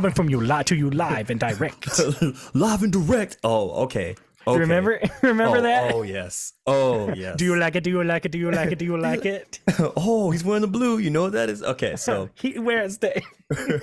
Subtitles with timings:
[0.00, 1.98] Coming from you li- to you live and direct.
[2.54, 3.36] live and direct.
[3.44, 4.16] Oh, okay.
[4.46, 4.58] Okay.
[4.58, 5.92] remember remember oh, that?
[5.92, 6.54] Oh yes.
[6.66, 7.36] Oh yes.
[7.36, 7.84] Do you like it?
[7.84, 8.32] Do you like it?
[8.32, 8.78] Do you like it?
[8.78, 9.60] Do you like it?
[9.78, 10.96] oh, he's wearing the blue.
[10.96, 11.62] You know what that is?
[11.62, 13.22] Okay, so he wears the.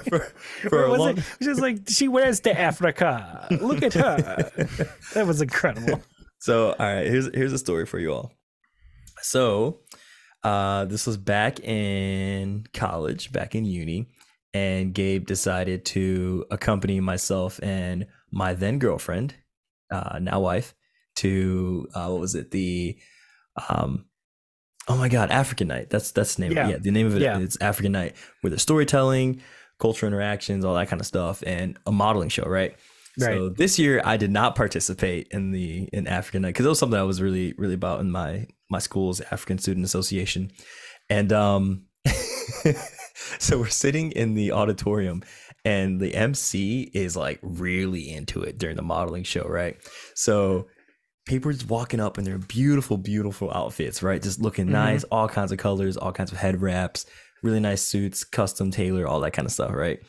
[0.10, 0.34] for,
[0.68, 1.24] for was long, it?
[1.40, 3.48] Just like she wears the Africa.
[3.52, 4.52] Look at her.
[5.14, 6.02] That was incredible.
[6.40, 8.32] So, all right, here's here's a story for you all.
[9.22, 9.82] So,
[10.44, 14.08] uh, this was back in college, back in uni,
[14.54, 19.36] and Gabe decided to accompany myself and my then girlfriend,
[19.92, 20.74] uh, now wife,
[21.18, 22.52] to uh, what was it?
[22.52, 22.98] The
[23.70, 24.06] um,
[24.88, 25.90] oh my god, African Night.
[25.90, 26.52] That's that's the name.
[26.54, 26.64] Yeah.
[26.64, 26.72] Of it.
[26.74, 27.22] Yeah, the name of it.
[27.22, 27.40] Yeah.
[27.40, 29.42] It's African Night, where there's storytelling,
[29.80, 32.76] cultural interactions, all that kind of stuff, and a modeling show, right?
[33.20, 33.36] Right.
[33.36, 36.80] So this year I did not participate in the in African Night because it was
[36.80, 40.52] something I was really really about in my my school's African Student Association,
[41.10, 41.86] and um,
[43.40, 45.24] so we're sitting in the auditorium,
[45.66, 49.78] and the MC is like really into it during the modeling show, right?
[50.16, 50.68] So
[51.30, 54.22] are walking up in their beautiful beautiful outfits, right?
[54.22, 54.72] Just looking Mhm.
[54.72, 57.06] nice, all kinds of colors, all kinds of head wraps,
[57.44, 60.00] really nice suits, custom tailor, all that kind of stuff, right?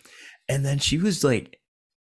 [0.48, 1.58] And then she was like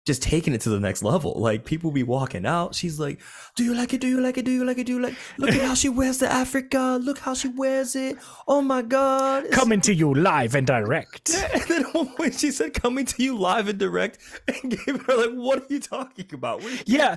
[0.05, 1.33] just taking it to the next level.
[1.37, 2.75] Like people be walking out.
[2.75, 3.21] She's like,
[3.57, 4.01] "Do you like it?
[4.01, 4.45] Do you like it?
[4.45, 4.85] Do you like it?
[4.87, 5.15] Do you like?
[5.39, 6.99] Look at how she wears the Africa.
[7.03, 8.19] Look how she wears it.
[8.47, 11.31] Oh my god!" It's- Coming to you live and direct.
[11.55, 15.17] And then one point she said, "Coming to you live and direct," and gave her
[15.17, 17.15] like, "What are you talking about?" You Yeah.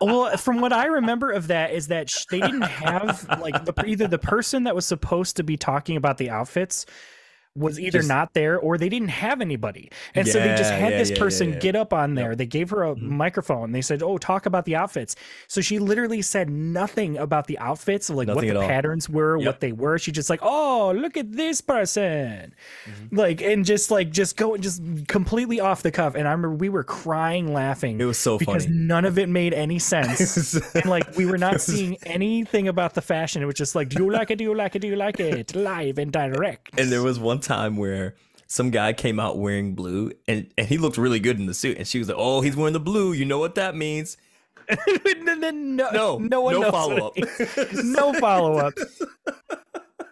[0.00, 4.08] Well, from what I remember of that is that they didn't have like the either
[4.08, 6.86] the person that was supposed to be talking about the outfits
[7.56, 9.88] was either Just- not there or they didn't have anybody.
[10.14, 11.58] And so they just had yeah, this yeah, yeah, person yeah.
[11.60, 12.34] get up on there.
[12.34, 13.02] They gave her a Mhm.
[13.02, 13.70] microphone.
[13.70, 15.14] They said, "Oh, talk about the outfits."
[15.46, 18.68] So she literally said nothing about the outfits, like Nothing what at the all.
[18.68, 19.46] patterns were, Yep.
[19.46, 19.98] what they were.
[19.98, 22.54] She just like, "Oh, look at this person."
[22.88, 23.16] Mm-hmm.
[23.16, 26.56] Like and just like just go and just completely off the cuff and I remember
[26.56, 28.46] we were crying laughing It was so funny.
[28.46, 28.76] because funny.
[28.78, 30.54] none of it made any sense.
[30.74, 33.42] and like we were not seeing anything about the fashion.
[33.42, 34.38] It was just like, do you like it?
[34.38, 34.80] Do you like it?
[34.80, 35.54] Do you like it?
[35.54, 36.70] Live and direct.
[36.78, 38.14] And there was one time where
[38.46, 41.78] some guy came out wearing blue and, and he looked really good in the suit.
[41.78, 43.12] And she was like, Oh, he's wearing the blue.
[43.12, 44.16] You know what that means?
[44.70, 47.14] no, no, no, No, no one no follow up.
[47.74, 48.74] no follow up.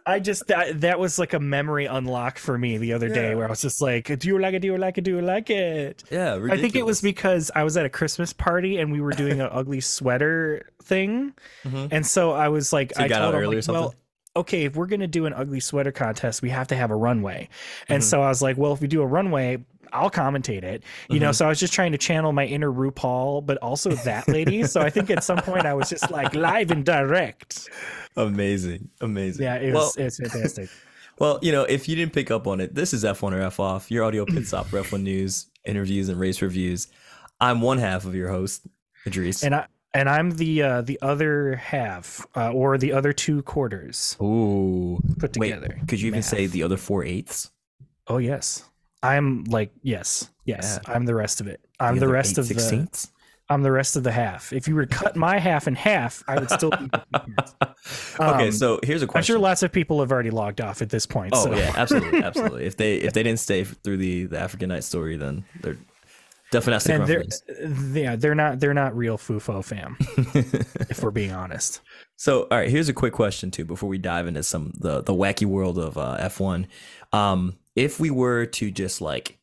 [0.05, 3.47] I just that that was like a memory unlock for me the other day where
[3.47, 4.59] I was just like, do you like it?
[4.59, 5.03] Do you like it?
[5.03, 6.03] Do you like it?
[6.11, 9.13] Yeah, I think it was because I was at a Christmas party and we were
[9.13, 11.35] doing an ugly sweater thing.
[11.65, 11.89] Mhm.
[11.93, 13.81] And so I was like, So I got told out him, early or something?
[13.81, 13.95] well,
[14.37, 16.97] okay, if we're going to do an ugly sweater contest, we have to have a
[16.97, 17.49] runway.
[17.89, 18.07] And Mhm.
[18.07, 20.83] so I was like, well, if we do a runway, I'll commentate it.
[21.11, 21.35] You know, Mhm.
[21.35, 24.65] so I was just trying to channel my inner RuPaul, but also that lady.
[24.65, 27.69] so I think at some point I was just like live and direct.
[28.17, 28.89] amazing.
[29.01, 29.43] Amazing.
[29.45, 30.69] Yeah, it well, was it's fantastic.
[31.19, 33.61] Well, you know, if you didn't pick up on it, this is F1 or F
[33.61, 36.89] off, your audio pit stop for F1 news, interviews, and race reviews.
[37.39, 38.67] I'm one half of your host,
[39.07, 39.45] Iddris.
[39.45, 44.17] And I and I'm the uh, the other half uh, or the other two quarters
[44.23, 45.79] Ooh, put wait, together.
[45.89, 46.27] could you even Math.
[46.27, 47.51] say the other four eighths?
[48.07, 48.65] Oh yes.
[49.03, 50.79] I'm like yes, yes.
[50.87, 50.95] Yeah.
[50.95, 51.61] I'm the rest of it.
[51.81, 52.55] I'm the, other rest eight of the.
[52.55, 53.11] sixteenths?
[53.49, 54.53] I'm the rest of the half.
[54.53, 56.89] If you were to cut my half in half, I would still be.
[57.15, 59.35] okay, Um, so here's a I'm question.
[59.35, 61.35] sure lots of people have already logged off at this point.
[61.37, 61.55] Oh so.
[61.55, 62.65] yeah, absolutely, absolutely.
[62.65, 65.77] If they if they didn't stay through the the African Night story, then they're
[66.53, 69.97] definitely not and they're yeah they're not they're not real FOOFO fam
[70.89, 71.81] if we're being honest.
[72.17, 75.13] So, all right, here's a quick question too before we dive into some the the
[75.13, 76.67] wacky world of uh, F1.
[77.13, 79.39] Um, if we were to just like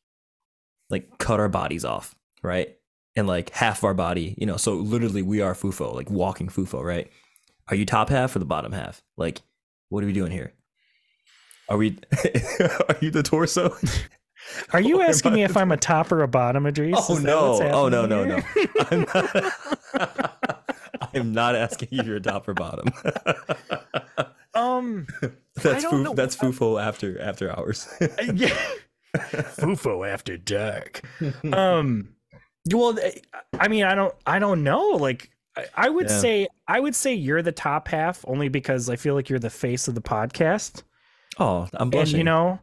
[0.89, 2.77] like cut our bodies off, right,
[3.17, 6.47] and like half of our body, you know, so literally we are FOOFO, like walking
[6.47, 7.11] FOOFO, right?
[7.67, 9.03] Are you top half or the bottom half?
[9.17, 9.41] Like,
[9.89, 10.53] what are we doing here?
[11.67, 11.97] Are we?
[12.89, 13.75] are you the torso?
[14.73, 16.93] Are you asking me if I'm a top or a bottom, Iddris?
[17.09, 17.61] Oh no!
[17.71, 18.05] Oh no!
[18.05, 18.23] No!
[18.25, 18.39] No!
[18.91, 19.53] I'm not.
[21.13, 22.87] I'm not asking you if you're a top or bottom.
[24.53, 25.07] um,
[25.55, 26.13] that's foo, know.
[26.13, 27.87] that's FOOFO after after hours.
[28.33, 28.57] yeah,
[29.15, 31.01] FOOFO after dark.
[31.51, 32.09] Um,
[32.71, 32.97] well,
[33.59, 34.89] I mean, I don't, I don't know.
[34.89, 36.19] Like, I, I would Yeah.
[36.19, 39.49] say, I would say you're the top half only because I feel like you're the
[39.49, 40.83] face of the podcast.
[41.39, 42.17] oh, I'm and blushing.
[42.17, 42.59] you know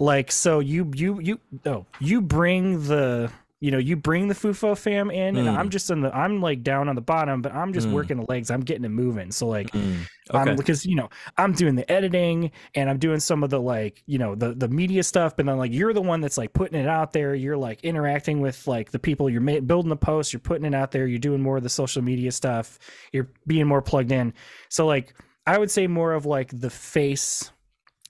[0.00, 3.30] like so you you you oh you bring the
[3.62, 5.54] you know you bring the FOOFO fam in and Mm.
[5.58, 7.92] i'm just in the i'm like down on the bottom but i'm just Mm.
[7.92, 9.98] working the legs i'm getting it moving so like Mm,
[10.30, 10.56] I'm okay.
[10.56, 14.16] because you know i'm doing the editing and i'm doing some of the like you
[14.16, 16.88] know the the media stuff but then like you're the one that's like putting it
[16.88, 20.32] out there you're like interacting with like the people you're ma- building the posts.
[20.32, 22.78] you're putting it out there you're doing more of the social media stuff
[23.12, 24.32] you're being more plugged in
[24.70, 25.12] so like
[25.46, 27.52] i would say more of like the face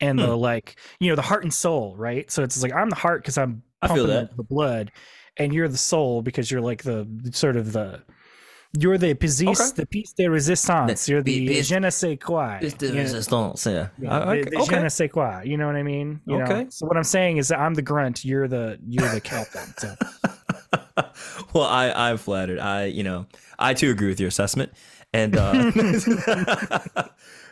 [0.00, 0.40] and the Hmm.
[0.40, 3.38] like you know the heart and soul right so it's like i'm the heart because
[3.38, 4.36] i'm I feel pumping the, that.
[4.36, 4.92] the blood
[5.36, 8.02] and you're the soul because you're like the sort of the
[8.78, 9.54] you're the piece, Okay.
[9.74, 11.08] the piece de resistance.
[11.08, 12.60] You're the piece- je ne sais quoi.
[12.60, 13.00] The you know?
[13.00, 13.66] resistance.
[13.66, 13.88] Yeah.
[13.98, 15.40] Yeah, I- I- the, the je ne sais quoi.
[15.44, 16.20] You know what I mean?
[16.24, 16.44] You know?
[16.44, 16.66] Okay.
[16.70, 18.24] So what I'm saying is that I'm the grunt.
[18.24, 19.74] You're the you're the captain.
[19.76, 19.96] So
[21.52, 22.60] well, I I'm flattered.
[22.60, 23.26] I you know
[23.58, 24.70] I too agree with your assessment,
[25.12, 25.72] and uh,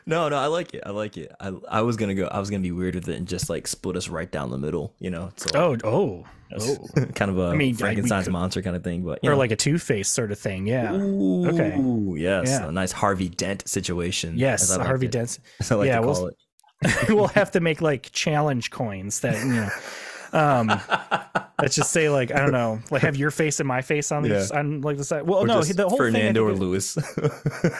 [0.08, 0.82] no, no, I like it.
[0.84, 1.30] I like it.
[1.38, 2.26] I I was gonna go.
[2.26, 4.58] I was gonna be weird with it and just like split us right down the
[4.58, 4.94] middle.
[4.98, 6.24] You know, so oh oh
[6.58, 9.02] oh, kind of a I mean, Frankenstein's could- monster kind of thing.
[9.04, 9.38] But you or know.
[9.38, 10.66] like a Two Face sort of thing.
[10.66, 10.92] Yeah.
[10.94, 11.76] Ooh, Okay.
[12.20, 12.68] Yes, Yeah.
[12.68, 14.36] a nice Harvey Dent situation.
[14.36, 15.38] Yes, like Harvey to- Dent.
[15.70, 16.36] I like Yeah, to we'll- it.
[17.08, 19.68] we'll have to make like challenge coins that you know.
[20.30, 20.68] Um,
[21.60, 24.24] let's just say like I don't know, like have your face and my face on
[24.26, 24.46] Yeah.
[24.52, 25.22] on like the side.
[25.26, 26.58] Well, Or no, the whole Fernando or thing.
[26.58, 26.96] Think Lewis.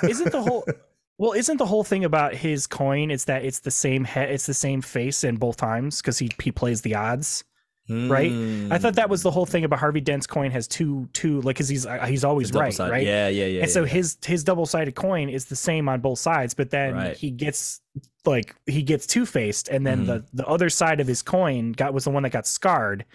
[0.03, 0.65] isn't the whole
[1.19, 3.11] well, isn't the whole thing about his coin?
[3.11, 6.31] It's that it's the same head, it's the same face in both times because he
[6.43, 7.45] he plays the odds.
[7.91, 8.31] right?
[8.71, 11.57] I thought that was the whole thing about Harvey Dent's coin has two two like
[11.57, 12.91] because he's uh, he's always right, Double-sided.
[12.93, 13.07] right?
[13.07, 13.63] Yeah, yeah, yeah.
[13.63, 13.89] and so yeah.
[13.89, 17.17] his his double sided coin is the same on both sides, but then Right.
[17.17, 17.81] he gets
[18.27, 20.07] like he gets two faced, and then Mhm.
[20.07, 23.07] the the other side of his coin got was the one that got scarred.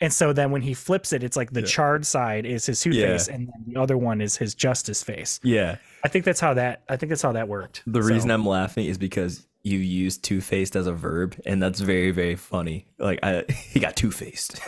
[0.00, 1.66] And so then when he flips it, it's like the Yeah.
[1.66, 5.38] charred side is his two face, and then the other one is his justice face.
[5.44, 5.76] yeah.
[6.04, 7.82] I think that's how that I think that's how that worked.
[7.86, 11.60] The So- reason I'm laughing is because you used two faced as a verb, and
[11.60, 12.86] that's very, very funny.
[13.00, 14.60] Like I, he got two faced.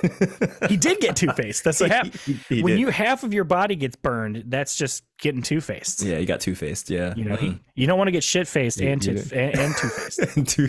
[0.68, 1.62] he did get two faced.
[1.62, 2.16] That's what happened.
[2.48, 2.80] He when did.
[2.80, 6.02] you half of your body gets burned, that's just getting two faced.
[6.02, 6.90] yeah, he got two faced.
[6.90, 7.60] Yeah, You know, he, Mhm.
[7.76, 10.46] you don't want to get shit faced You- and you and, and two faced.
[10.48, 10.68] two.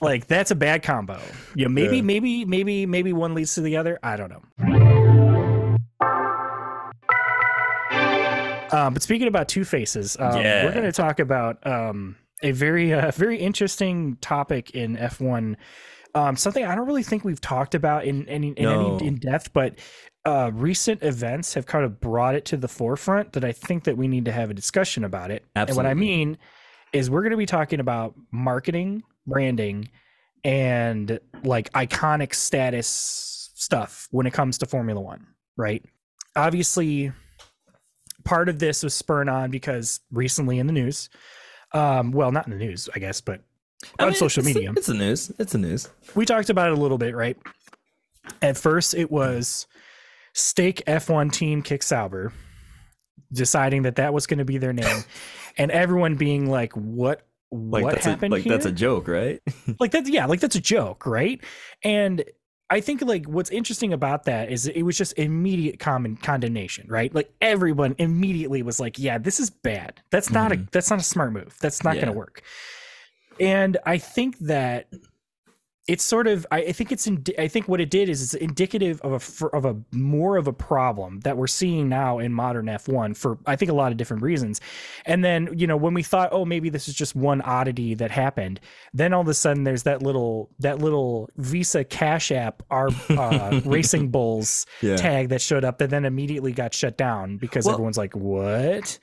[0.00, 1.18] like that's a bad combo.
[1.56, 2.02] Yeah, maybe, Yeah.
[2.02, 3.98] maybe, maybe, maybe one leads to the other.
[4.04, 4.42] I don't know.
[8.74, 10.64] Um, but speaking about two faces, um, Yeah.
[10.64, 15.56] we're going to talk about um, a very, uh, very interesting topic in F1.
[16.16, 18.96] Um, something I don't really think we've talked about in any in No.
[18.96, 19.78] any in depth, but
[20.24, 23.96] uh, recent events have kind of brought it to the forefront that I think that
[23.96, 25.44] we need to have a discussion about it.
[25.54, 26.38] And what I mean
[26.92, 29.88] is we're going to be talking about marketing, branding,
[30.44, 35.26] and like iconic status stuff when it comes to Formula One,
[35.56, 35.84] right?
[36.36, 37.12] Obviously,
[38.24, 41.08] part of this was spurred on because recently in the news,
[41.72, 43.40] um, well, not in the news, I guess, but
[43.98, 45.30] I on mean, social it's- media, It's the news.
[45.38, 45.88] It's the news.
[46.14, 47.36] we talked about it a little bit, right?
[48.40, 49.66] At first, it was
[50.32, 52.32] Stake F1 Team Kick Sauber
[53.32, 55.04] deciding that that was going to be their name,
[55.58, 57.26] and everyone being like, "What?
[57.52, 59.40] Like what that's happened a, like here?" that's a joke, right?
[59.78, 61.40] like that's yeah like that's a joke right
[61.82, 62.24] and
[62.70, 67.14] i think like what's interesting about that is it was just immediate common condemnation right
[67.14, 70.70] like everyone immediately was like yeah this is bad that's not a Mhm.
[70.70, 72.02] that's not a smart move that's not Yeah.
[72.02, 72.42] going to work
[73.40, 74.88] and i think that
[75.86, 78.32] it's sort of I, I think it's indi- I think what it did is it's
[78.34, 82.66] indicative of a of a more of a problem that we're seeing now in modern
[82.66, 84.62] F1 for I think a lot of different reasons.
[85.04, 88.10] And then, you know, when we thought, oh, maybe this is just one oddity that
[88.10, 88.60] happened,
[88.94, 93.60] then all of a sudden there's that little that little Visa Cash App our uh,
[93.66, 94.96] Racing Bulls Yeah.
[94.96, 98.98] tag that showed up that then immediately got shut down because Well- everyone's like, what?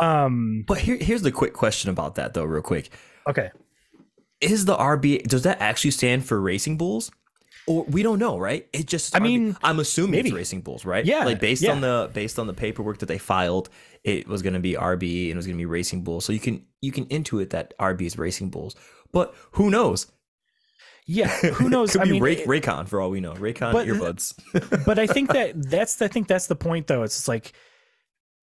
[0.00, 0.64] Um.
[0.66, 2.90] But here, here's the quick question about that, though, real quick.
[3.28, 3.50] Okay.
[4.40, 7.10] Is the RB does that actually stand for Racing Bulls?
[7.66, 8.66] Or we don't know, right?
[8.72, 10.28] It just I RB mean, I'm assuming maybe.
[10.30, 11.04] it's Racing Bulls, right?
[11.04, 11.72] Yeah, Like based yeah.
[11.72, 13.68] on the based on the paperwork that they filed,
[14.04, 16.24] it was gonna be RB and it was gonna be Racing Bulls.
[16.24, 18.74] So you can you can intuit that RB is Racing Bulls.
[19.12, 20.06] But who knows?
[21.06, 21.28] Yeah.
[21.28, 21.92] Who knows?
[21.92, 23.34] Could I be mean, Ray, it- Raycon for all we know.
[23.34, 24.84] Raycon But- earbuds.
[24.86, 27.02] but I think that that's I think that's the point though.
[27.02, 27.52] It's like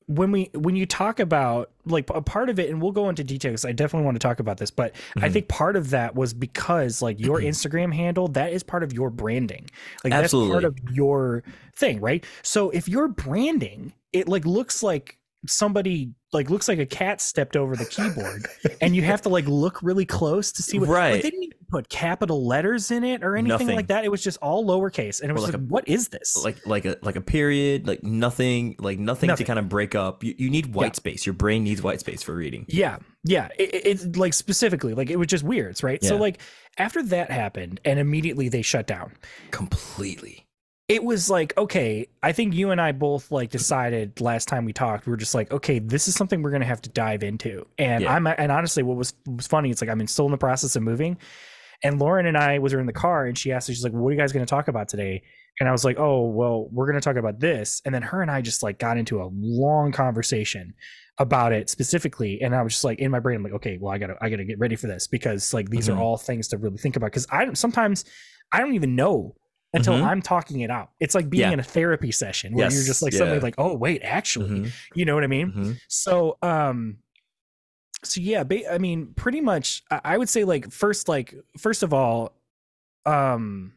[0.08, 3.24] when we when you talk about like a part of it, and we'll go into
[3.24, 3.66] details.
[3.66, 5.34] I definitely want to talk about this, but I Mhm.
[5.34, 9.10] think part of that was because like your Instagram handle that is part of your
[9.10, 9.70] branding.
[10.04, 11.44] Like that's part of your
[11.76, 12.24] thing, right?
[12.44, 17.56] So if your branding, it like looks like somebody like looks like a cat stepped
[17.56, 18.48] over the keyboard
[18.82, 21.22] and you have to like look really close to see what like, Right.
[21.24, 23.76] they didn't put capital letters in it or anything Nothing.
[23.76, 26.10] like that it was just all lowercase and it was like like, a- what is
[26.10, 29.46] this like like a like a period, like nothing, like nothing, Nothing.
[29.46, 30.24] to kind of break up.
[30.24, 30.94] You, you need white Yeah.
[30.94, 31.26] space.
[31.26, 32.66] Your brain needs white space for reading.
[32.68, 33.50] Yeah, yeah.
[33.58, 36.04] It, it- it's like specifically, like it was just weird, right?
[36.04, 36.40] So like
[36.78, 39.12] after that happened, and immediately they shut down.
[39.52, 40.42] Completely.
[40.88, 44.74] It was like okay, I think you and I both like decided last time we
[44.74, 47.66] talked, we were just like, okay, this is something we're gonna have to dive into.
[47.80, 48.14] And Yeah.
[48.14, 50.84] I'm and honestly, what was was funny, it's like I'm still in the process of
[50.84, 51.18] moving,
[51.86, 54.12] and Lauren and I was in the car, and she asked, she's like, what are
[54.14, 55.22] you guys gonna talk about today?
[55.60, 58.30] And I was like, oh well, we're gonna talk about this, and then her and
[58.32, 60.74] I just like got into a long conversation
[61.18, 63.90] about it specifically and i was just like in my brain i'm like okay well
[63.94, 65.96] i gotta i gotta get ready for this because like these Mhm.
[65.96, 68.04] are all things to really think about because i don't sometimes
[68.52, 69.34] i don't even know
[69.74, 70.04] until Mhm.
[70.04, 71.52] i'm talking it out it's like being Yeah.
[71.54, 75.06] in a therapy session where you're just like suddenly like oh wait actually Mhm, you
[75.06, 75.80] know what i mean mhm.
[75.88, 76.98] so um
[78.06, 81.94] so yeah ba- i mean pretty much I- would say like first like first of
[81.94, 82.34] all
[83.06, 83.74] um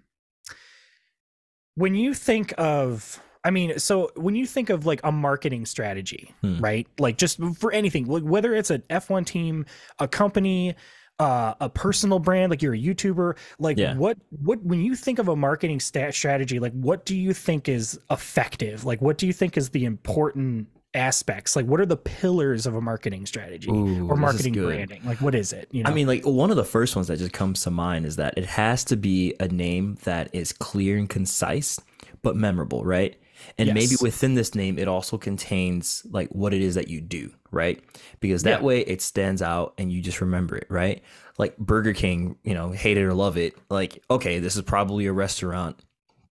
[1.75, 6.35] when you think of i mean so when you think of like a marketing strategy
[6.43, 6.59] Hmm.
[6.61, 9.67] right like just for anything like whether it's an f1 team
[9.99, 10.75] a company
[11.21, 13.97] uh, a personal brand like you're a youtuber like Yeah.
[13.97, 17.69] what what when you think of a marketing stat strategy like what do you think
[17.69, 20.69] is effective like what do you think is the important
[20.99, 25.21] aspects like what are the pillars of a marketing strategy Ooh, or marketing branding like
[25.23, 27.33] what is it you know I mean, like one of the first ones that just
[27.33, 31.09] comes to mind is that it has to be a name that is clear and
[31.09, 31.79] concise,
[32.23, 33.17] but memorable, right?
[33.57, 37.33] And maybe within this name, it also contains like what it is that you do,
[37.53, 37.83] right?
[38.21, 38.63] Because that Yeah.
[38.63, 41.03] way it stands out and you just remember it, right?
[41.39, 43.57] Like Burger King, you know, hate it or love it.
[43.71, 45.81] Like, okay, this is probably a restaurant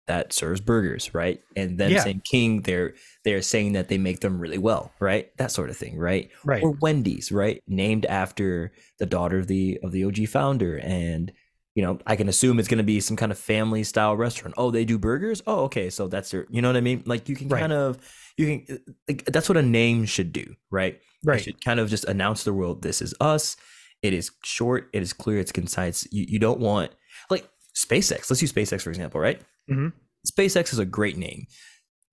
[0.07, 1.43] that serves burgers, right?
[1.57, 1.99] And then Yeah.
[1.99, 2.95] saying King, they're
[3.25, 5.35] they're saying that they make them really well, right?
[5.39, 6.31] That sort of thing, right?
[6.45, 7.63] right or Wendy's, right?
[7.67, 11.33] Named after the daughter of the of the OG founder, and
[11.75, 14.55] you know, I can assume it's going to be some kind of family style restaurant.
[14.57, 15.43] Oh, they do burgers.
[15.47, 16.47] Oh, okay, so that's their.
[16.51, 17.03] You know what I mean?
[17.07, 17.61] Like you can Right.
[17.61, 17.99] kind of
[18.37, 18.79] you can
[19.09, 20.95] like, that's what a name should do, right?
[20.95, 23.57] It right should kind of just announce to the world this is us.
[24.03, 24.91] It is short.
[24.93, 25.39] It is clear.
[25.39, 26.07] It's concise.
[26.13, 26.93] You you don't want
[27.31, 28.31] like SpaceX.
[28.31, 29.41] Let's use SpaceX for example, right?
[29.71, 29.93] Mhm.
[30.31, 31.47] SpaceX is a great name.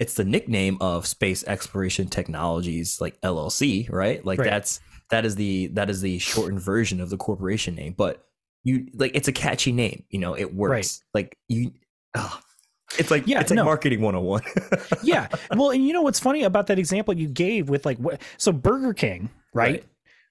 [0.02, 4.26] It's the nickname of Space Exploration Technologies, like LLC, right?
[4.26, 4.50] Like Right.
[4.50, 4.80] that's
[5.12, 7.94] that is the that is the shortened version of the corporation name.
[7.96, 8.26] But
[8.64, 11.04] you like it's a catchy name, you know, it works.
[11.14, 11.72] Like you,
[12.16, 12.42] ah,
[12.98, 13.64] it's like Yeah, it's like no.
[13.66, 14.42] marketing 101.
[15.04, 18.20] yeah well and you know what's funny about that example you gave with like what
[18.38, 19.86] so burger king right, Right.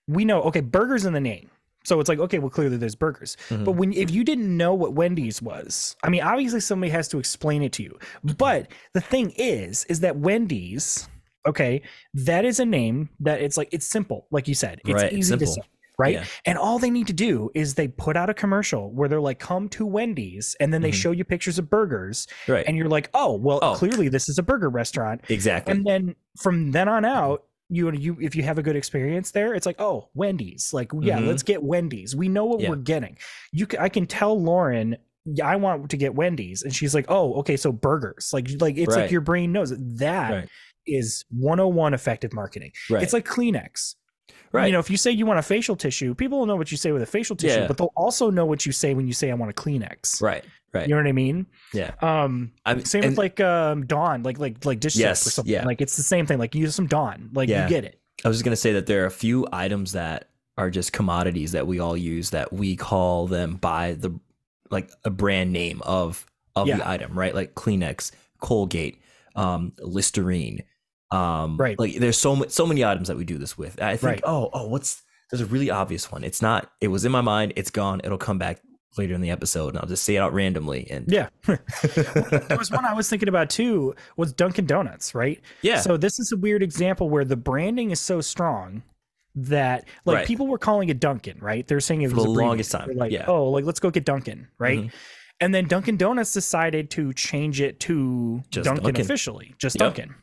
[0.08, 1.48] we know okay burgers in the name
[1.84, 3.64] so it's like okay well clearly there's burgers Mhm.
[3.64, 7.18] but when if you didn't know what wendy's was i mean obviously somebody has to
[7.18, 7.98] explain it to you
[8.36, 11.08] but the thing is is that wendy's
[11.46, 11.80] okay
[12.14, 15.36] that is a name that it's like it's simple like you said it's Right, easy
[15.36, 15.62] to say
[15.98, 16.24] right Yeah.
[16.44, 19.38] and all they need to do is they put out a commercial where they're like
[19.38, 20.94] come to wendy's and then they Mhm.
[21.02, 22.64] show you pictures of burgers right.
[22.66, 23.74] and you're like oh well Oh.
[23.74, 25.72] clearly this is a burger restaurant exactly.
[25.72, 29.54] and then from then on out you you if you have a good experience there
[29.54, 31.28] it's like oh wendy's like yeah Mhm.
[31.28, 32.70] let's get wendy's we know what Yeah.
[32.70, 33.16] we're getting
[33.52, 37.04] you ca- i can tell lauren yeah, i want to get wendy's and she's like
[37.08, 39.72] oh okay so burgers like like it's like your brain knows.
[39.98, 40.48] That
[40.86, 41.40] is Right.
[41.44, 43.02] 101 effective marketing right.
[43.02, 43.94] it's like kleenex
[44.52, 44.66] right.
[44.66, 46.76] you know if you say you want a facial tissue people will know what you
[46.78, 47.66] say with a facial tissue Yeah.
[47.68, 50.44] but they'll also know what you say when you say i want a kleenex right.
[50.72, 50.86] Right.
[50.88, 51.92] you know what i mean yeah.
[52.00, 55.26] um I mean, same and- with like um Dawn, like like like dish soap Yes,
[55.26, 55.52] or something.
[55.52, 55.64] yeah.
[55.64, 56.38] Like it's the same thing.
[56.38, 57.30] Like use some Dawn.
[57.32, 57.64] Like Yeah.
[57.64, 58.00] you get it.
[58.24, 61.52] I was just gonna say that there are a few items that are just commodities
[61.52, 64.10] that we all use that we call them by the
[64.70, 66.24] like a brand name of
[66.54, 66.76] of Yeah.
[66.78, 67.34] the item, right?
[67.34, 69.00] Like Kleenex, Colgate,
[69.36, 70.62] um, Listerine.
[71.10, 71.78] Um, Right.
[71.78, 73.80] Like there's so ma- so many items that we do this with.
[73.82, 74.20] I think, Right.
[74.24, 76.22] oh, oh, what's there's a really obvious one.
[76.24, 76.70] It's not.
[76.80, 77.52] It was in my mind.
[77.56, 78.00] It's gone.
[78.04, 78.60] It'll come back
[78.98, 80.90] later in the episode, and I'll just say it out randomly.
[80.90, 81.28] And Yeah.
[81.46, 85.40] there was one I was thinking about too was Dunkin' Donuts, right?
[85.62, 88.82] yeah, So this is a weird example where the branding is so strong
[89.36, 90.26] that like Right.
[90.26, 91.66] people were calling it Dunkin', right?
[91.66, 92.48] They're saying it For was the abbreviated.
[92.48, 93.24] longest time, They're like, yeah.
[93.28, 94.80] oh, like let's go get Dunkin', right?
[94.80, 94.92] Mhm.
[95.42, 99.00] And then Dunkin' Donuts decided to change it to Just Dunkin', Dunkin'.
[99.02, 99.94] officially, just Yep.
[99.94, 100.14] Dunkin'.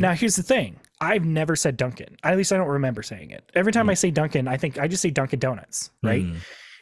[0.00, 2.16] Now here's the thing: I've never said Dunkin'.
[2.22, 3.50] At least I don't remember saying it.
[3.54, 3.90] Every time Mm.
[3.90, 6.24] I say Dunkin', I think I just say Dunkin' Donuts, right?
[6.24, 6.36] Mhm.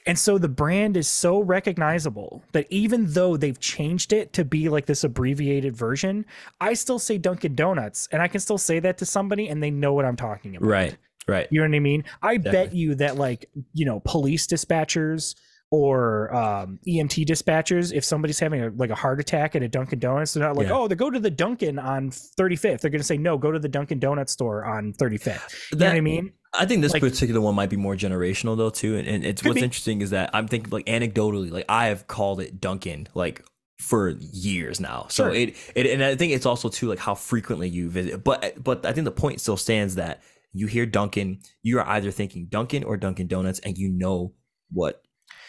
[0.07, 4.69] And so the brand is so recognizable that even though they've changed it to be
[4.69, 6.27] like this abbreviated version,
[6.61, 9.71] I still say Dunkin' Donuts, and I can still say that to somebody, and they
[9.71, 10.69] know what I'm talking about.
[10.69, 10.97] right,
[11.29, 11.47] right.
[11.51, 12.05] You know what I mean?
[12.21, 15.35] I bet you that like you know police dispatchers
[15.75, 19.99] or um, EMT dispatchers, if somebody's having a, like a heart attack at a Dunkin'
[19.99, 20.75] Donuts, they're not like, Yeah.
[20.75, 22.81] oh, they go to the Dunkin' on 35th.
[22.83, 25.71] They're going to say, no, go to the Dunkin' Donuts store on 35th.
[25.73, 26.33] You know what I mean?
[26.53, 29.43] I think this Like- particular one might be more generational though too, and, and it's
[29.43, 29.63] what's be.
[29.65, 33.43] interesting is that I'm thinking like anecdotally, like I have called it Dunkin' like
[33.81, 35.07] for years now.
[35.09, 35.35] So Sure.
[35.35, 38.23] it, it and I think it's also too like how frequently you visit.
[38.23, 42.11] But but I think the point still stands that you hear Dunkin', you are either
[42.11, 44.35] thinking Dunkin' or Dunkin' Donuts, and you know
[44.71, 45.02] what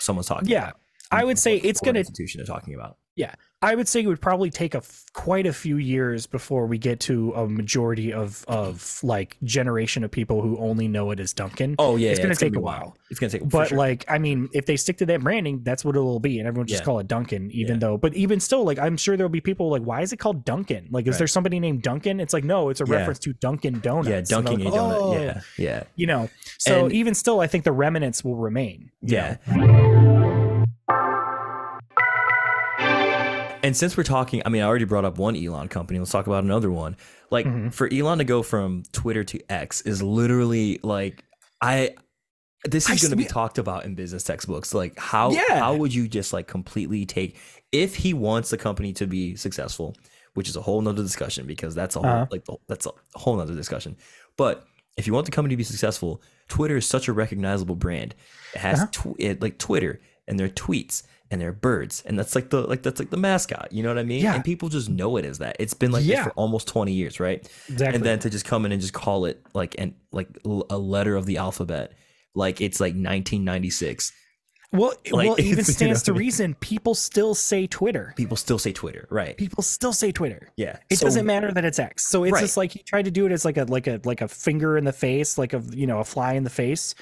[0.03, 0.63] someone's talking Yeah.
[0.69, 0.79] about.
[1.11, 2.97] I would say it's going to institution they're talking about.
[3.63, 6.77] I would say it would probably take a f- quite a few years before we
[6.77, 11.33] get to a majority of of like generation of people who only know it as
[11.33, 11.75] Dunkin'.
[11.79, 12.81] Oh yeah, it's yeah, gonna take be a wild.
[12.81, 12.97] while.
[13.09, 13.77] It's gonna take, but sure.
[13.77, 16.67] like I mean, if they stick to that branding, that's what it'll be, and everyone
[16.67, 16.85] just Yeah.
[16.85, 17.51] call it Dunkin'.
[17.51, 17.79] Even Yeah.
[17.79, 20.43] though, but even still, like I'm sure there'll be people like, why is it called
[20.45, 20.87] Dunkin'?
[20.91, 21.19] Like, is Right.
[21.19, 22.19] there somebody named Duncan?
[22.19, 24.09] It's like no, it's a reference to Dunkin' Donuts.
[24.09, 24.97] yeah, And they're dunking a like, donut.
[24.99, 26.29] "Oh," Yeah, yeah, you know.
[26.59, 28.91] So And- even still, I think the remnants will remain.
[29.01, 29.37] you yeah.
[29.55, 30.12] know?
[33.63, 35.97] And since we're talking, I mean, I already brought up one Elon company.
[35.97, 36.97] Let's talk about another one.
[37.31, 37.73] Like Mhm.
[37.73, 41.23] for Elon to go from Twitter to X is literally like
[41.61, 41.95] I.
[42.65, 44.73] This is going to be talked about in business textbooks.
[44.73, 45.59] Like how Yeah.
[45.59, 47.37] how would you just like completely take
[47.71, 49.95] if he wants the company to be successful,
[50.33, 52.25] which is a whole nother discussion because that's a whole Uh-huh.
[52.31, 53.97] like that's a whole nother discussion.
[54.37, 54.65] But
[54.95, 58.15] if you want the company to be successful, Twitter is such a recognizable brand.
[58.53, 59.13] It has Uh-huh.
[59.13, 62.83] tw- it, like Twitter and their tweets and they're birds, and that's like the like
[62.83, 63.69] that's like the mascot.
[63.71, 64.21] You know what I mean?
[64.23, 64.35] Yeah.
[64.35, 65.55] And people just know it as that.
[65.59, 66.17] It's been like Yeah.
[66.17, 67.39] this for almost twenty years, right?
[67.69, 67.95] Exactly.
[67.95, 71.15] And then to just come in and just call it like and like a letter
[71.15, 71.93] of the alphabet,
[72.35, 74.11] like it's like 1996.
[74.71, 76.55] well, like, well, even stands to reason.
[76.55, 78.13] People still say Twitter.
[78.17, 79.37] People still say Twitter, right?
[79.37, 80.49] People still say Twitter.
[80.57, 80.77] Yeah.
[80.89, 82.07] It So- doesn't matter that it's X.
[82.07, 82.41] So it's Right.
[82.41, 84.77] just like he tried to do it as like a like a like a finger
[84.77, 86.95] in the face, like a you know a fly in the face.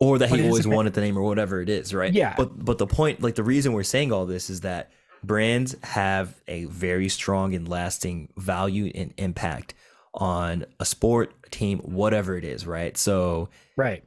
[0.00, 2.12] Or that But he always wanted the name or whatever it is, right?
[2.12, 2.34] Yeah.
[2.36, 4.90] But but the point, like the reason we're saying all this is that
[5.24, 9.74] brands have a very strong and lasting value and impact
[10.14, 12.96] on a sport, a team, whatever it is, right?
[12.96, 14.04] So Right.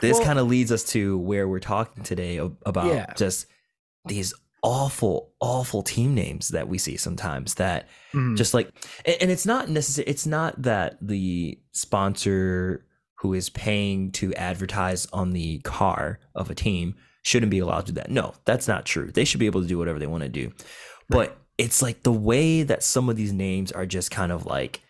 [0.00, 3.12] this Well- kind of leads us to where we're talking today about Yeah.
[3.16, 3.46] just
[4.06, 8.36] these awful, awful team names that we see sometimes that Mhm.
[8.36, 8.70] just like
[9.04, 12.84] and, and it's not necessary it's not that the sponsor
[13.24, 17.92] who is paying to advertise on the car of a team shouldn't be allowed to
[17.92, 20.22] do that no that's not true they should be able to do whatever they want
[20.22, 20.52] to do
[21.08, 24.82] but it's like the way that some of these names are just kind of like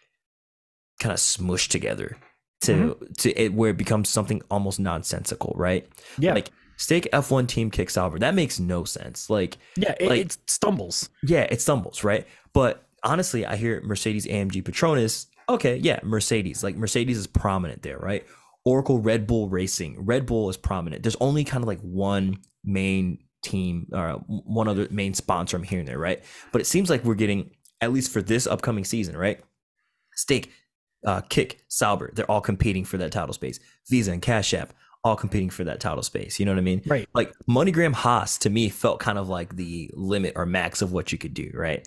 [1.00, 2.17] kind of smushed together
[2.62, 3.12] to Mm-hmm.
[3.19, 5.87] to it where it becomes something almost nonsensical right
[6.19, 6.35] yeah.
[6.35, 9.95] like stake f1 team kick Sauber that makes no sense like yeah.
[10.00, 11.09] It, like- it stumbles.
[11.23, 12.26] yeah, it stumbles, right?
[12.53, 15.26] But honestly, I hear Mercedes AMG Petronas.
[15.49, 16.63] Okay, yeah, Mercedes.
[16.63, 18.26] Like Mercedes is prominent there, right?
[18.65, 20.04] Oracle Red Bull Racing.
[20.04, 21.02] Red Bull is prominent.
[21.02, 25.85] There's only kind of like one main team or one other main sponsor I'm hearing
[25.85, 26.23] there, right?
[26.50, 29.41] But it seems like we're getting at least for this upcoming season, right?
[30.15, 30.50] Stake,
[31.07, 33.61] uh, Kick, Sauber, they're all competing for that title space.
[33.91, 34.73] Visa and Cash App,
[35.04, 36.41] all competing for that title space.
[36.41, 36.80] You know what I mean?
[36.87, 37.07] Right.
[37.15, 41.13] like MoneyGram Haas to me felt kind of like the limit or max of what
[41.13, 41.87] you could do, right?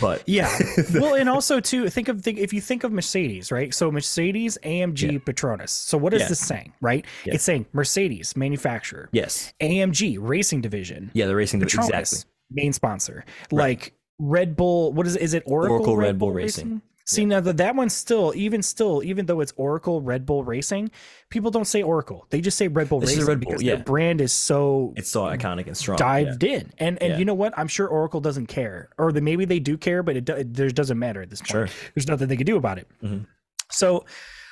[0.00, 0.56] But Yeah.
[0.94, 3.72] well, and also too, think of think if you think of Mercedes, right?
[3.74, 5.18] So Mercedes, AMG, Yeah.
[5.18, 5.70] Petronas.
[5.70, 6.28] So what is Yeah.
[6.28, 7.04] this saying, right?
[7.24, 7.34] Yeah.
[7.34, 11.80] It's saying Mercedes, manufacturer, yes, AMG, racing division, yeah, the racing division.
[11.84, 12.18] exactly.
[12.50, 13.24] main sponsor.
[13.52, 13.58] Right.
[13.58, 15.22] Like Red Bull, what is it?
[15.22, 16.82] Is it Oracle, Oracle Red Bull Racing.
[17.10, 20.90] See now that that one's still even still even though it's Oracle Red Bull Racing,
[21.30, 22.26] people don't say Oracle.
[22.28, 23.74] They just say Red Bull This is Racing Red Bull, because yeah.
[23.76, 25.96] their brand is so It's so iconic and strong.
[25.96, 26.70] dived in.
[26.76, 27.18] And and Yeah.
[27.18, 27.54] you know what?
[27.56, 30.52] I'm sure Oracle doesn't care, or the, maybe they do care, but it, do, it
[30.52, 31.48] there doesn't matter at this point.
[31.50, 31.68] Sure.
[31.94, 32.86] There's nothing they can do about it.
[33.02, 33.26] Mhm.
[33.70, 34.04] So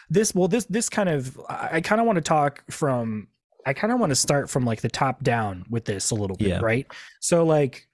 [0.09, 3.29] this well this this kind of I, kind of want to talk from
[3.67, 6.37] I kind of want to start from like the top down with this a little
[6.39, 6.61] bit, Yeah.
[6.63, 6.87] right?
[7.21, 7.87] So like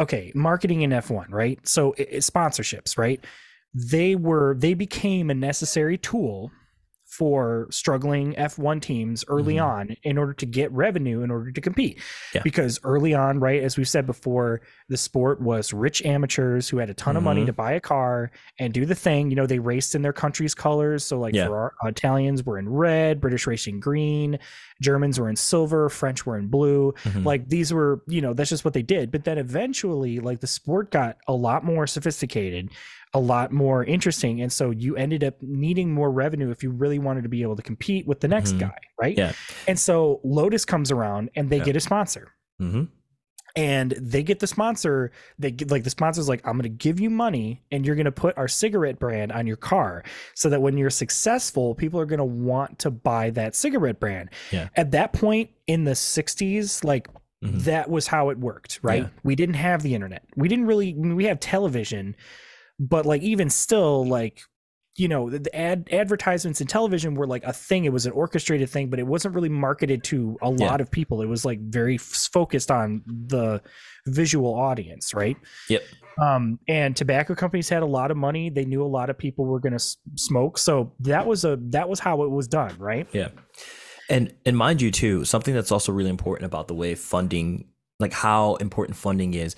[0.00, 1.58] okay, marketing in F1, right?
[1.68, 3.24] So it, it- sponsorships, right?
[3.90, 6.50] They were they became a necessary tool
[7.10, 9.64] for struggling F1 teams early Mhm.
[9.64, 11.98] on in order to get revenue in order to compete.
[12.34, 12.42] Yeah.
[12.44, 14.60] Because early on, right, as we've said before,
[14.90, 17.46] the sport was rich amateurs who had a ton of money Mhm.
[17.46, 19.30] to buy a car and do the thing.
[19.30, 21.02] You know, they raced in their country's colors.
[21.02, 21.46] So, like Yeah.
[21.46, 24.38] for our Italians were in red, British racing green,
[24.82, 26.92] Germans were in silver, French were in blue.
[27.04, 27.24] Mhm.
[27.24, 29.10] Like these were, you know, that's just what they did.
[29.10, 32.68] But then eventually, like the sport got a lot more sophisticated,
[33.14, 34.40] a lot more interesting.
[34.42, 37.56] And so you ended up needing more revenue if you really wanted to be able
[37.56, 38.60] to compete with the next Mhm.
[38.60, 39.16] guy, right?
[39.16, 39.32] Yeah.
[39.66, 41.64] And so Lotus comes around and they Yeah.
[41.64, 42.28] get a sponsor.
[42.60, 42.88] Mhm.
[43.56, 45.10] And they get the sponsor.
[45.38, 48.04] They get like the sponsor's like, I'm going to give you money and you're going
[48.04, 52.06] to put our cigarette brand on your car so that when you're successful, people are
[52.06, 54.28] going to want to buy that cigarette brand.
[54.52, 54.68] Yeah.
[54.76, 57.08] At that point in the 60s, like
[57.42, 57.64] Mhm.
[57.64, 59.04] that was how it worked, right?
[59.04, 59.08] Yeah.
[59.24, 60.24] We didn't have the internet.
[60.36, 62.14] We didn't really, we have television,
[62.78, 64.40] but like even still, like,
[64.96, 67.84] you know, the, ad advertisements in television were like a thing.
[67.84, 70.66] It was an orchestrated thing, but it wasn't really marketed to a Yeah.
[70.66, 71.22] lot of people.
[71.22, 73.62] It was like very f- focused on the
[74.06, 75.36] visual audience, right?
[75.68, 75.82] Yep.
[76.20, 78.50] Um, and tobacco companies had a lot of money.
[78.50, 79.84] They knew a lot of people were going to
[80.16, 83.06] smoke, so that was a that was how it was done, right?
[83.12, 83.28] Yeah.
[84.10, 87.68] And and mind you too, something that's also really important about the way funding
[88.00, 89.54] like how important funding is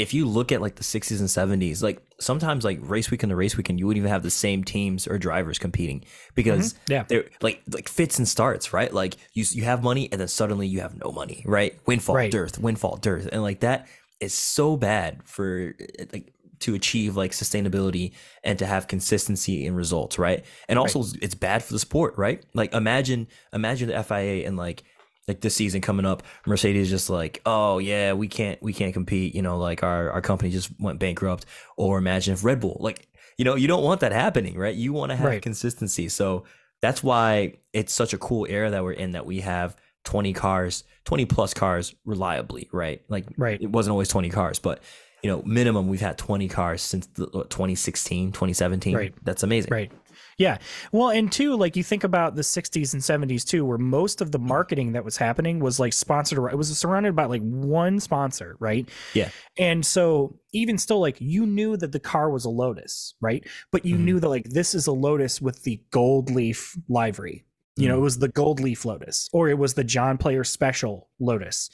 [0.00, 3.36] if you look at like the 60s and 70s, like sometimes like race weekend to
[3.36, 6.92] race weekend, you wouldn't even have the same teams or drivers competing because Mm-hmm.
[6.92, 7.04] Yeah.
[7.08, 8.92] they're like like fits and starts, right?
[8.92, 11.72] Like you you have money and then suddenly you have no money, right?
[11.86, 12.30] Windfall, Right.
[12.32, 13.86] dearth, windfall, dearth, and like that
[14.20, 15.74] is so bad for
[16.12, 18.12] like to achieve like sustainability
[18.44, 20.44] and to have consistency in results, right?
[20.68, 22.44] And also it's bad for the sport, right?
[22.54, 24.82] Like imagine imagine the FIA and like
[25.30, 29.34] like this season coming up, Mercedes just like, oh yeah, we can't we can't compete,
[29.34, 31.46] you know, like our our company just went bankrupt.
[31.76, 33.06] Or imagine if Red Bull, like,
[33.38, 34.74] you know, you don't want that happening, right?
[34.74, 35.42] You want to have Right.
[35.42, 36.08] consistency.
[36.08, 36.44] So
[36.82, 40.82] that's why it's such a cool era that we're in that we have 20 cars,
[41.04, 43.02] 20 plus cars reliably, right?
[43.08, 43.60] Like Right.
[43.62, 44.82] it wasn't always 20 cars, but
[45.22, 48.96] you know, minimum we've had 20 cars since the, what, 2016, 2017.
[48.96, 49.14] Right.
[49.22, 49.70] That's amazing.
[49.70, 49.92] Right.
[50.40, 50.56] Yeah.
[50.90, 54.32] Well, and two, like you think about the 60s and 70s too, where most of
[54.32, 56.38] the marketing that was happening was like sponsored.
[56.50, 58.88] It was surrounded by like one sponsor, right?
[59.12, 59.28] Yeah.
[59.58, 63.46] And so even still, like you knew that the car was a Lotus, right?
[63.70, 64.00] But you Mhm.
[64.04, 67.44] knew that like this is a Lotus with the gold leaf livery.
[67.76, 67.98] You know, Mhm.
[67.98, 71.68] it was the gold leaf Lotus, or it was the John Player Special Lotus.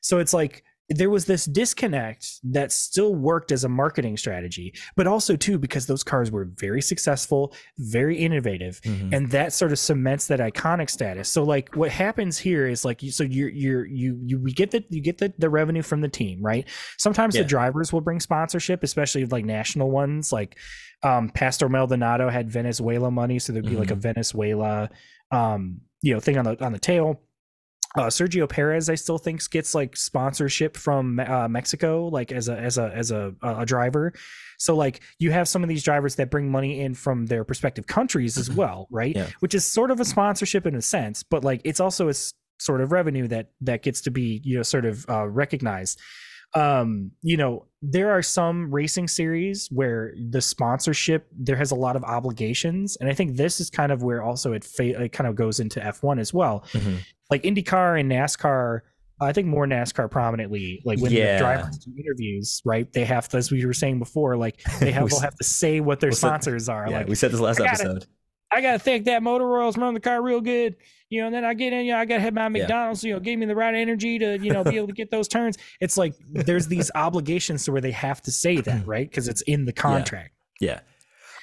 [0.00, 5.06] So it's like there was this disconnect that still worked as a marketing strategy, but
[5.06, 9.12] also too because those cars were very successful, very innovative, Mhm.
[9.14, 11.28] and that sort of cements that iconic status.
[11.28, 14.84] So like what happens here is like so you're you're you you we get the
[14.90, 16.68] you get the, the revenue from the team, right?
[16.98, 17.42] Sometimes Yeah.
[17.42, 20.58] the drivers will bring sponsorship, especially like national ones like
[21.02, 24.90] um Pastor Maldonado had Venezuela money, so there'd be like a Venezuela
[25.30, 27.22] um you know thing on the on the tail.
[27.96, 32.56] Uh, Sergio Perez, I still think gets like sponsorship from uh, Mexico, like as a
[32.58, 34.12] as a as a a driver.
[34.58, 37.86] So like you have some of these drivers that bring money in from their respective
[37.86, 39.14] countries as well, right?
[39.14, 39.26] Yeah.
[39.40, 42.32] Which is sort of a sponsorship in a sense, but like it's also a s-
[42.58, 46.00] sort of revenue that that gets to be you know sort of uh, recognized.
[46.54, 51.96] Um, you know, there are some racing series where the sponsorship there has a lot
[51.96, 55.26] of obligations, and I think this is kind of where also it fa- it kind
[55.28, 56.98] of goes into F1 as well Mhm.
[57.32, 58.80] Like IndyCar and NASCAR.
[59.20, 61.34] I think more NASCAR prominently, like when Yeah.
[61.34, 62.92] the drivers do interviews, right?
[62.92, 65.78] They have to, as we were saying before, like they have will have to say
[65.80, 66.86] what their we said- sponsors are.
[66.90, 68.06] Yeah, like we said this last I gotta- episode.
[68.54, 70.76] I gotta think that Motor Royals run the car real good,
[71.08, 71.26] you know.
[71.28, 72.48] And then I get in, you know, I gotta have my Yeah.
[72.48, 75.10] McDonald's, you know, give me the right energy to, you know, be able to get
[75.10, 75.56] those turns.
[75.80, 79.08] It's like there's these obligations to where they have to say that, right?
[79.08, 80.34] Because it's in the contract.
[80.60, 80.80] Yeah.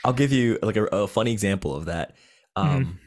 [0.06, 2.15] I'll give you like a, a funny example of that.
[2.56, 2.99] Um,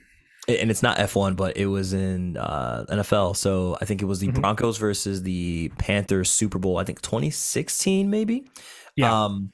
[0.48, 3.36] and it's not F1, but it was in uh, NFL.
[3.36, 4.40] So I think it was the Mhm.
[4.40, 6.78] Broncos versus the Panthers Super Bowl.
[6.78, 8.44] I think 2016 maybe.
[8.96, 9.24] Yeah.
[9.24, 9.52] Um,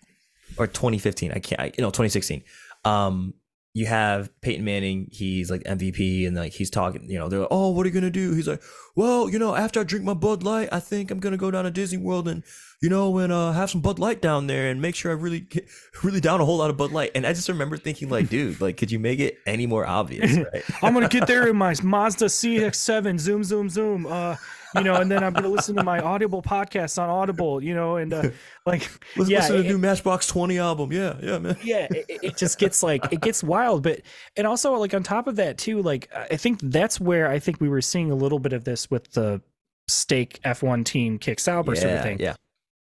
[0.56, 1.32] or 2015.
[1.32, 1.60] I can't.
[1.60, 2.42] I, you know, 2016.
[2.84, 3.34] Um,
[3.74, 5.08] you have Peyton Manning.
[5.12, 7.08] He's like MVP, and like he's talking.
[7.08, 8.62] You know, they're like, "Oh, what are you gonna do?" He's like,
[8.96, 11.64] "Well, you know, after I drink my Bud Light, I think I'm gonna go down
[11.64, 12.42] to Disney World and."
[12.80, 15.40] You know, and uh, have some Bud Light down there, and make sure I really,
[15.40, 15.68] get,
[16.04, 17.10] really down a whole lot of Bud Light.
[17.14, 20.36] And I just remember thinking, like, dude, like, could you make it any more obvious?
[20.52, 20.62] Right?
[20.82, 24.06] I'm gonna get there in my Mazda CX-7, zoom, zoom, zoom.
[24.06, 24.36] Uh,
[24.76, 27.62] you know, and then I'm gonna listen to my Audible podcast on Audible.
[27.62, 28.30] You know, and uh,
[28.66, 30.92] like, Let's yeah, listen to the new Matchbox Twenty album.
[30.92, 31.56] Yeah, yeah, man.
[31.62, 34.00] yeah it, it just gets like it gets wild but
[34.36, 37.60] and also like on top of that too like i think that's where i think
[37.60, 39.40] we were seeing a little bit of this with the
[39.88, 42.34] stake f1 team kick sauber sort of thing yeah.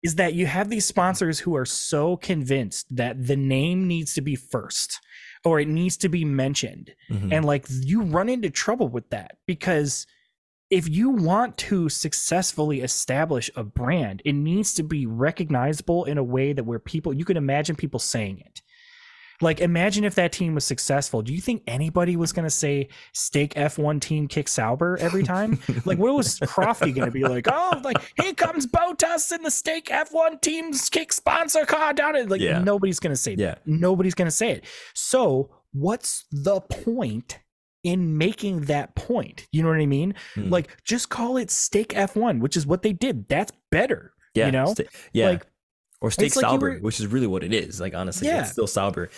[0.03, 4.21] Is that you have these sponsors who are so convinced that the name needs to
[4.21, 4.99] be first
[5.45, 7.33] or it needs to be mentioned Mhm.
[7.33, 10.07] and like you run into trouble with that because
[10.71, 16.25] if you want to successfully establish a brand, it needs to be recognizable in a
[16.25, 18.63] way that where people you can imagine people saying it.
[19.43, 21.21] Like imagine if that team was successful.
[21.23, 25.59] Do you think anybody was going to say stake F1 team kick Sauber every time?
[25.85, 27.47] like what was Crofty going to be like?
[27.51, 32.29] Oh, like here comes Bottas and the stake F1 team's kick sponsor car down it.
[32.29, 32.61] Like Yeah.
[32.61, 33.55] nobody's going to say that Yeah.
[33.67, 34.65] nobody's going to say it.
[34.95, 37.39] So, what's the point
[37.83, 39.47] in making that point?
[39.51, 40.15] You know what I mean?
[40.35, 40.51] Hmm.
[40.51, 43.29] Like, just call it Stake F1, which is what they did.
[43.29, 44.13] That's better.
[44.35, 44.67] yeah, you know?
[44.67, 45.47] sta- yeah, Like,
[46.03, 47.81] or Stake like Sauber, were- which is really what it is.
[47.81, 48.43] Like honestly, Yeah.
[48.43, 49.09] it's still Sauber,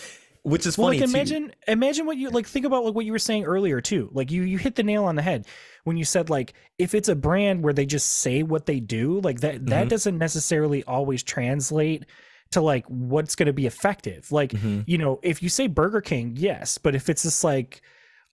[0.43, 1.15] which is well, funny like too.
[1.15, 2.47] imagine, imagine what you like.
[2.47, 4.09] Think about like what you were saying earlier too.
[4.13, 5.45] Like you, you hit the nail on the head
[5.83, 9.19] when you said like if it's a brand where they just say what they do,
[9.21, 9.89] like that, that Mhm.
[9.89, 12.05] doesn't necessarily always translate
[12.51, 14.31] to like what's going to be effective.
[14.31, 14.83] Like Mhm.
[14.85, 17.81] you know, if you say Burger King, yes, but if it's just like,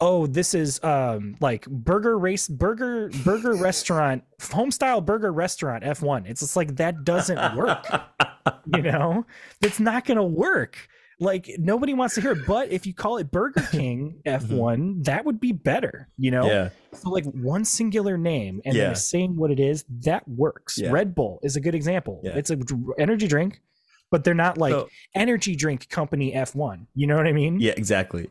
[0.03, 6.41] oh, this is um like burger race burger burger restaurant homestyle burger restaurant F1, it's
[6.41, 7.87] just like that doesn't work.
[8.67, 9.25] you know,
[9.61, 10.77] it's not gonna work.
[11.21, 12.45] like nobody wants to hear it.
[12.47, 16.45] But if you call it Burger King F1, that would be better, you know?
[16.47, 16.71] Yeah.
[16.95, 18.87] So like one singular name and Yeah.
[18.87, 20.79] then saying what it is, that works.
[20.79, 20.91] Yeah.
[20.91, 22.21] Red Bull is a good example.
[22.25, 22.33] Yeah.
[22.37, 22.59] It's a
[22.99, 23.61] energy drink,
[24.11, 26.87] but they're not like So- energy drink company F1.
[26.97, 27.61] You know what I mean?
[27.61, 28.29] Yeah, exactly.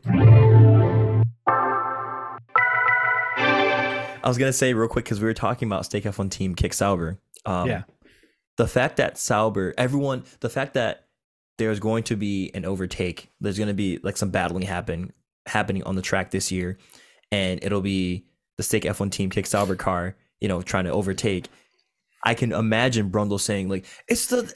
[4.24, 6.74] I was gonna say real quick because we were talking about Stake F1 team Kick
[6.74, 7.18] Sauber.
[7.44, 7.82] Um, Yeah.
[8.56, 11.06] The fact that Sauber, everyone, the fact that
[11.58, 15.12] there's going to be an overtake, there's going to be like some battling happen
[15.46, 16.78] happening on the track this year,
[17.30, 18.26] and it'll be
[18.58, 21.48] the Stake F1 team Kick Sauber car, you know, trying to overtake.
[22.24, 24.52] I can imagine Brundle saying like, "It's the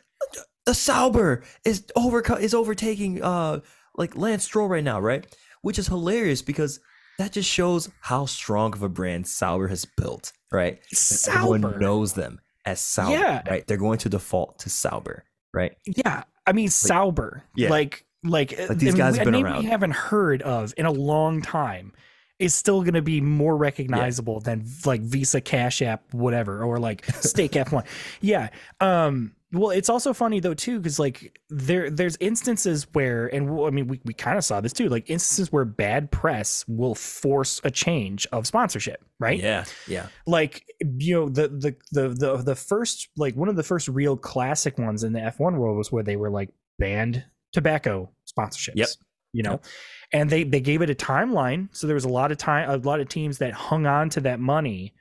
[0.66, 3.60] the Sauber is over is overtaking uh
[3.96, 5.26] like Lance Stroll right now, right?"
[5.62, 6.80] Which is hilarious because
[7.18, 10.80] that just shows how strong of a brand Sauber has built, right?
[11.28, 11.78] Everyone Sauber.
[11.78, 13.42] knows them as Sauber, Yeah.
[13.48, 13.66] right?
[13.66, 15.24] They're going to default to Sauber,
[15.54, 15.76] right?
[15.86, 17.44] Yeah, I mean Sauber.
[17.54, 17.70] Yeah.
[17.70, 19.60] like like, Like, these guys have been around.
[19.62, 21.92] we haven't heard of in a long time
[22.38, 27.04] is still going to be more recognizable than like Visa, Cash App, whatever, or like
[27.06, 27.86] Stake F1.
[28.20, 28.50] Yeah.
[28.80, 29.32] Um.
[29.52, 33.86] Well, it's also funny though too because like there there's instances where and I mean
[33.86, 37.70] we we kind of saw this too like instances where bad press will force a
[37.70, 39.40] change of sponsorship, right?
[39.40, 43.62] Yeah, yeah, like you know the, the the the the first like one of the
[43.62, 48.10] first real classic ones in the F1 world was where they were like banned tobacco
[48.28, 48.72] sponsorships.
[48.74, 48.88] Yep.
[49.32, 49.64] You know, Yep.
[50.12, 52.76] And they they gave it a timeline, so there was a lot of time, a
[52.76, 54.94] lot of teams that hung on to that money,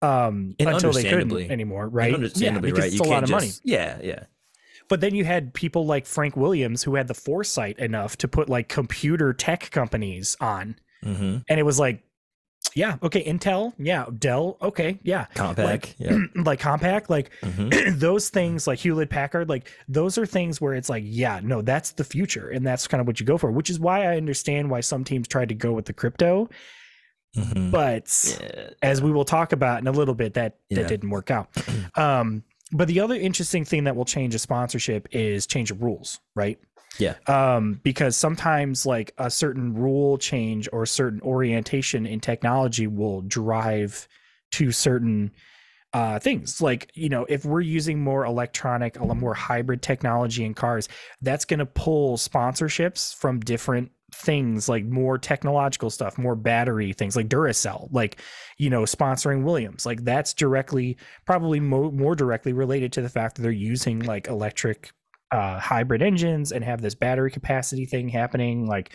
[0.00, 2.12] um, And until they couldn't anymore, right?
[2.14, 2.92] Understandably, because right?
[2.92, 3.50] it's a lot of money.
[3.62, 4.24] Yeah, yeah.
[4.88, 8.48] But then you had people like Frank Williams who had the foresight enough to put
[8.48, 11.38] like computer tech companies on, Mm-hmm.
[11.48, 12.02] and it was like,
[12.74, 16.16] yeah, okay, Intel, yeah, Dell, okay, yeah, Compact, yeah.
[16.34, 17.98] like Compaq, like Mm-hmm.
[17.98, 21.92] those things like Hewlett Packard, like those are things where it's like, yeah, no, that's
[21.92, 22.48] the future.
[22.50, 25.04] And that's kind of what you go for, which is why I understand why some
[25.04, 26.48] teams tried to go with the crypto.
[27.36, 27.70] Mm-hmm.
[27.70, 28.70] But Yeah.
[28.82, 30.82] as we will talk about in a little bit, that Yeah.
[30.82, 31.48] that didn't work out.
[31.96, 36.20] Um, but the other interesting thing that will change a sponsorship is change of rules,
[36.34, 36.58] right?
[36.98, 37.14] Yeah.
[37.26, 43.22] Um, because sometimes like a certain rule change or a certain orientation in technology will
[43.22, 44.08] drive
[44.52, 45.32] to certain
[45.92, 46.60] uh, things.
[46.60, 50.88] Like, you know, if we're using more electronic, a lot more hybrid technology in cars,
[51.20, 57.16] that's going to pull sponsorships from different things like more technological stuff, more battery things
[57.16, 58.20] like Duracell, like,
[58.58, 59.86] you know, sponsoring Williams.
[59.86, 60.96] Like, that's directly,
[61.26, 64.92] probably mo- more directly related to the fact that they're using like electric
[65.30, 68.66] uh, hybrid engines and have this battery capacity thing happening.
[68.66, 68.92] Like,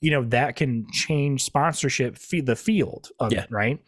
[0.00, 3.42] you know, that can change sponsorship, fe- the field of Yeah.
[3.42, 3.78] it, right?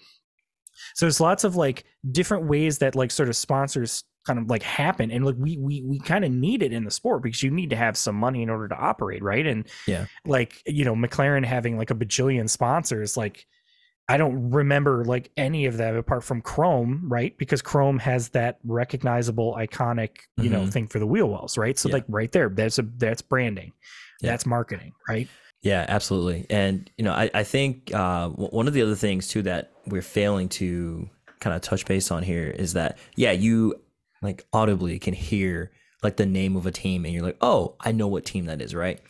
[0.94, 4.62] So there's lots of like different ways that like sort of sponsors kind of like
[4.62, 7.50] happen and like we we we kind of need it in the sport because you
[7.50, 10.06] need to have some money in order to operate right and Yeah.
[10.24, 13.46] like you know mclaren having like a bajillion sponsors like
[14.08, 18.58] i don't remember like any of them apart from chrome right because chrome has that
[18.64, 20.72] recognizable iconic you know Mhm.
[20.72, 21.94] thing for the wheel wells right so Yeah.
[21.94, 23.72] like right there that's a that's branding
[24.20, 24.30] Yeah.
[24.30, 25.28] that's marketing right
[25.64, 26.44] Yeah, absolutely.
[26.50, 30.02] And you know, I, I think uh, one of the other things too that we're
[30.02, 31.08] failing to
[31.38, 33.76] kind of touch base on here is that yeah, you
[34.22, 37.92] like audibly can hear like the name of a team, and you're like, oh, I
[37.92, 39.00] know what team that is, right?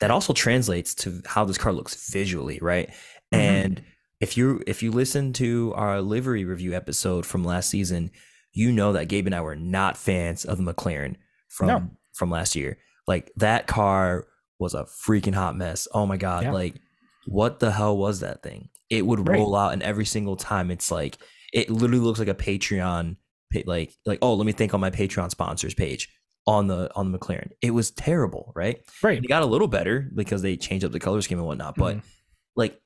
[0.00, 2.88] That also translates to how this car looks visually, right?
[3.32, 3.38] Mhm.
[3.38, 3.82] And
[4.20, 8.10] if you if you listen to our livery review episode from last season,
[8.52, 11.16] you know that Gabe and I were not fans of the McLaren
[11.48, 11.90] from No.
[12.14, 12.78] from last year.
[13.06, 14.26] Like that car
[14.58, 15.88] was a freaking hot mess.
[15.92, 16.44] Oh my god!
[16.44, 16.52] Yeah.
[16.52, 16.74] Like
[17.26, 18.68] what the hell was that thing?
[18.90, 19.38] It would Right.
[19.38, 21.16] roll out, and every single time it's like
[21.52, 23.21] it literally looks like a Patreon, pa-
[23.66, 26.08] like like oh, let me think on my Patreon sponsors page
[26.46, 27.50] on the on the McLaren.
[27.60, 28.80] It was terrible, right?
[29.02, 31.76] right It got a little better because they changed up the color scheme and whatnot,
[31.76, 32.02] but Mhm.
[32.56, 32.80] like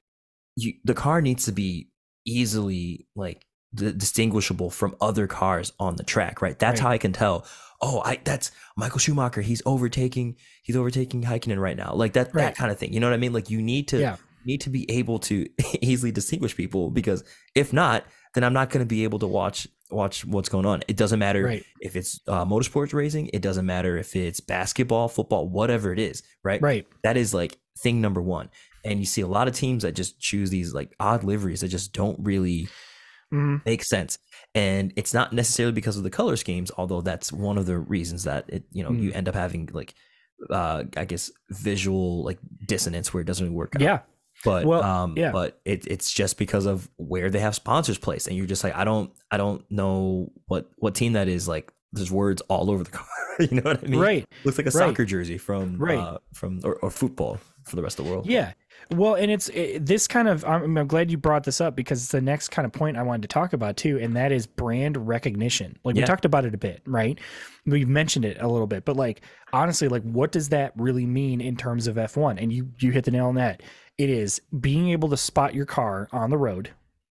[0.57, 1.90] you the car needs to be
[2.26, 6.87] easily like d- distinguishable from other cars on the track right that's Right.
[6.87, 7.46] how i can tell
[7.81, 12.42] oh i that's michael schumacher he's overtaking he's overtaking Häkkinen right now like that Right.
[12.46, 14.16] that kind of thing you know what i mean like you need to Yeah.
[14.44, 15.46] need to be able to
[15.81, 17.22] easily distinguish people because
[17.55, 20.83] if not then i'm not going to be able to watch watch what's going on.
[20.88, 21.64] It doesn't matter right.
[21.81, 23.31] if it's uh, motorsports racing.
[23.33, 26.61] It doesn't matter if it's basketball football whatever it is right?
[26.61, 26.87] Right.
[27.03, 28.51] That is like thing number one.
[28.85, 31.68] And you see a lot of teams that just choose these like odd liveries that
[31.68, 32.68] just don't really
[33.33, 33.64] Mhm.
[33.66, 34.18] make sense.
[34.55, 38.22] And it's not necessarily because of the color schemes although that's one of the reasons
[38.25, 39.94] that it you know you end up having like
[40.51, 43.99] uh i guess visual like dissonance where it doesn't really work out yeah
[44.44, 45.33] but Well, um yeah.
[45.33, 48.75] but it, it's just because of where they have sponsors placed and you're just like
[48.77, 52.85] i don't i don't know what what team that is like there's words all over
[52.85, 53.07] the car
[53.38, 54.01] you know what I mean?
[54.01, 54.88] right Looks like a Right.
[54.88, 55.99] soccer jersey from Right.
[55.99, 58.27] uh, from or, or football for the rest of the world.
[58.27, 58.53] Yeah.
[58.92, 60.44] Well, and it's it, this kind of.
[60.44, 63.03] I'm, I'm glad you brought this up because it's the next kind of point I
[63.03, 65.77] wanted to talk about too, and that is brand recognition.
[65.83, 67.18] Like we talked about it a bit, right?
[67.66, 69.22] We've mentioned it a little bit, but like
[69.53, 72.40] honestly, like what does that really mean in terms of F1?
[72.40, 73.62] And you you hit the nail on that.
[73.98, 76.70] It is being able to spot your car on the road,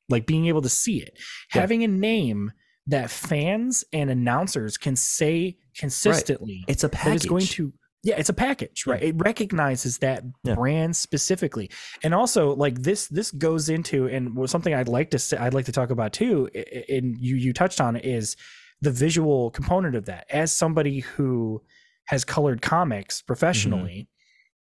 [0.10, 1.18] like being able to see it,
[1.54, 1.62] Yeah.
[1.62, 2.52] having a name
[2.88, 7.16] that fans and announcers can say consistently It's a package.
[7.16, 10.54] It's going to yeah it's a package right it recognizes that Yeah.
[10.54, 11.72] brand specifically
[12.04, 15.56] and also like this this goes into and was something i'd like to say i'd
[15.56, 16.48] like to talk about too
[16.88, 18.38] and you you touched on it, is
[18.82, 21.64] the visual component of that as somebody who
[22.06, 24.08] has colored comics professionally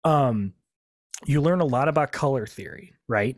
[0.04, 0.52] um
[1.26, 3.38] you learn a lot about color theory right?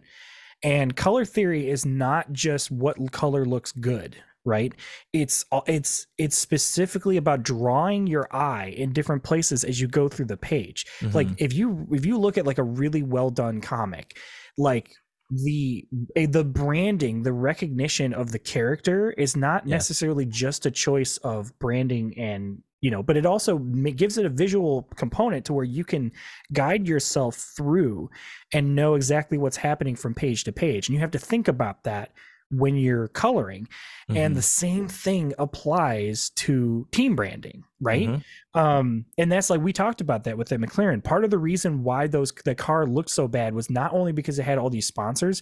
[0.64, 4.74] And color theory is not just what color looks good right?
[5.14, 10.08] It's all- it's it's specifically about drawing your eye in different places as you go
[10.10, 10.86] through the page.
[11.14, 11.36] Like Mhm.
[11.38, 14.18] if you if you look at like a really well done comic
[14.58, 14.92] like
[15.30, 21.18] the eh, the branding the recognition of the character is not necessarily just a choice
[21.18, 25.66] of branding and you know but it also gives it a visual component to where
[25.66, 26.12] you can
[26.52, 28.10] guide yourself through
[28.54, 31.84] and know exactly what's happening from page to page and you have to think about
[31.84, 32.12] that
[32.54, 33.66] when you're coloring
[34.10, 34.36] and Mhm.
[34.36, 38.24] the same thing applies to team branding right Mhm.
[38.60, 41.84] um and that's like we talked about that with the mclaren part of the reason
[41.84, 44.86] why those the car looked so bad was not only because it had all these
[44.88, 45.42] sponsors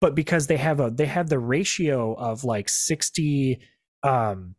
[0.00, 3.58] but because they have a they have the ratio of like 60
[4.02, 4.54] um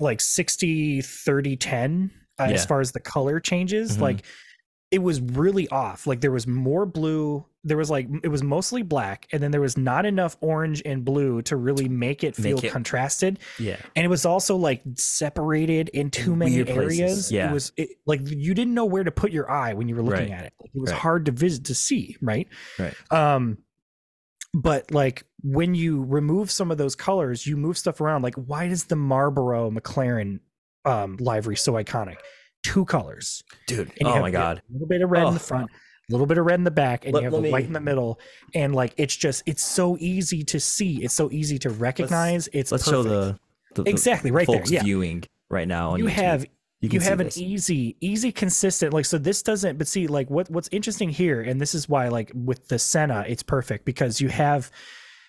[0.00, 4.00] like 60 30 10 uh, as far as the color changes Mhm.
[4.00, 4.24] like
[4.92, 8.82] it was really off like there was more blue there was like it was mostly
[8.82, 12.56] black and then there was not enough orange and blue to really make it feel
[12.56, 13.76] Make it- contrasted yeah.
[13.96, 17.50] and it was also like separated in too many weird places, areas yeah.
[17.50, 20.02] it was it, like you didn't know where to put your eye when you were
[20.02, 20.38] looking Right.
[20.38, 21.00] at it like, it was Right.
[21.00, 22.46] hard to visit to see right
[22.78, 22.94] Right.
[23.10, 23.58] um
[24.54, 28.66] but like when you remove some of those colors you move stuff around like why
[28.68, 30.40] does the marlboro mclaren
[30.84, 32.16] um livery so iconic
[32.64, 33.92] two colors Dude.
[34.04, 35.32] Oh my god, a little bit of red in Oh.
[35.32, 35.70] the front
[36.08, 37.66] a little bit of red in the back and Let- you have the white me-
[37.68, 38.18] in the middle
[38.54, 42.72] and like it's just it's so easy to see it's so easy to recognize it's
[42.72, 42.90] Let's perfect.
[42.90, 43.38] show the,
[43.74, 46.10] the, the exactly right there folks yeah viewing right now on you YouTube.
[46.10, 46.44] have
[46.80, 47.38] you, you, have an this.
[47.38, 51.60] easy easy consistent like so this doesn't but see like what what's interesting here and
[51.60, 54.70] this is why like with the senna it's perfect because you have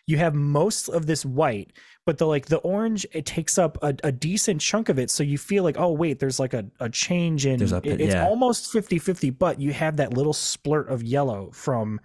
[0.07, 1.71] you have most of this white
[2.05, 5.21] but the like the orange it takes up a, a decent chunk of it so
[5.23, 8.97] you feel like oh wait there's like a, a change in it- it's almost 50
[8.99, 11.99] 50 but you have that little splurt of yellow from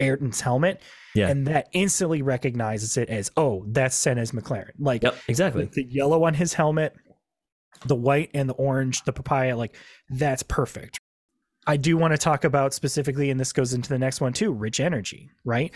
[0.00, 0.80] ayrton's helmet
[1.14, 1.28] Yeah.
[1.28, 5.16] and that instantly recognizes it as oh that's senna's mclaren like Yep.
[5.28, 5.62] Exactly.
[5.62, 6.94] like the yellow on his helmet,
[7.86, 9.74] the white and the orange, the papaya, like
[10.10, 10.98] that's perfect.
[11.66, 14.52] I do want to talk about specifically, and this goes into the next one too,
[14.52, 15.72] Rich Energy, right?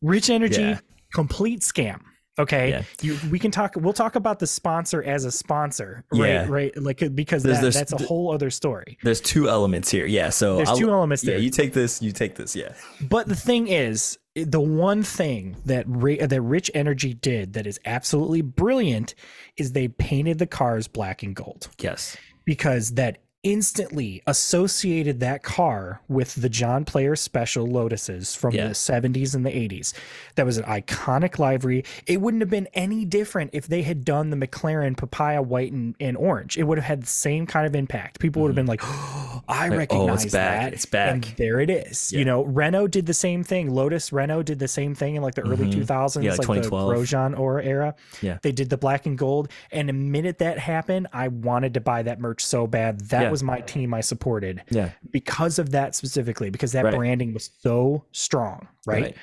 [0.00, 0.78] Rich Energy, Yeah.
[1.16, 2.00] Complete scam.
[2.38, 2.68] Okay.
[2.68, 2.82] Yeah.
[3.00, 6.28] You we can talk we'll talk about the sponsor as a sponsor, right?
[6.28, 6.46] Yeah.
[6.48, 6.76] Right.
[6.76, 8.98] Like uh, because There's- that, there's- that's a whole other story.
[9.02, 10.04] There's two elements here.
[10.04, 10.28] Yeah.
[10.28, 11.30] So There's I'll- two elements Yeah.
[11.32, 11.38] there.
[11.40, 12.02] You take this.
[12.02, 12.54] You take this.
[12.54, 12.72] Yeah.
[13.00, 17.66] But the thing is, the one thing that Ra- uh, that Rich Energy did that
[17.66, 19.14] is absolutely brilliant
[19.56, 21.68] is they painted the cars black and gold.
[21.80, 22.18] Yes.
[22.44, 28.66] because that instantly associated that car with the John Player special Lotuses from Yeah.
[28.68, 29.92] the 70s and the 80s.
[30.34, 31.84] That was an iconic livery.
[32.08, 35.94] It wouldn't have been any different if they had done the McLaren papaya white and,
[36.00, 36.58] and orange.
[36.58, 38.18] It would have had the same kind of impact.
[38.18, 40.60] People would have been like, oh, I Like, oh, recognize it's back.
[40.62, 40.72] that.
[40.72, 41.12] It's back.
[41.14, 42.12] And there it is.
[42.12, 42.18] Yeah.
[42.18, 43.70] You know, Renault did the same thing.
[43.70, 45.72] Lotus Renault did the same thing in like the early Mhm.
[45.86, 46.92] 2000s, Yeah, like like, the 2012.
[46.94, 47.94] Grosjean or era.
[48.22, 48.38] Yeah.
[48.42, 49.48] They did the black and gold.
[49.70, 53.00] And the minute that happened, I wanted to buy that merch so bad.
[53.10, 53.30] That Yeah.
[53.36, 54.92] Was my team I supported Yeah.
[55.10, 56.94] because of that specifically, because that Right.
[56.94, 58.66] branding was so strong.
[58.86, 59.14] Right?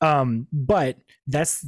[0.00, 1.66] Um, but that's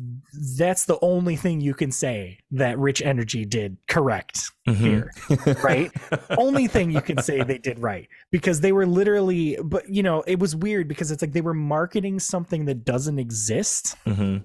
[0.57, 4.74] that's the only thing you can say that Rich Energy did correct Mhm.
[4.76, 5.11] here.
[5.64, 5.90] Right?
[6.38, 10.22] only thing you can say they did right because they were literally but you know
[10.29, 14.37] it was weird because it's like they were marketing something that doesn't exist hmm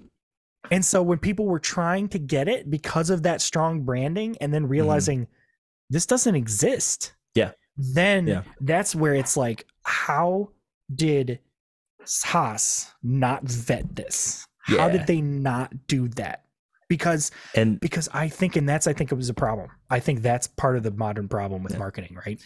[0.72, 4.52] and so when people were trying to get it because of that strong branding and
[4.52, 5.28] then realizing
[5.90, 7.12] this doesn't exist.
[7.36, 7.52] Yeah.
[7.76, 8.42] Then Yeah.
[8.60, 10.50] that's where it's like, how
[10.94, 11.38] did
[12.24, 14.46] Haas not vet this?
[14.64, 16.44] How did they not do that?
[16.88, 19.68] Because And because I think and that's I think it was a problem.
[19.90, 21.78] I think that's part of the modern problem with Yeah.
[21.78, 22.40] marketing, right?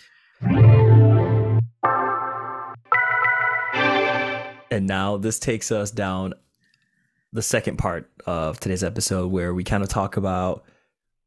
[4.72, 6.32] and now this takes us down
[7.32, 10.64] the second part of today's episode where we kind of talk about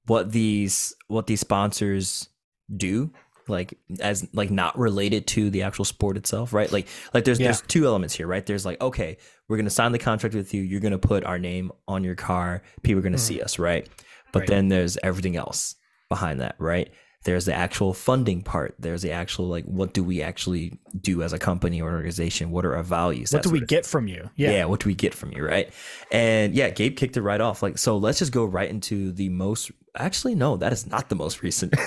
[0.05, 2.29] what these what these sponsors
[2.75, 3.11] do
[3.47, 7.47] like as like not related to the actual sport itself right like like there's Yeah.
[7.47, 9.17] there's two elements here right there's like okay
[9.47, 12.63] we're gonna sign the contract with you you're gonna put our name on your car
[12.83, 13.43] people are gonna see mm.
[13.43, 13.87] us right
[14.31, 14.39] but.
[14.39, 14.49] Right.
[14.49, 15.75] then there's everything else
[16.09, 16.91] behind that right
[17.25, 21.31] there's the actual funding part there's the actual like what do we actually do as
[21.33, 24.29] a company or organization what are our values What do we get from you?
[24.35, 24.51] yeah.
[24.51, 24.65] Yeah.
[24.65, 25.71] what do we get from you right
[26.11, 29.29] and yeah gabe kicked it right off like so let's just go right into the
[29.29, 31.73] most actually no that is not the most recent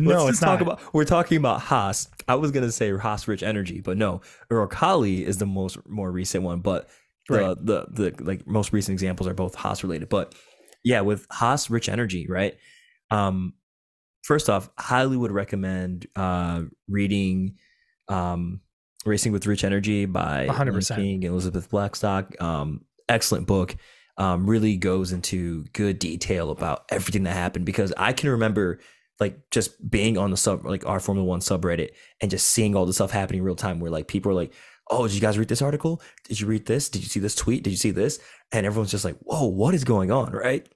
[0.00, 0.62] No, Let's it's talk not.
[0.62, 5.22] about we're talking about haas i was gonna say haas rich energy but no Uralkali
[5.22, 6.88] is the most more recent one but
[7.28, 7.56] the, Right.
[7.64, 10.34] the the like most recent examples are both haas related but
[10.82, 12.56] yeah with haas rich energy right
[13.10, 13.52] um
[14.24, 17.56] first off highly would recommend uh reading
[18.08, 18.60] um
[19.06, 20.96] racing with rich energy by 100%.
[20.96, 22.40] King and elizabeth blackstock.
[22.42, 23.76] Um excellent book.
[24.16, 28.80] Um really goes into good detail about everything that happened because i can remember
[29.20, 32.86] like just being on the sub like our formula one subreddit and just seeing all
[32.86, 34.52] the stuff happening in real time where like people are like
[34.90, 36.02] oh did you guys read this article?
[36.28, 36.88] Did you read this?
[36.88, 37.62] Did you see this tweet?
[37.62, 38.18] Did you see this?
[38.52, 40.32] And everyone's just like whoa what is going on?
[40.32, 40.68] Right?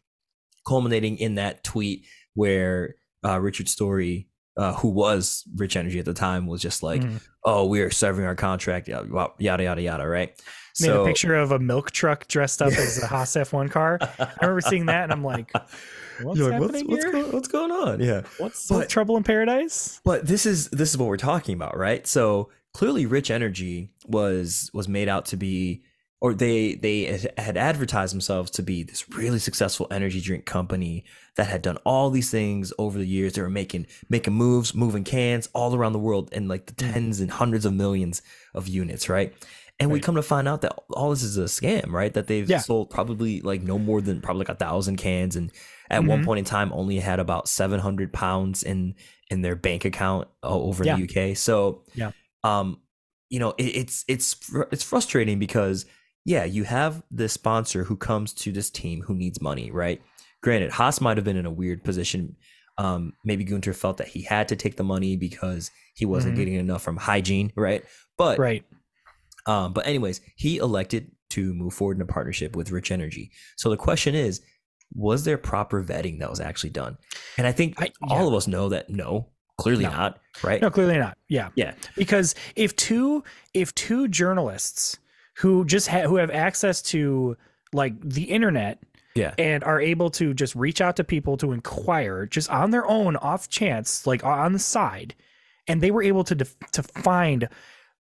[0.67, 6.15] Culminating in that tweet where uh, Richard Storey, uh, who was Rich Energy at the
[6.15, 7.21] time, was just like, Mhm.
[7.45, 9.09] "Oh, we are serving our contract, yada
[9.39, 10.41] yada yada, yada right?"
[10.81, 13.99] Made a picture of a milk truck dressed up as a Haas F1 car.
[14.01, 15.51] I remember seeing that, and I'm like,
[16.23, 17.13] "What's like, happening what's, here?
[17.13, 18.01] What's, go- what's going on?
[18.01, 21.77] Yeah, What's but- trouble in paradise?" but this is this is what we're talking about,
[21.77, 22.07] right?
[22.07, 25.83] So clearly, Rich Energy was was made out to be,
[26.21, 27.05] or they they
[27.37, 31.05] had advertised themselves to be this really successful energy drink company
[31.37, 33.35] that had done all these things over the years.
[33.35, 37.21] They were making making moves, moving cans all around the world in like the tens
[37.21, 38.23] and hundreds of millions
[38.55, 39.33] of units, right?
[39.81, 42.13] And we come to find out that all this is a scam, right?
[42.13, 42.59] That they've Yeah.
[42.59, 45.53] sold probably like no more than probably like a thousand cans, and
[45.89, 46.25] at one Mhm.
[46.25, 48.97] point in time only had about seven hundred pounds in
[49.31, 51.37] in their bank account over in the UK.
[51.37, 52.11] So Yeah.
[52.43, 52.81] um,
[53.31, 54.37] you know, it, it's it's
[54.73, 55.87] it's frustrating because
[56.29, 60.03] yeah, you have the sponsor who comes to this team who needs money, right?
[60.43, 62.37] Granted, Haas might have been in a weird position.
[62.77, 66.37] Um, maybe Guenther felt that he had to take the money because he wasn't Mhm.
[66.37, 67.83] getting enough from hygiene, right?
[68.19, 68.63] But Right.
[69.47, 73.31] um, but anyways, he elected to move forward in a partnership with Rich Energy.
[73.57, 74.43] So the question is,
[74.95, 76.99] was there proper vetting that was actually done?
[77.39, 78.27] And I think I- all yeah.
[78.29, 79.91] of us know that no, clearly No.
[79.91, 80.61] not, right?
[80.61, 81.17] No, clearly not.
[81.29, 81.49] Yeah.
[81.57, 81.73] Yeah.
[81.97, 83.25] Because if two
[83.55, 84.99] if two journalists
[85.39, 87.37] who just ha- who have access to
[87.73, 88.79] like the internet
[89.15, 89.35] Yeah.
[89.39, 93.17] and are able to just reach out to people to inquire just on their own
[93.17, 95.15] off chance like on the side
[95.67, 97.49] and they were able to def- to find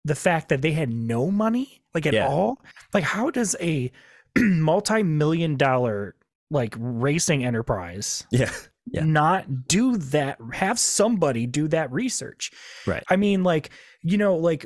[0.04, 2.28] the fact that they had no money like at Yeah.
[2.28, 2.62] all
[2.94, 3.90] like how does a
[4.38, 6.14] multi-million dollar
[6.50, 8.50] like racing enterprise Yeah.
[8.90, 9.04] Yeah.
[9.04, 12.50] not do that have somebody do that research
[12.86, 13.04] Right.
[13.10, 13.70] i mean like
[14.02, 14.64] you know like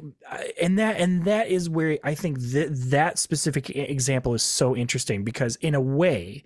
[0.60, 5.24] and that and that is where i think that that specific example is so interesting
[5.24, 6.44] because in a way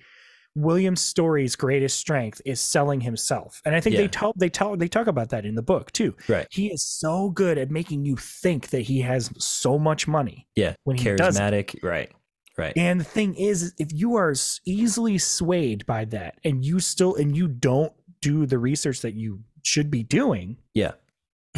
[0.55, 4.03] william storey's greatest strength is selling himself and i think Yeah.
[4.03, 6.47] they tell they tell they talk about that in the book too Right.
[6.51, 10.75] he is so good at making you think that he has so much money Yeah.
[10.85, 11.77] when he Charismatic.
[11.83, 12.11] Right.
[12.57, 12.73] Right.
[12.77, 14.33] and the thing is, if you are
[14.65, 19.41] easily swayed by that, and you still and you don't do the research that you
[19.63, 20.93] should be doing, Yeah.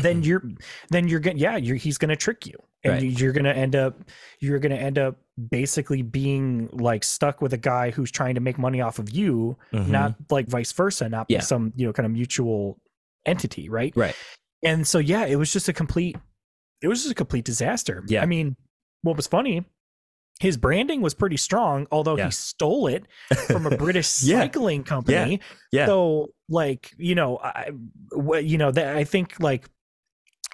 [0.03, 0.43] Then you're
[0.91, 3.03] then you're gonna yeah, you're he's gonna trick you, and Right.
[3.03, 3.99] you- you're gonna end up
[4.41, 5.17] you're gonna end up
[5.51, 9.57] basically being like stuck with a guy who's trying to make money off of you,
[9.73, 9.89] Mhm.
[9.89, 11.41] not like vice versa, not Yeah.
[11.41, 12.79] some you know kind of mutual
[13.27, 13.93] entity, right?
[13.97, 14.15] Right.
[14.63, 16.17] And so yeah, it was just a complete
[16.81, 18.05] it was just a complete disaster.
[18.07, 18.23] Yeah.
[18.23, 18.55] I mean,
[19.03, 19.65] what was funny,
[20.41, 22.27] his branding was pretty strong, although Yeah.
[22.27, 23.05] he stole it
[23.49, 24.41] from a British Yeah.
[24.43, 25.33] cycling company.
[25.33, 25.81] Yeah.
[25.81, 25.87] yeah.
[25.87, 27.71] So like, you know, I
[28.41, 29.69] you know, that I think like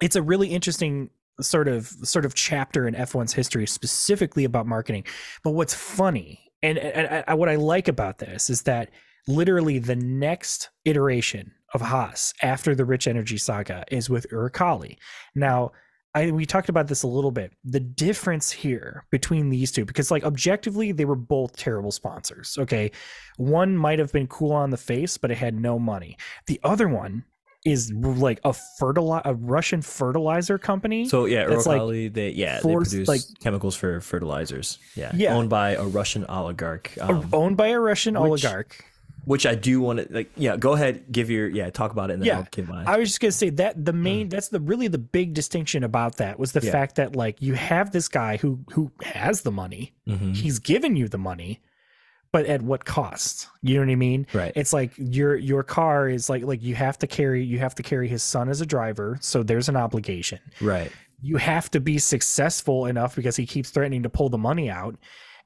[0.02, 5.04] it's a really interesting sort of sort of chapter in F1's history specifically about marketing.
[5.42, 8.90] But what's funny and, and, what I like about this is that
[9.28, 14.96] literally the next iteration of Haas after the Rich Energy saga is with Uralkali.
[15.34, 15.72] Now,
[16.14, 17.52] I we talked about this a little bit.
[17.64, 22.56] The difference here between these two, because like objectively, they were both terrible sponsors.
[22.58, 22.92] Okay.
[23.36, 26.16] One might have been cool on the face, but it had no money.
[26.46, 27.24] The other one
[27.64, 31.08] is like a fertili- a Russian fertilizer company.
[31.08, 34.78] So yeah, That's like they yeah fourth- they produce like- chemicals for fertilizers.
[34.94, 35.34] Yeah, Yeah.
[35.34, 36.96] owned by a Russian oligarch.
[37.00, 38.84] Um, owned by a Russian which- oligarch.
[39.24, 40.30] which I do want to like.
[40.36, 42.36] Yeah, go ahead, give your yeah, talk about it, and then Yeah.
[42.40, 42.84] I'll give mine.
[42.86, 46.18] I was just gonna say that the main that's the really the big distinction about
[46.18, 46.70] that was the Yeah.
[46.72, 50.36] fact that like you have this guy who who has the money, Mhm.
[50.36, 51.62] he's given you the money,
[52.34, 53.46] but at what cost?
[53.62, 54.26] You know what I mean?
[54.34, 54.52] Right.
[54.56, 57.82] It's like your your car is like like you have to carry you have to
[57.84, 60.40] carry his son as a driver, so there's an obligation.
[60.60, 60.90] right.
[61.22, 64.96] You have to be successful enough because he keeps threatening to pull the money out.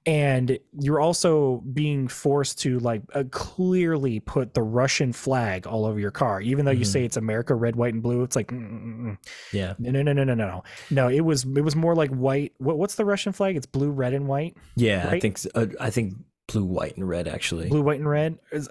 [0.07, 6.01] And you're also being forced to like uh, clearly put the Russian flag all over
[6.01, 6.93] your car, even though you Mhm.
[6.95, 8.23] say it's America, red, white, and blue.
[8.23, 9.19] It's like, mm, mm, mm.
[9.53, 9.75] Yeah.
[9.79, 10.65] no, no, no, no, no, no, no.
[10.91, 12.53] No, it was it was more like white.
[12.59, 13.57] What, what's the Russian flag?
[13.57, 14.57] It's blue, red, and white.
[14.77, 15.09] Yeah.
[15.11, 16.15] I think uh, I think
[16.49, 17.69] blue, white, and red actually.
[17.69, 18.39] blue, white, and red.
[18.53, 18.69] Is,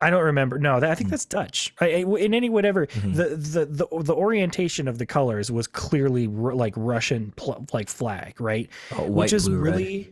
[0.00, 0.58] I don't remember.
[0.58, 1.12] No, that, I think Hmm.
[1.12, 1.72] that's Dutch.
[1.80, 1.86] I,
[2.18, 3.14] in any whatever Mhm.
[3.14, 7.88] the, the the the orientation of the colors was clearly ru- like Russian pl- like
[7.88, 8.68] flag, right?
[8.92, 9.74] Oh, white, which is blue, red.
[9.76, 10.10] really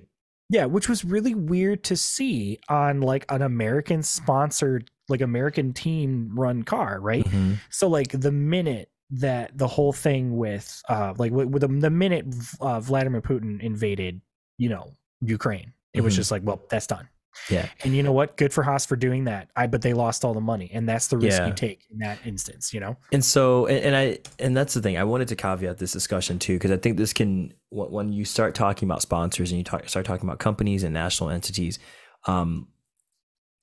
[0.48, 6.30] yeah, which was really weird to see on like an American sponsored like American team
[6.38, 7.24] run car, right?
[7.24, 7.56] Mhm.
[7.70, 11.90] So like the minute that the whole thing with uh like with, with the, the
[11.90, 12.26] minute
[12.60, 14.22] uh, Vladimir Putin invaded,
[14.58, 16.16] you know, Ukraine, it was Mhm.
[16.16, 17.08] just like, well, that's done.
[17.48, 17.68] Yeah.
[17.82, 18.36] And you know what?
[18.36, 19.48] Good for Haas for doing that.
[19.56, 21.46] I but they lost all the money, and that's the risk Yeah.
[21.46, 22.74] you take in that instance.
[22.74, 22.96] You know.
[23.10, 24.98] And so, and, and I, and that's the thing.
[24.98, 28.24] I wanted to caveat this discussion too, because I think this can, when when you
[28.26, 31.78] start talking about sponsors and you talk, start talking about companies and national entities,
[32.26, 32.68] um,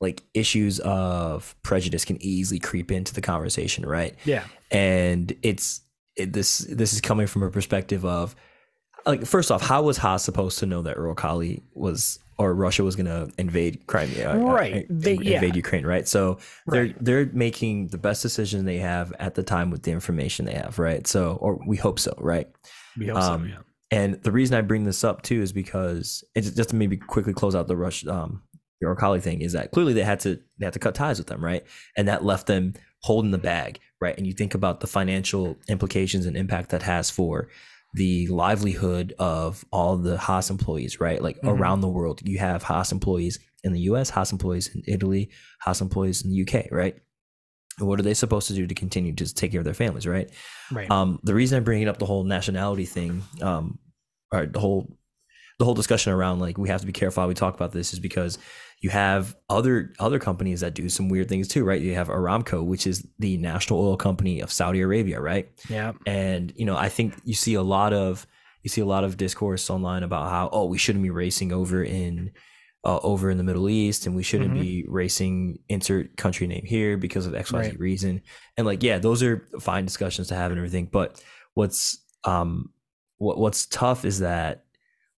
[0.01, 4.15] like issues of prejudice can easily creep into the conversation, right?
[4.25, 4.45] Yeah.
[4.71, 5.81] And it's
[6.15, 8.35] it, this this is coming from a perspective of
[9.05, 12.95] like first off, how was Haas supposed to know that Uralkali was or Russia was
[12.95, 14.73] going to invade Crimea, uh, Right.
[14.75, 15.35] uh, They- yeah.
[15.35, 16.07] invade Ukraine, right?
[16.07, 16.37] So
[16.67, 17.03] they're Right.
[17.03, 20.79] they're making the best decision they have at the time with the information they have,
[20.79, 21.05] right?
[21.05, 22.47] So, or we hope so, right?
[22.97, 23.47] We hope Um, so.
[23.49, 23.57] Yeah.
[23.91, 27.33] And the reason I bring this up too is because it's just to maybe quickly
[27.33, 28.41] close out the rush um
[28.81, 31.43] Uralkali thing is that clearly they had to they had to cut ties with them,
[31.43, 31.65] right?
[31.97, 34.17] And that left them holding the bag, right?
[34.17, 37.49] And you think about the financial implications and impact that has for
[37.93, 41.21] the livelihood of all the Haas employees, right?
[41.21, 41.49] Like Mhm.
[41.49, 45.29] around the world, you have Haas employees in the US, Haas employees in Italy,
[45.61, 46.95] Haas employees in the UK, right?
[47.79, 50.05] And what are they supposed to do to continue to take care of their families,
[50.05, 50.29] right?
[50.71, 50.89] Right.
[50.91, 53.79] Um, the reason I'm bringing up the whole nationality thing, um,
[54.31, 54.95] or the whole
[55.57, 57.91] the whole discussion around like we have to be careful how we talk about this
[57.91, 58.37] is because
[58.81, 61.81] you have other other companies that do some weird things too, right?
[61.81, 65.49] You have Aramco, which is the national oil company of Saudi Arabia, right?
[65.69, 65.91] yeah.
[66.05, 68.25] And you know, I think you see a lot of
[68.63, 71.83] you see a lot of discourse online about how oh we shouldn't be racing over
[71.83, 72.31] in
[72.85, 74.61] uh, over in the Middle East and we shouldn't Mhm.
[74.61, 77.79] be racing insert country name here because of X Y Z Right.
[77.79, 78.21] reason.
[78.57, 80.85] And like yeah, those are fine discussions to have and everything.
[80.89, 81.21] But
[81.53, 82.71] what's um
[83.17, 84.63] what what's tough is that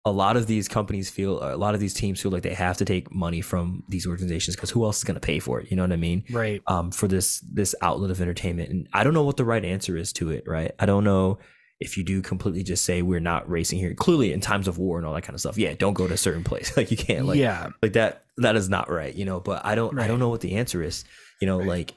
[0.03, 2.77] a lot of these companies feel a lot of these teams feel like they have
[2.77, 5.69] to take money from these organizations because who else is going to pay for it?
[5.69, 6.23] You know what I mean?
[6.31, 6.61] Right.
[6.67, 8.71] um, for this this outlet of entertainment.
[8.71, 10.45] And I don't know what the right answer is to it.
[10.47, 10.71] Right?
[10.79, 11.37] I don't know
[11.79, 13.93] if you do completely just say we're not racing here.
[13.93, 16.13] Clearly, in times of war and all that kind of stuff, yeah, don't go to
[16.13, 16.75] a certain place.
[16.77, 17.69] Like you can't like yeah.
[17.83, 18.25] like that.
[18.37, 19.13] That is not right.
[19.13, 19.39] You know.
[19.39, 21.05] But I don't I don't know what the answer is.
[21.41, 21.93] You know, like.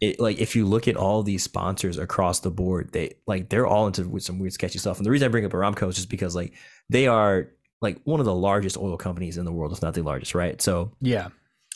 [0.00, 3.66] It, like if you look at all these sponsors across the board, they like they're
[3.66, 4.98] all into with some weird sketchy stuff.
[4.98, 6.52] And the reason I bring up Aramco is just because like
[6.90, 7.48] they are
[7.80, 10.60] like one of the largest oil companies in the world, if not the largest, right?
[10.62, 11.28] So Yeah.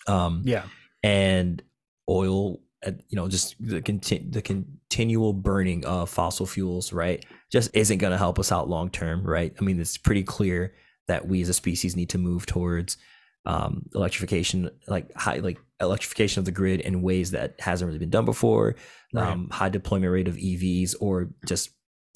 [0.07, 0.65] um Yeah.
[1.03, 1.63] and
[2.09, 2.61] oil
[3.09, 8.13] you know just the conti- the continual burning of fossil fuels right just isn't going
[8.13, 10.73] to help us out long term right i mean it's pretty clear
[11.09, 12.97] that we as a species need to move towards
[13.47, 18.11] um, electrification like high like electrification of the grid in ways that hasn't really been
[18.11, 18.77] done before
[19.13, 19.27] Right.
[19.29, 21.71] um, high deployment rate of evs or just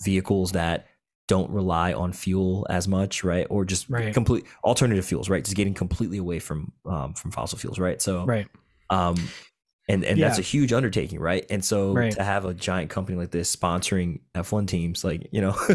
[0.04, 0.86] vehicles that
[1.28, 4.12] don't rely on fuel as much right or just Right.
[4.12, 8.24] complete alternative fuels right just getting completely away from um, from fossil fuels right so
[8.26, 8.48] Right.
[8.90, 9.16] um
[9.88, 12.12] and and that's a huge undertaking right and so Right.
[12.12, 15.54] to have a giant company like this sponsoring f1 teams like you know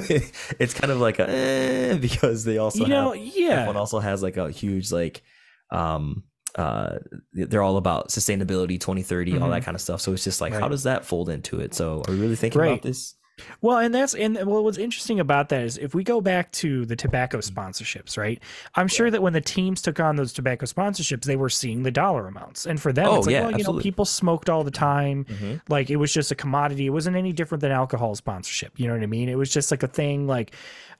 [0.60, 3.12] it's kind of like a eh, because they also You know.
[3.12, 3.66] have Yeah.
[3.68, 5.24] f1 also has like a huge like
[5.72, 6.24] um
[6.56, 6.98] uh
[7.34, 10.60] they're all about sustainability 2030 all that kind of stuff so it's just like how
[10.62, 10.72] Mm-hmm.
[10.72, 12.72] Does that fold into it so are we really thinking Right.
[12.72, 13.16] about this
[13.62, 16.86] Well, and that's and well, what's interesting about that is if we go back to
[16.86, 17.60] the tobacco Mm-hmm.
[17.60, 18.42] sponsorships, right?
[18.76, 21.92] I'm sure that when the teams took on those tobacco sponsorships, they were seeing the
[21.92, 23.84] dollar amounts, and for them, Oh, it's like, yeah, well, you know, absolutely.
[23.84, 25.26] people smoked all the time.
[25.26, 25.62] Mhm.
[25.70, 26.86] Like it was just a commodity.
[26.88, 28.80] It wasn't any different than alcohol sponsorship.
[28.80, 29.30] You know what I mean?
[29.30, 30.54] It was just like a thing like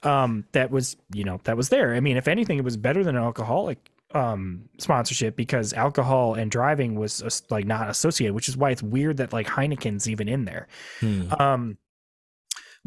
[0.04, 1.94] um that was, you know, that was there.
[1.94, 6.94] I mean, if anything, it was better than alcoholic um sponsorship because alcohol and driving
[6.94, 10.66] was like not associated, which is why it's weird that like Heineken's even in there.
[11.00, 11.32] Hmm.
[11.40, 11.78] Um,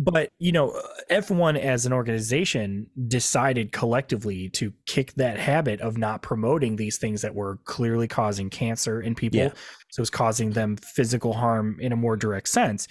[0.03, 0.73] but you know,
[1.11, 7.21] F1 as an organization decided collectively to kick that habit of not promoting these things
[7.21, 9.39] that were clearly causing cancer in people.
[9.39, 9.51] Yeah.
[9.91, 12.87] So it's causing them physical harm in a more direct sense.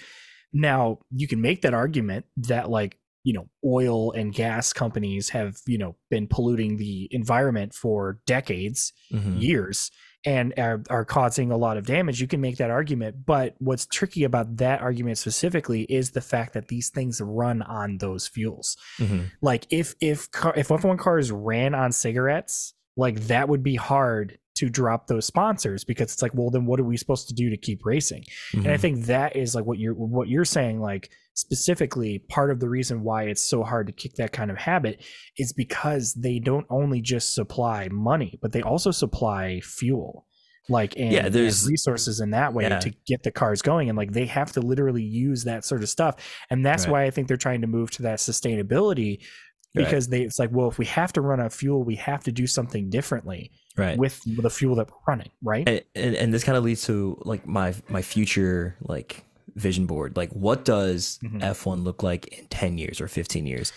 [0.53, 5.57] Now, you can make that argument that like you know oil and gas companies have
[5.67, 9.39] you know been polluting the environment for decades Mhm.
[9.41, 9.91] years
[10.25, 13.85] and are, are causing a lot of damage you can make that argument but what's
[13.87, 18.77] tricky about that argument specifically is the fact that these things run on those fuels
[18.99, 19.31] Mhm.
[19.41, 24.37] like if if car, if F1 cars ran on cigarettes like that would be hard
[24.55, 27.49] to drop those sponsors because it's like well then what are we supposed to do
[27.49, 28.79] to keep racing and i Mhm.
[28.79, 33.03] think that is like what you're what you're saying like specifically part of the reason
[33.03, 35.01] why it's so hard to kick that kind of habit
[35.37, 40.25] is because they don't only just supply money but they also supply fuel
[40.69, 42.79] like and, Yeah, and there's- resources in that way Yeah.
[42.79, 45.89] to get the cars going and like they have to literally use that sort of
[45.89, 46.15] stuff
[46.49, 46.91] and that's Right.
[46.91, 49.19] why i think they're trying to move to that sustainability
[49.73, 49.85] Right.
[49.85, 52.31] because they it's like well if we have to run on fuel we have to
[52.33, 53.97] do something differently right.
[53.97, 57.17] with the fuel that we're running right and, and and this kind of leads to
[57.23, 59.23] like my my future like
[59.55, 61.41] vision board like what does Mhm.
[61.41, 63.71] f1 look like in 10 years or 15 years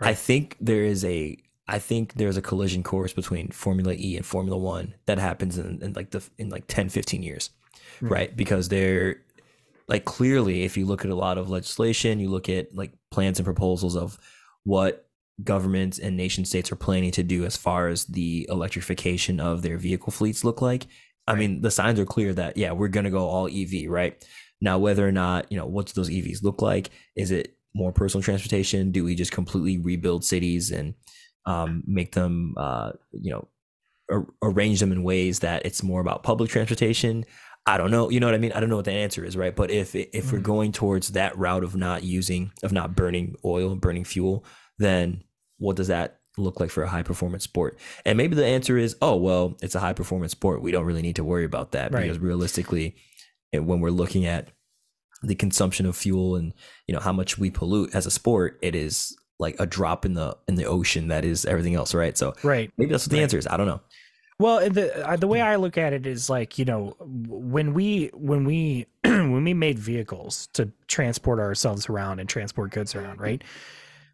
[0.00, 1.36] i think there is a
[1.68, 5.82] i think there's a collision course between formula e and formula 1 that happens in,
[5.82, 7.50] in like the in like 10 15 years
[8.00, 8.10] Mhm.
[8.10, 9.16] right because they're
[9.88, 13.38] like clearly if you look at a lot of legislation you look at like plans
[13.38, 14.18] and proposals of
[14.64, 15.06] what
[15.42, 19.78] governments and nation states are planning to do as far as the electrification of their
[19.78, 20.86] vehicle fleets look like
[21.26, 21.38] i Right.
[21.40, 24.14] mean the signs are clear that yeah we're going to go all ev right
[24.60, 27.92] now whether or not you know what do those evs look like is it more
[27.92, 30.94] personal transportation do we just completely rebuild cities and
[31.46, 33.48] um, make them uh, you know
[34.10, 37.24] ar- arrange them in ways that it's more about public transportation
[37.66, 38.08] I don't know.
[38.08, 38.52] You know what I mean?
[38.52, 39.54] I don't know what the answer is, right?
[39.54, 40.42] But if if we're Mhm.
[40.44, 44.46] going towards that route of not using of not burning oil and burning fuel,
[44.78, 45.22] then
[45.58, 47.78] what does that look like for a high performance sport?
[48.06, 50.62] And maybe the answer is, oh well, it's a high performance sport.
[50.62, 52.04] We don't really need to worry about that Right.
[52.04, 52.96] because realistically,
[53.52, 54.48] and when we're looking at
[55.22, 56.54] the consumption of fuel and
[56.86, 60.14] you know how much we pollute as a sport, it is like a drop in
[60.14, 62.16] the in the ocean that is everything else, right?
[62.16, 63.22] So right maybe that's what the Right.
[63.24, 63.46] answer is.
[63.46, 63.80] I don't know.
[64.38, 68.10] Well, the uh, the way I look at it is like you know when we
[68.14, 73.42] when we when we made vehicles to transport ourselves around and transport goods around, right?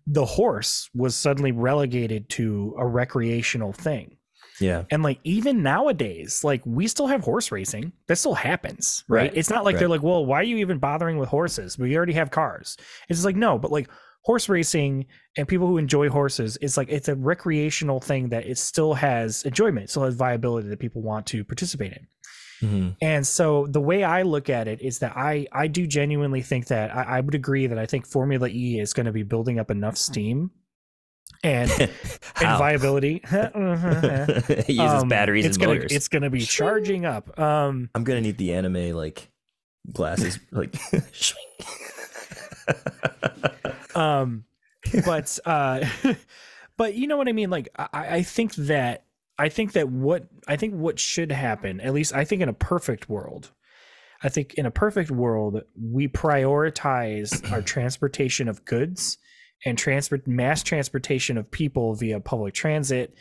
[0.08, 4.15] The horse was suddenly relegated to a recreational thing.
[4.60, 4.84] Yeah.
[4.90, 7.92] And like even nowadays, like we still have horse racing.
[8.08, 9.22] That still happens, right?
[9.22, 11.78] Right, It's not like they're like, well, why are you even bothering with horses?
[11.78, 12.76] We already have cars.
[13.08, 13.88] It's just like no, but like
[14.22, 18.58] horse racing and people who enjoy horses, it's like it's a recreational thing that it
[18.58, 22.06] still has enjoyment, it still has viability that people want to participate in.
[22.68, 26.42] hmm And so the way I look at it is that I I do genuinely
[26.42, 29.22] think that I, I would agree that I think Formula E is going to be
[29.22, 30.50] building up enough steam
[31.42, 31.90] and and
[32.40, 33.20] viability.
[33.32, 35.92] it uses Um, batteries it's and gonna, motors.
[35.92, 37.38] It's going to be charging up.
[37.38, 39.30] Um, I'm gonna need the anime like
[39.92, 40.74] glasses, like.
[43.94, 44.44] um,
[45.04, 45.86] but uh,
[46.76, 47.50] but you know what I mean.
[47.50, 49.04] Like I, I think that
[49.38, 52.52] I think that what I think what should happen, at least I think in a
[52.54, 53.52] perfect world,
[54.22, 59.18] I think in a perfect world we prioritize our transportation of goods
[59.64, 63.14] and transport mass transportation of people via public transit.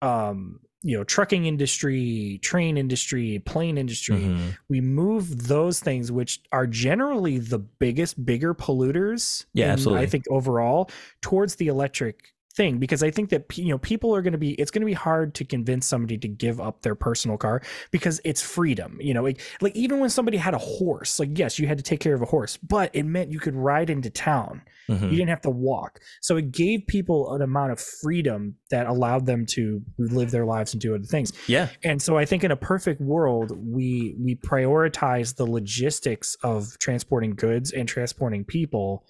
[0.00, 4.16] Um, you know, trucking industry, train industry, plane industry.
[4.16, 4.56] Mhm.
[4.68, 10.02] we move those things which are generally the biggest bigger polluters Yeah, in, absolutely.
[10.02, 10.90] i think overall
[11.20, 14.52] towards the electric thing because i think that you know people are going to be
[14.60, 18.20] it's going to be hard to convince somebody to give up their personal car because
[18.24, 21.66] it's freedom you know like, like even when somebody had a horse like yes you
[21.66, 24.62] had to take care of a horse but it meant you could ride into town
[24.88, 25.04] Mhm.
[25.04, 29.26] you didn't have to walk so it gave people an amount of freedom that allowed
[29.26, 31.68] them to live their lives and do other things Yeah.
[31.84, 37.36] and so i think in a perfect world we we prioritize the logistics of transporting
[37.36, 39.04] goods and transporting people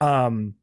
[0.00, 0.54] um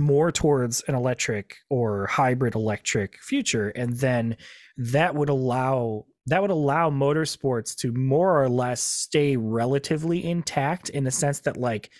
[0.00, 4.36] more towards an electric or hybrid electric future and then
[4.76, 11.04] that would allow that would allow motorsports to more or less stay relatively intact in
[11.04, 11.90] the sense that like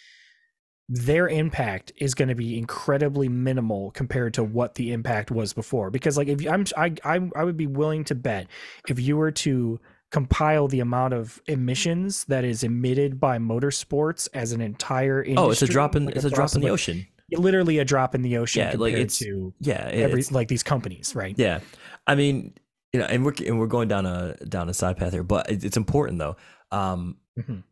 [0.89, 5.91] their impact is going to be incredibly minimal compared to what the impact was before
[5.91, 8.49] because like if you, I'm I, I I would be willing to bet
[8.89, 9.79] if you were to
[10.11, 15.51] compile the amount of emissions that is emitted by motorsports as an entire industry, Oh,
[15.51, 17.07] it's a drop in like it's a drop in the ocean.
[17.33, 19.89] Literally a drop in the ocean Yeah, like, compared it's- to Yeah.
[19.93, 21.61] every it's- like these companies right Yeah,
[22.07, 22.55] I mean,
[22.93, 25.51] you know, and we're and we're going down a down a side path here, but
[25.51, 26.37] it's important though.
[26.73, 27.63] Um, Mhm.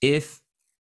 [0.00, 0.42] if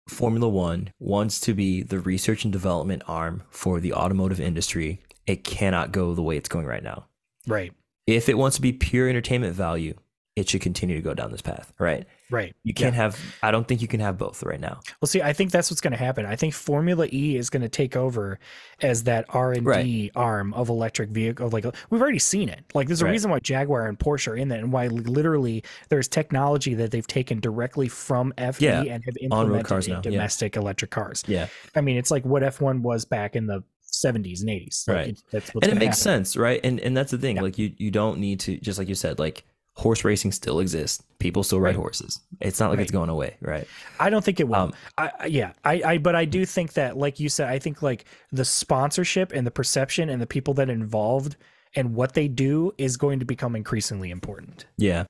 [0.09, 5.45] Formula One wants to be the research and development arm for the automotive industry, it
[5.45, 7.07] cannot go the way it's going right now.
[7.47, 7.73] right
[8.07, 9.95] If it wants to be pure entertainment value,
[10.37, 12.07] it should continue to go down this path, right?
[12.31, 12.55] Right.
[12.65, 13.19] You can't have.
[13.43, 14.81] I don't think you can have both right now.
[15.01, 16.27] Well, see, I think that's what's going to happen.
[16.27, 18.39] I think Formula E is going to take over
[18.83, 20.11] as that R and D Right.
[20.15, 21.49] arm of electric vehicle.
[21.51, 22.65] Like we've already seen it.
[22.75, 23.11] Like there's a Right.
[23.13, 27.07] reason why Jaguar and Porsche are in that, and why literally there's technology that they've
[27.07, 30.11] taken directly from FE Yeah, and have implemented in now, yeah.
[30.11, 31.23] domestic electric cars.
[31.27, 33.63] Yeah, I mean, it's like what F1 was back in the
[33.93, 34.85] 70s and 80s.
[34.87, 35.09] Like, Right.
[35.09, 36.25] it- that's what's and it makes happen.
[36.25, 36.61] sense, right?
[36.63, 37.37] And and that's the thing.
[37.37, 37.43] Yeah.
[37.43, 39.45] Like you you don't need to just like you said, like
[39.81, 41.03] horse racing still exists.
[41.19, 41.77] People still ride Right.
[41.77, 42.21] horses.
[42.41, 43.67] It's not like it's going away, right?
[43.99, 44.57] I don't think it will.
[44.57, 47.83] Um, I, yeah, I, I but I do think that, like you said, I think
[47.83, 51.37] like the sponsorship and the perception and the people that are involved
[51.75, 54.67] and what they do is going to become increasingly important.
[54.77, 55.05] Yeah.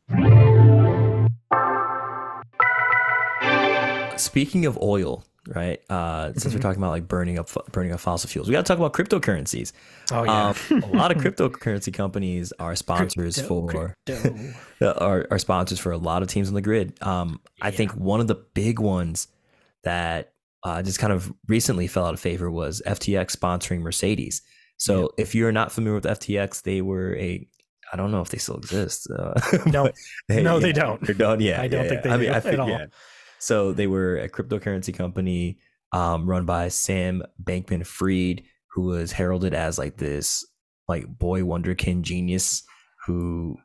[4.16, 5.24] Speaking of oil,
[5.54, 5.80] right?
[5.90, 6.54] Uh, since Mm-hmm.
[6.56, 8.92] we're talking about like burning up burning up fossil fuels, we got to talk about
[8.92, 9.72] cryptocurrencies.
[10.12, 14.52] Oh yeah, Um, a lot of cryptocurrency companies are sponsors Crypto, for crypto.
[15.04, 16.94] are, are sponsors for a lot of teams on the grid.
[17.02, 19.28] Um, I think one of the big ones
[19.84, 20.32] that
[20.62, 24.42] uh, just kind of recently fell out of favor was FTX sponsoring Mercedes.
[24.76, 27.46] So if you're not familiar with FTX, they were a
[27.92, 29.08] I don't know if they still exist.
[29.10, 29.34] Uh,
[29.66, 29.90] No.
[30.28, 31.00] but No, they don't.
[31.04, 31.40] They're done.
[31.40, 32.16] Yeah, I don't yeah, think yeah.
[32.38, 32.68] they do at all.
[33.40, 35.58] So they were a cryptocurrency company
[35.92, 40.44] um, run by Sam Bankman Fried, who was heralded as like this
[40.88, 42.62] like boy wonderkin genius
[43.06, 43.56] who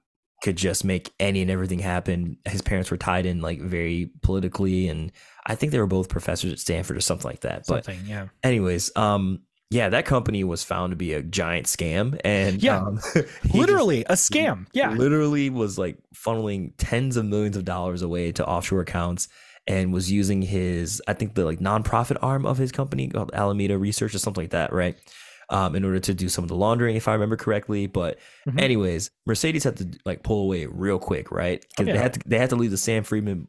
[0.43, 2.37] could just make any and everything happen.
[2.45, 5.11] His parents were tied in like very politically, and
[5.45, 7.65] I think they were both professors at Stanford or something like that.
[7.67, 8.27] But yeah.
[8.43, 12.77] anyways, um, yeah, that company was found to be a giant scam, and Yeah.
[12.79, 14.67] um, he just Literally a scam.
[14.73, 14.91] Yeah.
[14.91, 19.27] literally was like funneling tens of millions of dollars away to offshore accounts
[19.67, 23.77] and was using his i think the like nonprofit arm of his company called alameda
[23.77, 24.95] research or something like that right?
[25.49, 27.85] Um, in order to do some of the laundering if i remember correctly.
[27.87, 28.61] But Mhm.
[28.61, 31.63] anyways mercedes had to like pull away real quick right?
[31.69, 33.47] Because Oh, they had to they had to leave the sam friedman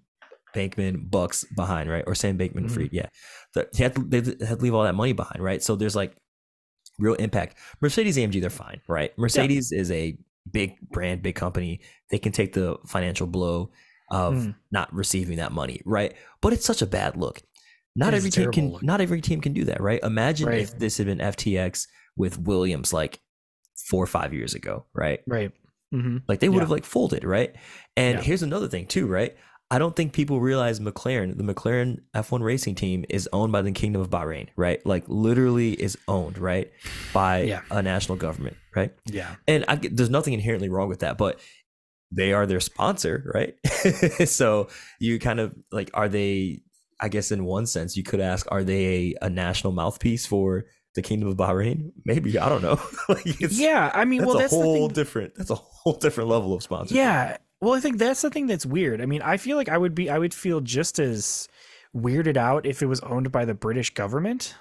[0.54, 2.04] bankman bucks behind right?
[2.06, 2.70] Or sam bankman Mhm.
[2.70, 3.08] fried yeah.
[3.54, 5.62] The, had to, they had to leave all that money behind right?
[5.62, 6.16] So there's like
[6.98, 7.56] real impact.
[7.80, 9.16] Mercedes amg they're fine right?
[9.18, 10.16] Mercedes is a
[10.50, 11.80] big brand big company.
[12.10, 13.70] They can take the financial blow
[14.10, 14.54] of Mm.
[14.70, 17.42] not receiving that money right but it's such a bad look
[17.96, 18.82] not every team can look.
[18.82, 20.60] not every team can do that right imagine Right.
[20.60, 21.86] if this had been ftx
[22.16, 23.20] with williams like
[23.88, 25.52] four or five years ago right Right.
[25.92, 26.60] hmm like they would Yeah.
[26.62, 27.54] have like folded, right?
[27.96, 28.22] And Yeah.
[28.24, 29.36] here's another thing too, right?
[29.70, 33.72] I don't think people realize McLaren, the McLaren F1 racing team is owned by the
[33.72, 34.84] Kingdom of Bahrain, right?
[34.86, 36.70] Like literally is owned, right?
[37.12, 37.62] By Yeah.
[37.70, 38.92] a national government, right?
[39.06, 39.34] Yeah.
[39.48, 41.40] And I, there's nothing inherently wrong with that, but
[42.16, 43.54] they are their sponsor, right?
[44.28, 46.62] so you kind of like, are they,
[47.00, 50.64] I guess in one sense, you could ask, are they a, a national mouthpiece for
[50.94, 51.92] the Kingdom of Bahrain?
[52.04, 52.80] Maybe, I don't know.
[53.08, 53.90] like it's, Yeah.
[53.94, 55.34] I mean, that's well, a that's the whole different.
[55.36, 56.96] That's a whole different level of sponsorship.
[56.96, 57.36] Yeah.
[57.60, 59.00] Well, I think that's the thing that's weird.
[59.00, 61.48] I mean, I feel like I would be I would feel just as
[61.94, 64.54] weirded out if it was owned by the British government.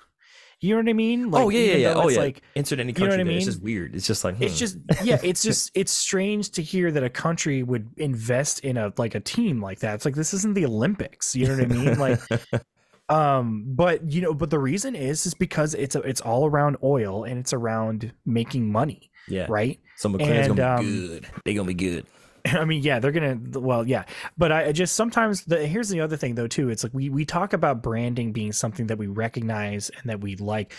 [0.66, 1.30] You know what I mean?
[1.30, 1.94] Like, oh yeah, yeah, yeah.
[1.94, 2.24] Oh it's yeah.
[2.24, 3.18] Like Insert any you know country.
[3.18, 3.38] what I there.
[3.38, 3.94] It's just weird.
[3.94, 4.58] It's just like it's hmm.
[4.58, 8.92] just yeah, it's just it's strange to hear that a country would invest in a
[8.98, 9.94] like a team like that.
[9.94, 11.36] It's like this isn't the Olympics.
[11.36, 12.00] You know what I mean?
[12.00, 12.20] Like
[13.10, 16.78] um but you know but the reason is is because it's a, it's all around
[16.82, 19.46] oil and it's around making money, yeah.
[19.48, 19.80] right?
[19.98, 21.28] So McLaren's And, gonna um, be good.
[21.46, 22.08] They gonna be good.
[22.54, 23.38] I mean, yeah, they're gonna.
[23.60, 24.06] Well, yeah,
[24.38, 26.70] but I just sometimes the here's the other thing though too.
[26.70, 30.36] It's like we we talk about branding being something that we recognize and that we
[30.36, 30.74] like,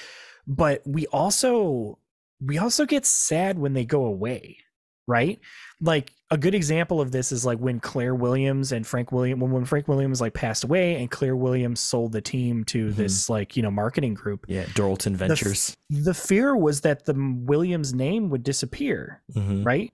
[0.47, 1.99] but we also
[2.41, 4.59] we also get sad when they go away,
[5.07, 5.41] right?
[5.81, 9.51] Like a good example of this is like when Claire Williams and Frank Williams when,
[9.53, 12.95] when Frank Williams like passed away and Claire Williams sold the team to Mhm.
[12.97, 14.45] this like you know marketing group.
[14.49, 15.77] Yeah, Dorilton Ventures.
[15.91, 19.65] The fear was that the Williams name would disappear Mhm.
[19.67, 19.93] right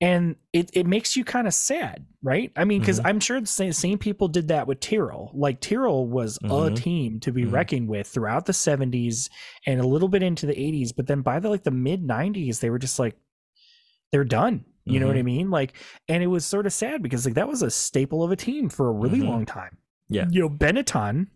[0.00, 3.06] and it, it makes you kind of sad right i mean because Mhm.
[3.06, 6.76] i'm sure the same, same people did that with tyrrell like tyrrell was a Mhm.
[6.76, 7.52] team to be Mhm.
[7.52, 9.30] reckoned with throughout the 70s
[9.66, 12.60] and a little bit into the 80s but then by the like the mid 90s
[12.60, 13.16] they were just like
[14.10, 15.26] they're done you know what i Mm-hmm.
[15.26, 15.74] mean like
[16.08, 18.68] and it was sort of sad because like that was a staple of a team
[18.68, 19.28] for a really Mhm.
[19.28, 19.78] long time
[20.08, 20.26] Yeah.
[20.30, 21.28] you know benetton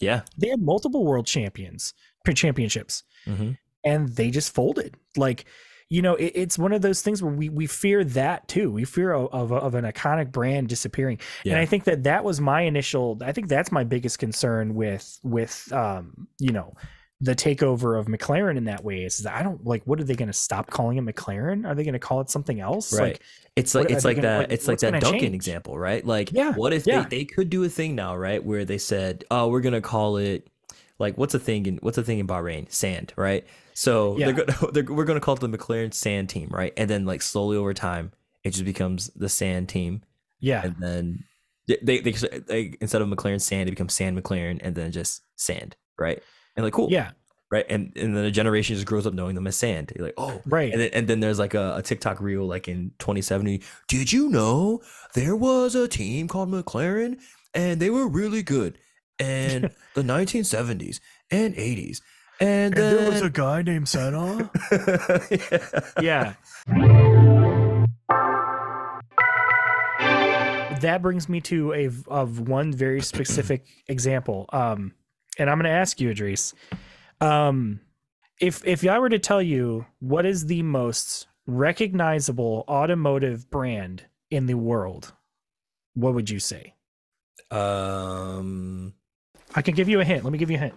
[0.00, 0.22] Yeah.
[0.38, 1.92] they had multiple world champions
[2.34, 3.52] championships hmm
[3.84, 4.96] and they just folded.
[5.16, 5.44] Like,
[5.88, 8.70] you know, it, it's one of those things where we we fear that too.
[8.72, 12.40] We fear of of, of an iconic brand disappearing, and I think that that was
[12.40, 13.18] my initial.
[13.22, 16.74] I think that's my biggest concern with with um you know
[17.22, 20.14] the takeover of McLaren in that way is that I don't like what are they
[20.16, 21.66] going to stop calling it McLaren?
[21.66, 22.92] Are they going to call it something else?
[22.92, 23.12] Right.
[23.14, 23.22] Like,
[23.56, 24.38] It's like are it's like gonna- that.
[24.40, 25.34] like, it's like that Dunkin' change?
[25.34, 26.04] example, right?
[26.04, 27.04] Like, Yeah, what if yeah.
[27.08, 28.44] they, they could do a thing now, right?
[28.44, 30.46] Where they said, "Oh, we're gonna call it
[30.98, 32.70] like what's a thing in what's a thing in Bahrain?
[32.70, 33.46] Sand, right?
[33.78, 34.32] So Yeah.
[34.32, 36.72] they're, go- they're we're gonna call it the McLaren Sand Team, right?
[36.76, 38.10] And then like slowly over time,
[38.42, 40.02] it just becomes the Sand Team,
[40.40, 40.64] Yeah.
[40.64, 41.24] and then
[41.68, 45.22] they, they, they, they instead of McLaren Sand, it becomes Sand McLaren, and then just
[45.36, 46.22] Sand, right?
[46.56, 47.10] And like cool, Yeah.
[47.50, 47.66] right?
[47.68, 49.92] And and then a generation just grows up knowing them as Sand.
[49.94, 50.72] You're like, oh, Right.
[50.72, 53.60] and then, and then there's like a, a TikTok reel like in 2070.
[53.88, 54.80] Did you know
[55.14, 57.18] there was a team called McLaren
[57.52, 58.78] and they were really good
[59.18, 61.00] in the 1970s
[61.30, 62.00] and 80s.
[62.40, 64.50] And, then there was a guy named Senna.
[65.30, 65.88] yeah.
[66.02, 66.34] yeah.
[70.80, 74.46] That brings me to a of one very specific example.
[74.52, 74.92] Um,
[75.38, 76.52] and I'm going to ask you, Iddris.
[77.20, 77.80] Um,
[78.40, 84.46] if if I were to tell you what is the most recognizable automotive brand in
[84.46, 85.14] the world,
[85.94, 86.74] what would you say?
[87.50, 88.92] Um,
[89.54, 90.24] I can give you a hint.
[90.24, 90.74] Let me give you a hint.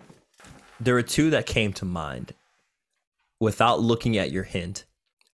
[0.79, 2.33] There are two that came to mind
[3.39, 4.85] without looking at your hint.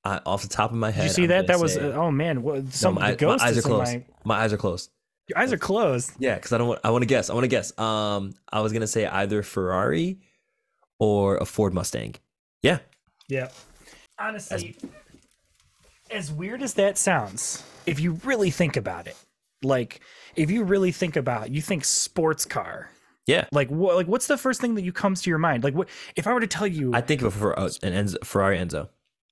[0.04, 1.48] I, off the top of my head, Did you see I'm that?
[1.48, 3.91] That was uh, oh man, what, No, some my, the ghost my eyes are closed.
[3.93, 4.91] my My eyes are closed.
[5.28, 6.12] your eyes are closed.
[6.20, 6.80] Yeah, because I don't want.
[6.84, 7.30] I want to guess.
[7.32, 7.78] I want to guess.
[7.80, 10.20] Um, I was gonna say either Ferrari
[11.00, 12.16] or a Ford Mustang.
[12.62, 12.80] Yeah,
[13.28, 13.50] Yeah.
[14.20, 14.76] Honestly,
[16.12, 19.18] as weird as that sounds, if you really think about it,
[19.64, 20.00] like
[20.36, 22.89] if you really think about, you think sports car.
[23.28, 23.46] Yeah.
[23.52, 23.96] Like what?
[23.96, 25.64] Like what's the first thing that you comes to your mind?
[25.64, 25.90] Like what?
[26.16, 28.90] If I were to tell you, I think of a uh, an Enzo, Ferrari Enzo.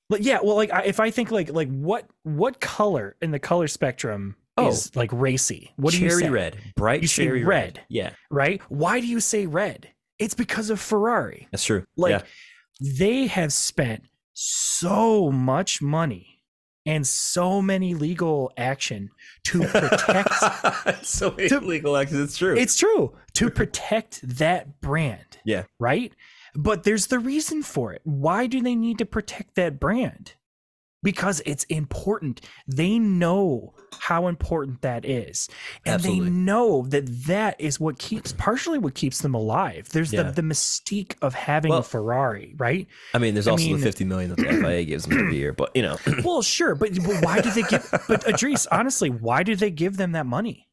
[0.09, 3.39] like yeah, well, like I, if I think like like what what color in the
[3.39, 4.67] color spectrum Oh.
[4.67, 5.73] is like racy?
[5.77, 6.29] What do you cherry say?
[6.29, 7.81] red, bright You cherry red.
[7.89, 8.61] Yeah, Right?
[8.69, 9.89] Why do you say red?
[10.19, 11.47] It's because of Ferrari.
[11.51, 11.85] that's true.
[11.97, 12.21] Like yeah.
[12.79, 16.32] they have spent so much money
[16.85, 19.09] and so many legal action
[19.45, 22.19] to protect so to- illegal actions.
[22.21, 22.57] It's true.
[22.57, 25.63] it's true to protect that brand Yeah.
[25.79, 26.13] right
[26.55, 30.33] but there's the reason for it why do they need to protect that brand
[31.03, 35.47] because it's important they know how important that is
[35.85, 36.25] and Absolutely.
[36.25, 40.23] they know that that is what keeps partially what keeps them alive there's Yeah.
[40.23, 43.77] the, the mystique of having Well- a ferrari right I mean, there's I also mean-
[43.77, 46.73] the 50 million that the FIA gives them every year, but you know, well sure
[46.73, 50.25] but, but why do they give but Iddris, honestly why do they give them that
[50.25, 50.67] money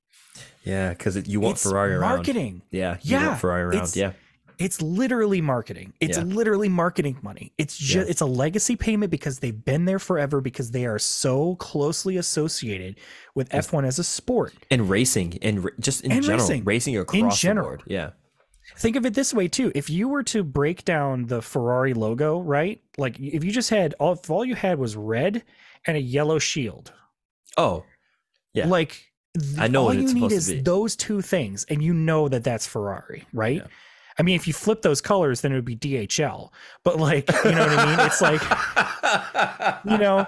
[0.63, 2.17] yeah, because you want it's Ferrari around.
[2.17, 3.97] marketing Yeah, you Yeah, want Ferrari around.
[3.97, 4.13] Yeah,
[4.61, 5.95] It's literally marketing.
[6.01, 6.25] It's Yeah.
[6.25, 7.53] literally marketing money.
[7.59, 8.11] It's just Yeah.
[8.11, 12.97] it's a legacy payment because they've been there forever because they are so closely associated
[13.35, 14.53] with F1 as a sport.
[14.71, 16.65] and racing and just in And general, racing.
[16.65, 17.71] racing across general.
[17.71, 17.83] the board.
[17.87, 18.11] Yeah,
[18.77, 19.73] Think of it this way too.
[19.75, 22.81] If you were to break down the Ferrari logo, right?
[22.99, 25.43] Like if you just had all if all you had was red
[25.87, 26.93] and a yellow shield.
[27.57, 27.85] Oh,
[28.55, 28.67] Yeah.
[28.67, 30.63] Like th- I know all what you it's need supposed to is be.
[30.63, 33.57] those two things and you know that that's Ferrari, right?
[33.57, 33.67] Yeah.
[34.21, 36.53] I mean, if you flip those colors, then it would be DHL.
[36.85, 38.07] But like, you know what I mean?
[38.07, 38.43] It's like,
[39.85, 40.27] you know,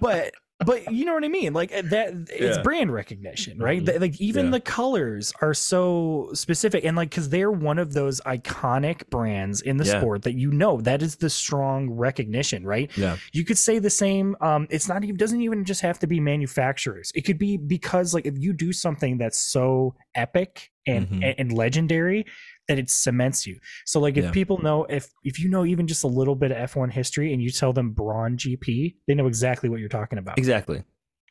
[0.00, 0.32] but
[0.66, 1.54] but you know what I mean?
[1.54, 2.62] Like uh, that, it's Yeah.
[2.62, 3.82] brand recognition, right?
[3.82, 3.98] Mhm.
[3.98, 4.50] Like even Yeah.
[4.50, 9.78] the colors are so specific, and like because they're one of those iconic brands in
[9.78, 10.00] the Yeah.
[10.00, 12.90] sport that you know that is the strong recognition, right?
[12.94, 14.36] yeah, You could say the same.
[14.42, 17.10] Um, it's not even doesn't even just have to be manufacturers.
[17.14, 21.12] It could be because like if you do something that's so epic and Mhm.
[21.24, 22.26] and, and legendary
[22.70, 23.58] that it cements you.
[23.84, 24.30] So like if Yeah.
[24.30, 27.42] people know if if you know even just a little bit of F1 history and
[27.42, 30.84] you tell them Braun GP, they know exactly what you're talking about, exactly.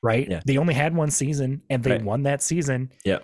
[0.03, 0.29] right?
[0.29, 0.41] Yeah.
[0.45, 2.03] They only had one season and they Right.
[2.03, 2.91] won that season.
[3.05, 3.19] Yeah.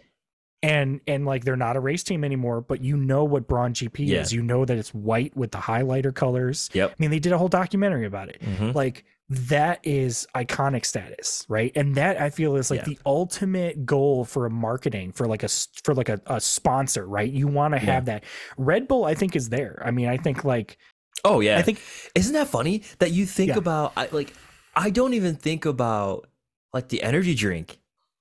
[0.64, 4.06] And and like they're not a race team anymore, but you know what Braun GP
[4.08, 4.22] Yeah.
[4.22, 4.34] is.
[4.34, 6.70] You know that it's white with the highlighter colors.
[6.74, 6.92] Yep.
[6.92, 8.74] I mean, they did a whole documentary about it Mhm.
[8.74, 12.86] like that is iconic status right and that i feel is like Yeah.
[12.90, 15.48] the ultimate goal for a marketing for like a
[15.84, 18.24] for like a, a sponsor right you want to have that
[18.58, 20.78] red bull i think is there i mean i think like
[21.24, 21.80] Oh yeah, i think
[22.14, 23.58] Isn't that funny that you think Yeah.
[23.58, 24.32] about I like
[24.76, 26.28] I don't even think about
[26.72, 27.80] like the energy drink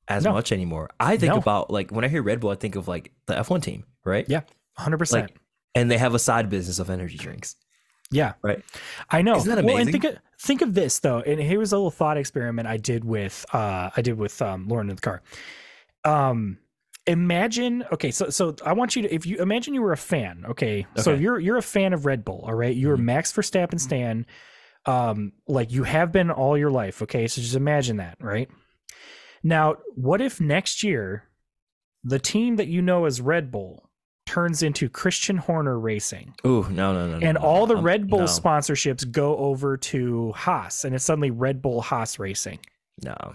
[0.09, 0.33] as No.
[0.33, 0.89] much anymore.
[1.01, 1.39] I think No.
[1.39, 4.25] about like when I hear Red Bull, I think of like the F1 team, right?
[4.29, 4.43] Yeah.
[4.79, 5.37] 100% Like
[5.75, 7.57] and they have a side business of energy drinks.
[8.15, 8.33] Yeah.
[8.43, 8.63] Right.
[9.11, 9.37] i know.
[9.37, 10.01] Isn't that well and amazing?
[10.01, 13.05] think of, think of this though and here was a little thought experiment i did
[13.05, 15.23] with uh i did with um lauren in the car.
[16.05, 16.59] Um
[17.07, 20.45] imagine okay so so i want you to if you imagine you were a fan
[20.49, 22.75] okay, so you're you're a fan of red bull all right?
[22.75, 23.05] You're a Mhm.
[23.05, 24.25] max verstappen stan.
[24.87, 27.27] Um like you have been all your life okay?
[27.27, 28.49] So just imagine that right?
[29.43, 31.25] Now what if next year
[32.03, 33.84] the team that you know as red bull
[34.27, 37.19] turns into christian horner racing Ooh, no, no, no.
[37.19, 40.85] no, and no, all the I'm- red um, bull no, sponsorships go over to haas
[40.85, 42.59] and it's suddenly red bull haas racing
[43.03, 43.35] No.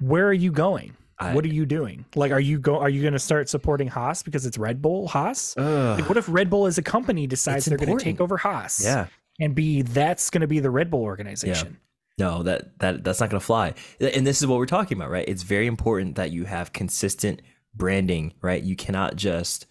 [0.00, 2.06] where are you going I, what are you doing?
[2.14, 2.78] Like, are you go?
[2.78, 5.54] Are you going to start supporting Haas because it's Red Bull Haas?
[5.58, 6.00] Ugh.
[6.00, 8.82] Like, what if Red Bull as a company decides they're going to take over Haas?
[8.82, 9.06] yeah.
[9.38, 11.78] and be that's going to be the Red Bull organization.
[12.16, 13.74] No, that that that's not going to fly.
[14.00, 15.28] And this is what we're talking about, right?
[15.28, 17.42] It's very important that you have consistent
[17.74, 18.62] branding, right?
[18.62, 19.66] You cannot just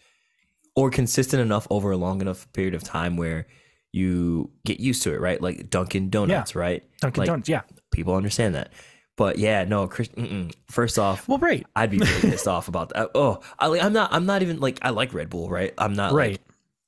[0.75, 3.47] or consistent enough over a long enough period of time where
[3.91, 5.41] you get used to it, right?
[5.41, 6.83] Like Dunkin' Donuts, right?
[7.01, 7.61] Dunkin' Like, Donuts, yeah.
[7.91, 8.71] People understand that.
[9.17, 10.09] But yeah, no, Chris,
[10.69, 13.09] first off, Well, right, I'd be really pissed off about that.
[13.15, 14.13] Oh, I, I'm not.
[14.13, 14.79] I'm not even like.
[14.81, 15.73] I like Red Bull, right?
[15.77, 16.31] I'm not right.
[16.33, 16.41] like.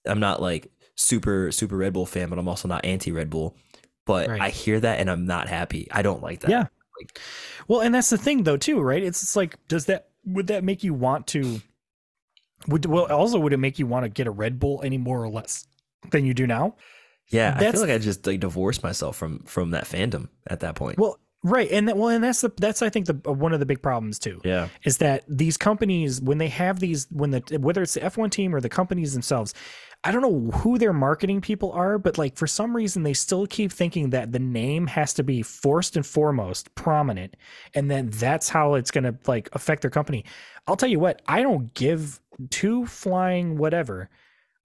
[0.05, 3.57] I'm not like super super Red Bull fan, but I'm also not anti Red Bull.
[4.05, 4.41] But Right.
[4.41, 5.88] I hear that and I'm not happy.
[5.91, 6.49] I don't like that.
[6.49, 6.67] Yeah.
[7.67, 9.01] Well, and that's the thing though too, right?
[9.01, 11.61] It's, it's like does that would that make you want to
[12.68, 15.24] would well also would it make you want to get a Red Bull any more
[15.24, 15.68] or less
[16.12, 16.76] than you do now?
[17.28, 20.76] Yeah, I feel like I just like divorced myself from from that fandom at that
[20.76, 20.97] point.
[20.97, 23.59] Well, right, and that well, and that's the that's I think the uh, one of
[23.59, 24.41] the big problems too.
[24.43, 28.31] yeah, is that these companies when they have these when the whether it's the F1
[28.31, 29.53] team or the companies themselves
[30.03, 33.45] I don't know who their marketing people are but like for some reason they still
[33.45, 37.37] keep thinking that the name has to be first and foremost prominent
[37.75, 40.25] and then that's how it's going to like affect their company.
[40.67, 42.19] I'll tell you what, I don't give
[42.49, 44.09] two flying whatever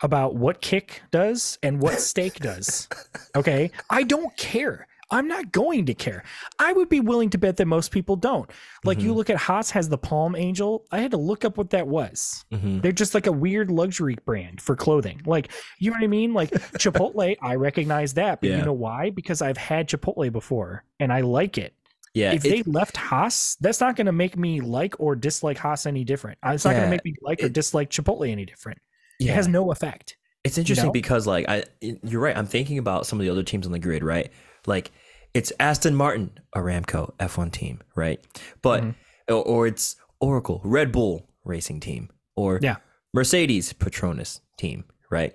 [0.03, 2.89] about what kick does and what Stake does.
[3.35, 3.71] Okay?
[3.91, 4.87] I don't care.
[5.11, 6.25] I'm not going to care.
[6.59, 8.51] I would be willing to bet that most people don't.
[8.85, 9.17] Like you Mhm.
[9.17, 10.85] look at Haas has the Palm Angel.
[10.91, 12.45] I had to look up what that was.
[12.53, 15.21] hmm They're just like a weird luxury brand for clothing.
[15.25, 16.35] Like, you know what I mean?
[16.35, 18.59] Like Chipotle, I recognize that, but Yeah.
[18.59, 19.11] you know why?
[19.11, 21.75] Because I've had Chipotle before and I like it.
[22.15, 22.33] yeah.
[22.33, 25.85] if it- they left Haas, that's not going to make me like or dislike Haas
[25.87, 26.39] any different.
[26.45, 28.79] Uh, It's not going to make me like or dislike Chipotle any different.
[29.21, 29.33] yeah.
[29.33, 30.17] It has no effect.
[30.43, 30.93] It's interesting know?
[30.93, 32.37] because like I you're right.
[32.37, 34.31] I'm thinking about some of the other teams on the grid, right?
[34.67, 34.91] Like
[35.35, 38.21] it's Aston Martin, Aramco F1 team, right?
[38.63, 38.95] But Mhm.
[39.29, 42.77] or, or it's Oracle, Red Bull racing team, or Yeah.
[43.13, 45.35] Mercedes Petronas team, right?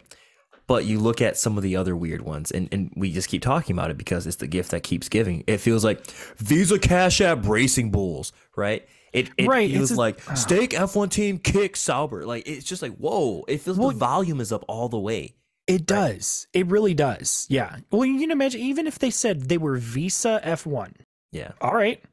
[0.68, 3.42] But you look at some of the other weird ones, and, and we just keep
[3.42, 5.44] talking about it because it's the gift that keeps giving.
[5.48, 8.88] It feels like Visa Cash App Racing Bulls, right?
[9.12, 10.34] It, it Right, it's feels just- like ah.
[10.36, 12.26] Stake F1 team kick Sauber.
[12.26, 13.44] Like it's just like whoa!
[13.50, 15.36] It feels Well- the volume is up all the way.
[15.76, 16.48] It does.
[16.54, 17.46] It really does.
[17.50, 17.78] Yeah.
[17.92, 20.94] Well, you can imagine, even if they said they were Visa F1,
[21.32, 22.04] Yeah, all right.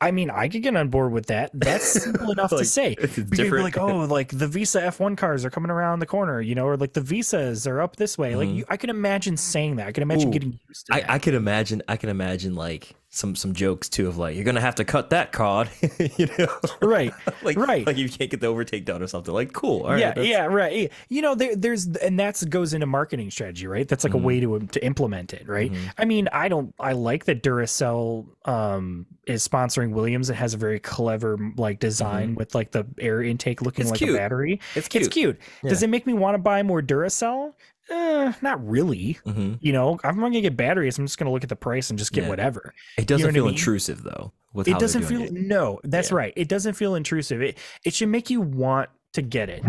[0.00, 1.50] I mean, I could get on board with that.
[1.52, 2.94] That's simple enough to say.
[3.00, 6.40] it's you'd be like, oh, like the Visa F1 cars are coming around the corner,
[6.40, 8.36] you know, or like the Visas are up this way.
[8.36, 8.56] Like, Mhm.
[8.58, 9.88] you, I can imagine saying that.
[9.88, 11.14] I can imagine Ooh, getting used to I.
[11.14, 11.82] I could imagine.
[11.88, 15.10] I can imagine like some some jokes too of like you're gonna have to cut
[15.10, 15.70] that card,
[16.18, 16.46] you know,
[16.82, 17.12] right.
[17.42, 17.86] like Right.
[17.86, 19.32] like you can't get the overtake done or something.
[19.32, 20.92] Like cool, all right, yeah, that's- yeah, right.
[21.08, 23.88] You know, there, there's, and that's goes into marketing strategy, right?
[23.88, 24.20] That's like Mhm.
[24.20, 25.72] a way to to implement it, right?
[25.72, 25.92] Mhm.
[25.96, 30.28] I mean, I don't, I like that Duracell um is sponsoring Williams.
[30.28, 33.94] It has a very clever like design with like the air intake looking Mm-hmm.
[33.94, 34.16] It's like cute.
[34.16, 34.60] a battery.
[34.74, 35.04] It's cute.
[35.04, 35.38] It's cute.
[35.64, 37.54] Does it make me want to buy more Duracell?
[37.90, 39.18] Eh, not really.
[39.24, 40.98] hmm You know, if I'm not gonna get batteries.
[40.98, 42.28] I'm just gonna look at the price and just get Yeah.
[42.30, 42.74] whatever.
[42.96, 43.54] It doesn't know what I feel mean?
[43.54, 44.32] intrusive though.
[44.66, 45.32] It doesn't feel it.
[45.32, 45.80] no.
[45.84, 46.16] That's Yeah.
[46.16, 46.32] right.
[46.36, 47.40] It doesn't feel intrusive.
[47.42, 49.62] It it should make you want to get it.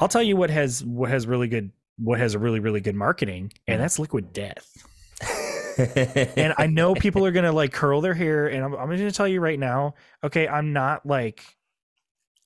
[0.00, 2.94] I'll tell you what has what has really good what has a really really good
[2.94, 4.66] marketing, and that's Liquid Death.
[5.78, 9.28] And I know people are gonna like curl their hair, and I'm, I'm gonna tell
[9.28, 9.94] you right now.
[10.24, 11.44] Okay, I'm not like.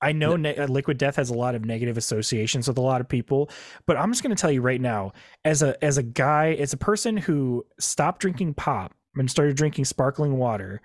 [0.03, 3.01] I know ne- uh, Liquid Death has a lot of negative associations with a lot
[3.01, 3.49] of people,
[3.85, 5.13] but I'm just going to tell you right now,
[5.45, 9.85] as a as a guy, as a person who stopped drinking pop and started drinking
[9.85, 10.81] sparkling water,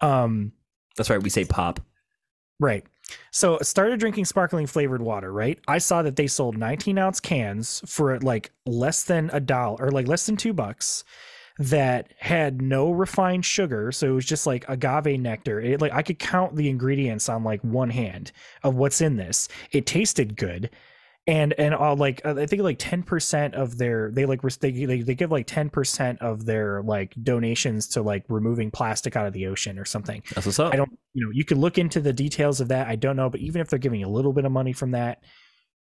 [0.00, 0.52] um,
[0.96, 1.22] That's right.
[1.22, 1.80] We say pop.
[2.58, 2.84] Right.
[3.30, 5.58] So started drinking sparkling flavored water, right?
[5.68, 9.90] I saw that they sold 19 ounce cans for like less than a dollar or
[9.90, 11.04] like less than two bucks
[11.58, 13.92] that had no refined sugar.
[13.92, 15.60] So it was just like agave nectar.
[15.60, 18.32] It like I could count the ingredients on like one hand
[18.62, 19.48] of what's in this.
[19.70, 20.70] It tasted good.
[21.26, 24.72] And and all like uh, I think like ten percent of their they like they,
[24.72, 29.26] they they give like ten percent of their like donations to like removing plastic out
[29.26, 30.22] of the ocean or something.
[30.34, 30.74] That's what's up.
[30.74, 32.88] I don't, you know, you could look into the details of that.
[32.88, 35.22] I don't know, but even if they're giving a little bit of money from that,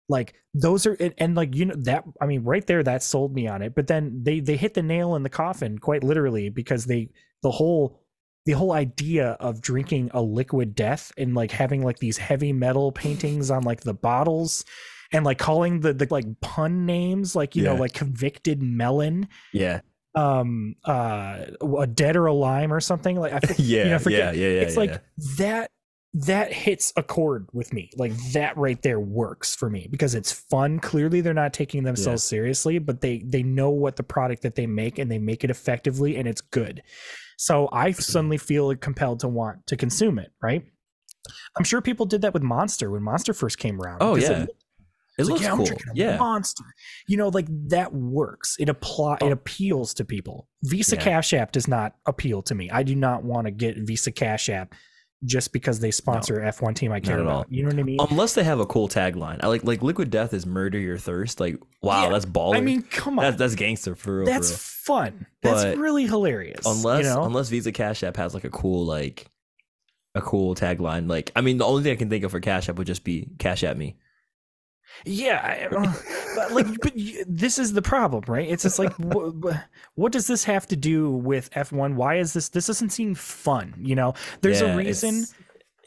[0.09, 3.33] like those are, and, and like you know that, I mean, right there, that sold
[3.33, 3.73] me on it.
[3.75, 7.09] But then they they hit the nail in the coffin quite literally because they
[7.41, 7.99] the whole
[8.45, 12.91] the whole idea of drinking a liquid death and like having like these heavy metal
[12.91, 14.65] paintings on like the bottles
[15.11, 19.79] and like calling the the like pun names like you know like convicted melon yeah.
[20.15, 21.45] um uh
[21.77, 23.83] a dead or a lime or something like i Yeah.
[23.85, 24.47] you know, forget- yeah.
[24.47, 24.55] Yeah.
[24.55, 24.61] Yeah.
[24.61, 24.79] it's yeah.
[24.79, 25.01] like
[25.37, 25.71] that
[26.15, 30.31] that hits a chord with me like that right there works for me because it's
[30.31, 34.53] fun clearly they're not taking themselves seriously but they they know what the product that
[34.53, 36.83] they make and they make it effectively and it's good
[37.37, 40.63] so i suddenly feel compelled to want to consume it right
[41.57, 44.43] i'm sure people did that with monster when monster first came around Oh, yeah.
[44.43, 44.55] it, It
[45.17, 45.93] It's like, looks yeah, cool.
[45.95, 46.17] Yeah.
[46.17, 46.63] monster.
[47.07, 48.55] You know, like that works.
[48.59, 49.19] It apply.
[49.21, 49.27] Oh.
[49.27, 50.47] It appeals to people.
[50.63, 51.03] Visa Yeah.
[51.03, 52.71] Cash App does not appeal to me.
[52.71, 54.73] I do not want to get Visa Cash App
[55.25, 57.41] just because they sponsor F one team I care at all.
[57.41, 57.51] about.
[57.51, 57.97] You know what I mean?
[57.99, 59.39] Unless they have a cool tagline.
[59.41, 61.39] I like like Liquid Death is murder your thirst.
[61.39, 62.55] Like wow, Yeah, that's baller.
[62.55, 63.23] I mean, come on.
[63.23, 64.25] that's that's gangster for real.
[64.25, 65.25] That's for fun.
[65.41, 66.65] That's really hilarious.
[66.65, 67.23] Unless you know?
[67.23, 69.27] unless Visa Cash App has like a cool like
[70.15, 71.09] a cool tagline.
[71.09, 73.03] Like I mean, the only thing I can think of for Cash App would just
[73.03, 73.97] be Cash at me.
[75.05, 75.67] Yeah,
[76.35, 76.93] but like, but
[77.27, 78.49] this is the problem, right?
[78.49, 79.57] It's just like, wh- wh-
[79.95, 81.95] what does this have to do with F1?
[81.95, 82.49] Why is this?
[82.49, 83.73] This doesn't seem fun.
[83.77, 85.09] You know, there's Yeah, a reason.
[85.23, 85.33] it's-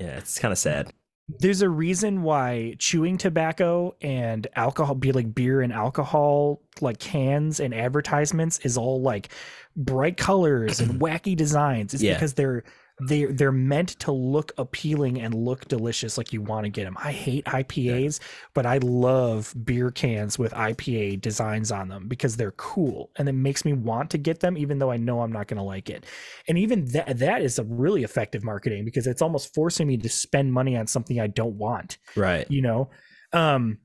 [0.01, 0.93] Yeah, it's kind of sad.
[1.41, 7.59] There's a reason why chewing tobacco and alcohol, be like beer and alcohol, like cans
[7.59, 9.31] and advertisements, is all like
[9.75, 11.95] bright colors and wacky designs.
[11.95, 12.15] It's Yeah.
[12.15, 12.63] because they're
[13.01, 16.97] they they're meant to look appealing and look delicious, like you want to get them.
[17.03, 18.21] I hate IPAs,
[18.55, 23.33] but I love beer cans with IPA designs on them because they're cool and it
[23.33, 25.91] makes me want to get them, even though I know I'm not going to like
[25.91, 26.07] it.
[26.49, 30.09] And even that that is a really effective marketing because it's almost forcing me to
[30.09, 32.51] spend money on something I don't want Right.
[32.51, 32.91] you know
[33.33, 33.79] um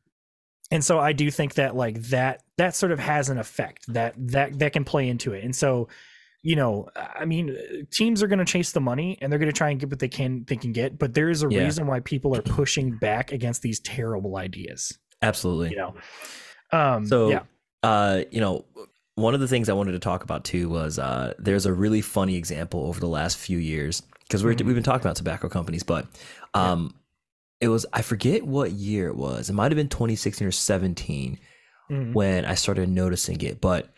[0.71, 4.13] and so i do think that like that that sort of has an effect that
[4.17, 5.87] that that can play into it and so
[6.43, 7.55] you know i mean
[7.91, 9.99] teams are going to chase the money and they're going to try and get what
[9.99, 11.63] they can they can get but there is a Yeah.
[11.65, 15.69] reason why people are pushing back against these terrible ideas Absolutely.
[15.69, 15.93] you know
[16.71, 17.43] um So, yeah
[17.83, 18.63] uh, you know,
[19.15, 22.01] one of the things I wanted to talk about too was uh, there's a really
[22.01, 24.65] funny example over the last few years because we're Mhm.
[24.65, 26.05] we've been talking about tobacco companies, but
[26.53, 26.93] um,
[27.59, 29.49] it was I forget what year it was.
[29.49, 31.39] It might have been 2016 or 17
[31.89, 32.13] Mhm.
[32.13, 33.59] when I started noticing it.
[33.59, 33.89] But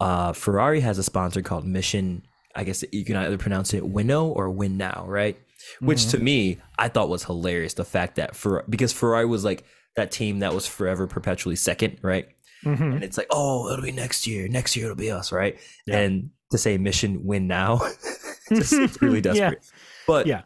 [0.00, 2.22] uh, Ferrari has a sponsor called Mission.
[2.56, 5.38] I guess you can either pronounce it Winnow or Win Now, right?
[5.80, 6.10] Which Mhm.
[6.12, 7.74] to me, I thought was hilarious.
[7.74, 9.64] The fact that for because Ferrari was like
[9.96, 12.26] that team that was forever perpetually second, right?
[12.64, 12.94] Mhm.
[12.96, 14.46] and it's like, oh, it'll be next year.
[14.46, 15.58] Next year it'll be us, right?
[15.86, 15.98] Yeah.
[16.00, 17.78] And to say mission win now,
[18.50, 19.32] just it's really Yeah.
[19.50, 19.66] desperate.
[20.06, 20.42] But Yeah.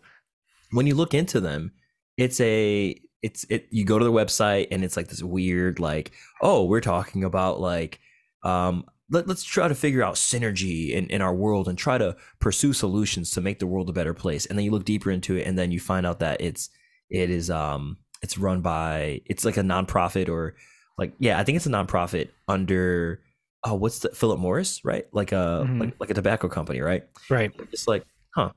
[0.70, 1.72] when you look into them,
[2.16, 3.66] it's a it's it.
[3.70, 7.58] You go to their website and it's like this weird, like, oh, we're talking about
[7.60, 7.98] like,
[8.44, 8.84] um,
[9.14, 12.72] let, let's try to figure out synergy in, in our world and try to pursue
[12.72, 14.44] solutions to make the world a better place.
[14.46, 16.68] And then you look deeper into it, and then you find out that it's
[17.10, 20.54] it is um it's run by it's like a nonprofit or
[20.98, 23.20] like yeah, I think it's a nonprofit under
[23.64, 25.06] oh what's the Philip Morris, right?
[25.12, 25.80] Like a Mhm.
[25.80, 27.04] like, like a tobacco company, right?
[27.30, 28.04] right It's like,
[28.34, 28.50] huh.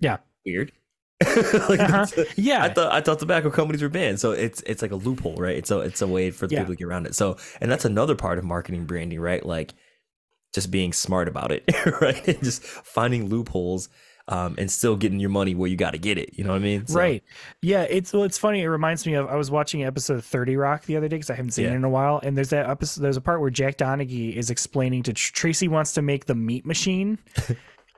[0.00, 0.18] Yeah.
[0.44, 0.72] Weird.
[1.68, 2.06] like, Uh-huh.
[2.36, 4.20] yeah I thought I thought tobacco companies were banned.
[4.20, 5.56] So it's it's like a loophole, right?
[5.56, 6.60] It's a it's a way for the Yeah.
[6.60, 7.14] people to get around it.
[7.14, 9.44] So and that's another part of marketing branding, right?
[9.44, 9.74] Like
[10.58, 11.64] just being smart about it,
[12.00, 12.26] right?
[12.28, 13.88] And just finding loopholes
[14.26, 16.30] um, and still getting your money where you got to get it.
[16.34, 16.86] You know what I mean?
[16.86, 17.22] So- Right.
[17.62, 18.60] Yeah, it's well, it's funny.
[18.62, 21.34] It reminds me of I was watching episode 30 Rock the other day because I
[21.34, 21.72] haven't seen Yeah.
[21.72, 22.20] it in a while.
[22.22, 25.68] And there's that episode there's a part where Jack Donaghy is explaining to Tr- Tracy
[25.68, 27.18] wants to make the meat machine.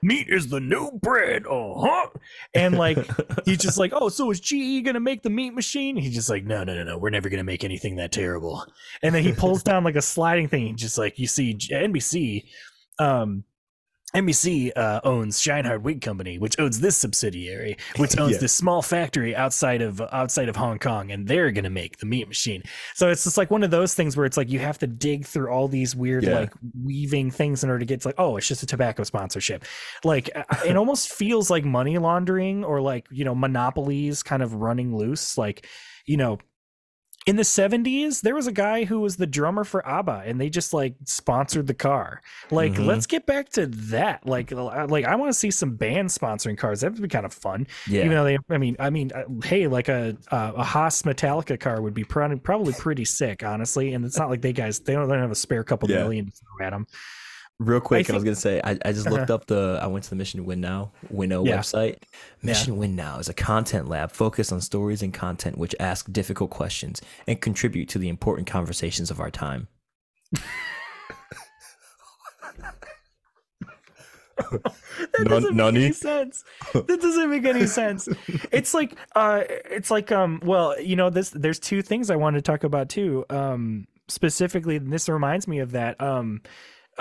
[0.02, 1.46] Meat is the new bread.
[1.46, 2.08] Uh-huh.
[2.54, 2.98] And like
[3.44, 5.96] he's just like, Oh, so is GE gonna make the meat machine?
[5.96, 8.64] He's just like, No, no, no, no, we're never gonna make anything that terrible.
[9.02, 12.44] And then he pulls down like a sliding thing, He's just like you see NBC
[12.98, 13.44] um
[14.14, 19.36] NBC uh, owns Sheinhardt Wig Company, which owns this subsidiary, which owns this small factory
[19.36, 22.62] outside of outside of Hong Kong, and they're gonna make the meat machine.
[22.94, 25.26] So it's just like one of those things where it's like you have to dig
[25.26, 26.40] through all these weird Yeah.
[26.40, 26.52] like
[26.82, 29.64] weaving things in order to get to like, oh, it's just a tobacco sponsorship.
[30.04, 30.30] Like
[30.66, 35.38] it almost feels like money laundering or like you know monopolies kind of running loose.
[35.38, 35.66] Like
[36.06, 36.38] you know
[37.26, 40.48] in the 70s there was a guy who was the drummer for ABBA and they
[40.48, 42.86] just like sponsored the car like Mhm.
[42.86, 46.56] let's get back to that like uh, like I want to see some bands sponsoring
[46.56, 48.04] cars that would be kind of fun Yeah.
[48.04, 51.82] even though they I mean I mean uh, hey like a a Haas Metallica car
[51.82, 55.06] would be probably probably pretty sick honestly and it's not like they guys they don't,
[55.06, 55.98] they don't have a spare couple Yeah.
[55.98, 56.86] million to throw at them
[57.60, 59.16] Real quick, I, I was gonna say I, I just Uh-huh.
[59.18, 61.58] looked up the I went to the Mission Win Now Winnow Yeah.
[61.58, 61.96] website.
[62.42, 66.48] Mission Win Now is a content lab focused on stories and content which ask difficult
[66.50, 69.68] questions and contribute to the important conversations of our time.
[74.38, 76.44] that doesn't make any sense.
[76.72, 78.08] That doesn't make any sense.
[78.52, 82.38] It's like uh it's like um well, you know this there's two things I wanted
[82.44, 83.24] to talk about too.
[83.28, 86.40] Um specifically this reminds me of that um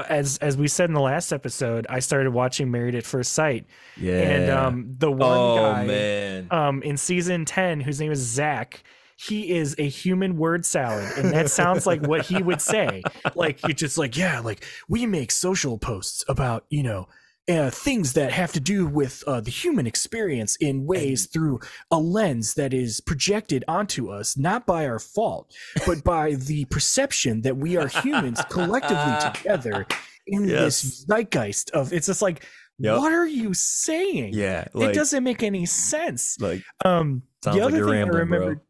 [0.10, 3.66] as as we said in the last episode, I started watching Married at First Sight
[3.98, 4.14] Yeah.
[4.22, 6.48] and um the one oh guy man.
[6.52, 8.84] um in season 10 whose name is Zach
[9.18, 13.04] he is a human word salad and that sounds like what he would say
[13.36, 17.08] like you're just like yeah like we make social posts about you know
[17.50, 21.60] uh, things that have to do with uh, the human experience in ways through
[21.92, 25.52] a lens that is projected onto us, not by our fault,
[25.86, 29.86] but by the perception that we are humans collectively together
[30.28, 30.82] in Yes.
[30.82, 32.46] this zeitgeist of it's just like,
[32.82, 32.98] Yep.
[33.00, 34.34] what are you saying?
[34.34, 36.40] Yeah, it doesn't make any sense.
[36.40, 38.62] like Um, sounds the like other you're thing I remember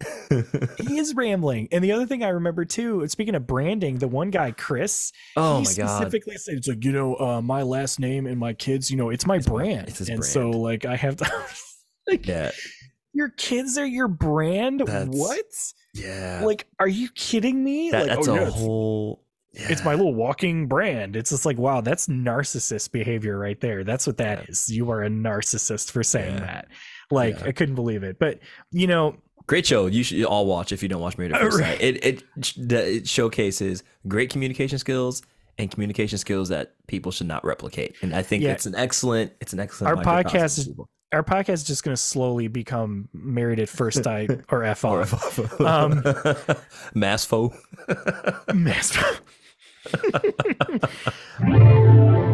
[0.88, 1.68] he is rambling.
[1.72, 5.60] And the other thing I remember too, speaking of branding, the one guy, Chris, oh
[5.60, 8.54] he my god, specifically said, it's like, you know, uh, my last name and my
[8.54, 9.88] kids, you know, it's my It's my- brand.
[9.90, 11.32] it's his and so, like, I have to,
[12.08, 12.52] like, yeah,
[13.14, 14.82] your kids are your brand?
[14.82, 15.46] That's- what?
[15.96, 16.41] yeah.
[16.46, 17.90] Like, are you kidding me?
[17.91, 19.26] that, like, that's oh, a yeah, it's- whole.
[19.52, 21.16] It's my little walking brand.
[21.16, 23.84] It's just like, wow, that's narcissist behavior right there.
[23.84, 24.46] That's what that Yeah.
[24.48, 24.70] is.
[24.70, 26.40] You are a narcissist for saying Yeah.
[26.41, 26.68] that.
[27.11, 27.48] Like, Yeah.
[27.48, 28.18] I couldn't believe it.
[28.19, 28.40] But,
[28.72, 29.15] you know,
[29.48, 29.88] Great show.
[29.88, 31.57] You should all watch if you don't watch Married at Oh, First.
[31.57, 31.81] Sight.
[31.81, 32.23] It it
[32.72, 35.23] it showcases great communication skills
[35.57, 37.95] and communication skills that people should not replicate.
[38.03, 38.52] And I think Yeah.
[38.52, 39.98] it's an excellent it's an excellent.
[39.98, 40.69] Our podcast is-
[41.11, 45.02] our podcast is just going to slowly become married at first sight or F Or
[45.02, 45.60] off.
[45.60, 46.03] Um,
[46.94, 47.52] Mass foe.
[48.53, 48.95] Mass-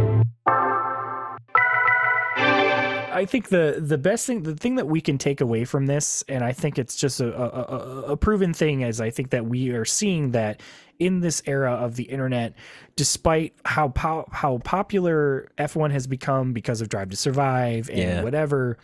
[3.15, 6.23] I think the the best thing, the thing that we can take away from this,
[6.27, 9.69] and I think it's just a, a, a, proven thing, is I think that we
[9.69, 10.61] are seeing that
[10.99, 12.53] in this era of the internet,
[12.95, 18.23] despite how po- how popular F1 has become because of Drive to Survive and Yeah.
[18.23, 18.77] whatever,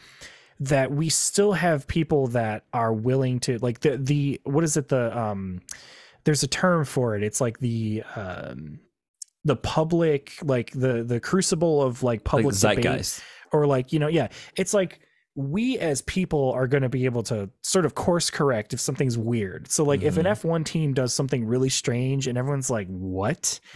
[0.61, 4.87] that we still have people that are willing to like the the what is it
[4.87, 5.61] the um
[6.23, 7.23] there's a term for it.
[7.23, 8.79] It's like the um
[9.43, 13.21] the public like the the crucible of like Like public debate zeitgeist.
[13.51, 14.99] Or like you know yeah it's like
[15.35, 19.17] we as people are going to be able to sort of course correct if something's
[19.17, 20.31] weird so like if an Mhm.
[20.41, 23.59] f1 team does something really strange and everyone's like what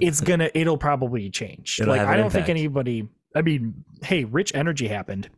[0.00, 4.54] it's gonna it'll probably change It'll like i don't think anybody i mean hey rich
[4.54, 5.28] energy happened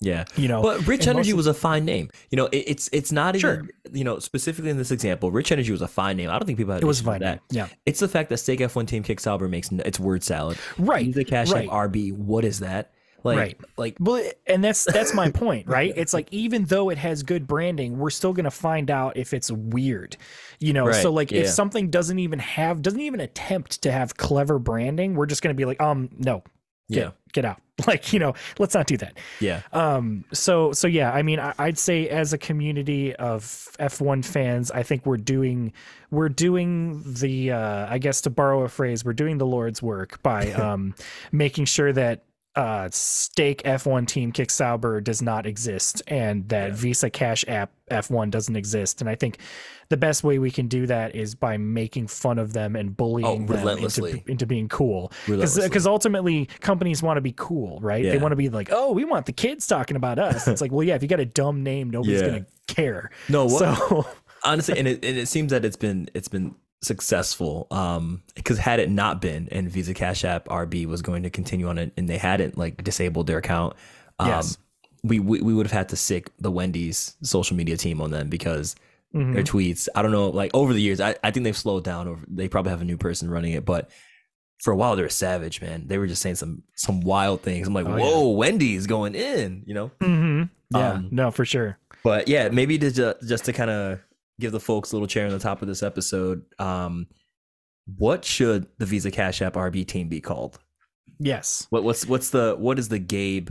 [0.00, 0.24] yeah.
[0.36, 2.10] you know But Rich Energy most- was a fine name.
[2.30, 3.54] You know, it, it's it's not Sure.
[3.54, 5.30] even you know specifically in this example.
[5.30, 6.28] Rich Energy was a fine name.
[6.28, 7.40] I don't think people had it was fine that.
[7.50, 10.58] yeah It's the fact that Stake F1 Team Kick Sauber makes it's word salad.
[10.78, 11.68] right the Cash right.
[11.68, 12.12] App RB.
[12.12, 12.92] What is that?
[13.24, 13.60] Like Right.
[13.76, 15.92] like Well, and that's that's my point, right?
[15.96, 19.50] It's like even though it has good branding, we're still gonna find out if it's
[19.50, 20.16] weird,
[20.60, 20.86] you know.
[20.86, 25.14] Right, So like, if something doesn't even have doesn't even attempt to have clever branding,
[25.14, 26.44] we're just gonna be like, um, no,
[26.90, 27.60] get, yeah get out.
[27.88, 29.18] Like, you know, let's not do that.
[29.40, 33.42] yeah Um, so so yeah, I mean, I, I'd say as a community of
[33.80, 35.72] F1 fans, I think we're doing
[36.12, 40.22] we're doing the uh, I guess to borrow a phrase, we're doing the Lord's work
[40.22, 40.94] by um
[41.32, 42.22] making sure that
[42.56, 46.74] uh stake F1 team Kick Sauber does not exist and that Yeah.
[46.76, 49.00] Visa Cash App F1 doesn't exist.
[49.00, 49.38] And I think
[49.90, 53.46] the best way we can do that is by making fun of them and bullying
[53.46, 54.12] them Oh, relentlessly.
[54.12, 58.12] into, into being cool because ultimately companies want to be cool right Yeah.
[58.12, 60.72] they want to be like oh we want the kids talking about us it's like
[60.72, 62.26] well yeah if you got a dumb name nobody's Yeah.
[62.28, 64.06] gonna care no what so
[64.44, 66.54] honestly and it, and it seems that it's been it's been
[66.84, 71.30] successful um because had it not been and visa cash app rb was going to
[71.30, 73.74] continue on it and they hadn't like disabled their account
[74.18, 74.58] um Yes.
[75.02, 78.28] we, we we would have had to sick the wendy's social media team on them
[78.28, 78.76] because
[79.14, 79.34] mhm.
[79.34, 82.06] their tweets i don't know like over the years i, I think they've slowed down
[82.08, 83.90] over they probably have a new person running it but
[84.62, 87.66] for a while they were savage man they were just saying some some wild things
[87.66, 88.02] i'm like Oh, yeah.
[88.04, 90.44] whoa wendy's going in you know mm-hmm.
[90.78, 93.98] yeah Um, no for sure but yeah, maybe to ju- just to kind of
[94.40, 97.06] give the folks a little chair on the top of this episode, um,
[97.96, 100.58] what should the Visa Cash App RB team be called?
[101.20, 103.50] yes What what's what's the what is the Gabe?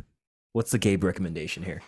[0.52, 1.82] What's the Gabe recommendation here?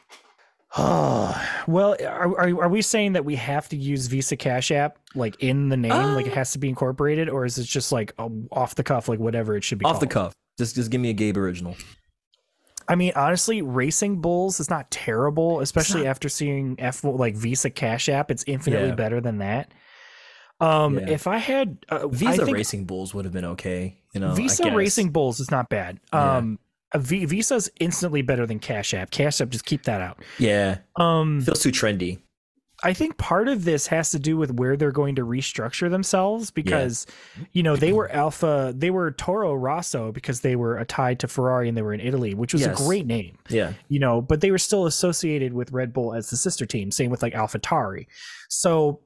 [0.78, 1.36] Oh,
[1.68, 5.36] well are, are, are we saying that we have to use visa cash app like
[5.44, 8.14] in the name like it Uh, has to be incorporated or is it just like
[8.52, 11.10] off the cuff like whatever it should be Off the cuff, just just give me
[11.10, 11.76] a Gabe original.
[12.88, 17.70] I mean, honestly, Racing Bulls is not terrible, especially not- after seeing F like Visa
[17.70, 18.30] Cash App.
[18.32, 18.96] It's infinitely Yeah.
[18.96, 19.72] better than that.
[20.62, 21.10] Um, Yeah.
[21.10, 23.98] if I had uh, I Visa think Racing Bulls would have been okay.
[24.14, 24.72] You know, Visa.
[24.72, 26.00] Racing Bulls is not bad.
[26.14, 26.38] Yeah.
[26.38, 26.60] Um,
[26.94, 29.12] a v- Visa's instantly better than Cash App.
[29.12, 30.20] Cash App, just keep that out.
[30.40, 32.20] Yeah, Um, feels too trendy.
[32.86, 36.52] I think part of this has to do with where they're going to restructure themselves
[36.52, 37.08] because,
[37.52, 41.68] you know, they were Alpha, they were Toro Rosso because they were tied to Ferrari
[41.68, 42.80] and they were in Italy, which was Yes.
[42.80, 43.38] a great name.
[43.50, 46.92] Yeah, you know, but they were still associated with Red Bull as the sister team.
[46.92, 48.06] Same with like AlphaTauri.
[48.50, 49.02] So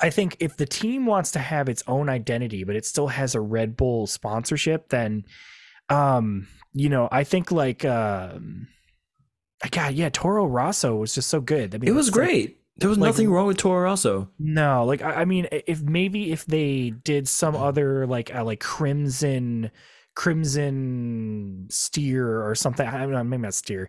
[0.00, 3.34] I think if the team wants to have its own identity, but it still has
[3.34, 5.24] a Red Bull sponsorship, then,
[5.88, 8.68] um, you know, I think like, um,
[9.70, 11.74] God, yeah, Toro Rosso was just so good.
[11.74, 12.58] I mean, it was it's like- great.
[12.78, 14.28] There was like- nothing wrong with Toro Rosso.
[14.38, 18.60] no, like I, I mean, if maybe if they did some other like uh, like
[18.60, 19.70] crimson
[20.14, 22.86] Crimson Steer or something.
[22.86, 23.86] I don't know, maybe not Steer.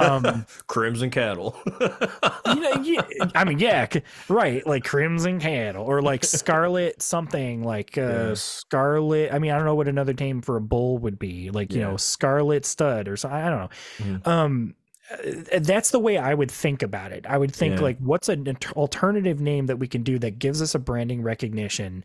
[0.00, 1.56] Um, Crimson Cattle.
[1.80, 3.02] you know, yeah,
[3.34, 3.86] I mean, yeah,
[4.28, 8.34] right, like Crimson Cattle or like Scarlet something like uh Yeah.
[8.34, 9.32] Scarlet.
[9.32, 11.80] I mean, I don't know what another name for a bull would be, like you
[11.80, 11.90] Yeah.
[11.90, 13.40] know, Scarlet Stud or something.
[13.40, 13.68] I don't know.
[14.20, 14.26] Mhm.
[14.26, 14.74] Um,
[15.58, 17.26] that's the way I would think about it.
[17.28, 17.82] I would think Yeah.
[17.82, 22.04] like, what's an alternative name that we can do that gives us a branding recognition,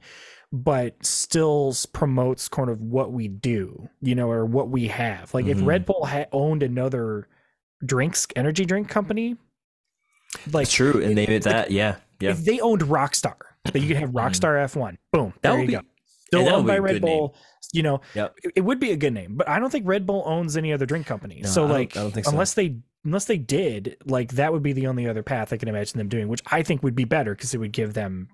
[0.52, 5.34] but still promotes kind of what we do, you know, or what we have.
[5.34, 5.66] Like if Mhm.
[5.66, 7.28] Red Bull had owned another
[7.86, 9.38] drinks energy drink company,
[10.52, 11.72] like It's true, and name it that.
[11.72, 12.32] Yeah, yeah.
[12.32, 13.36] if they owned Rockstar,
[13.66, 14.98] that you could have Rockstar F1.
[15.12, 15.34] Boom.
[15.42, 15.82] That there would you be- go.
[16.28, 17.18] Still owned by Red good name.
[17.20, 17.36] Bull.
[17.74, 18.36] You know, Yep.
[18.56, 20.86] it, would be a good name, but I don't think Red Bull owns any other
[20.86, 21.40] drink company.
[21.44, 22.32] No, so like, I don't think so.
[22.32, 22.78] unless they
[23.08, 26.10] unless they did, like that would be the only other path I can imagine them
[26.10, 28.28] doing, which I think would be better because it would give them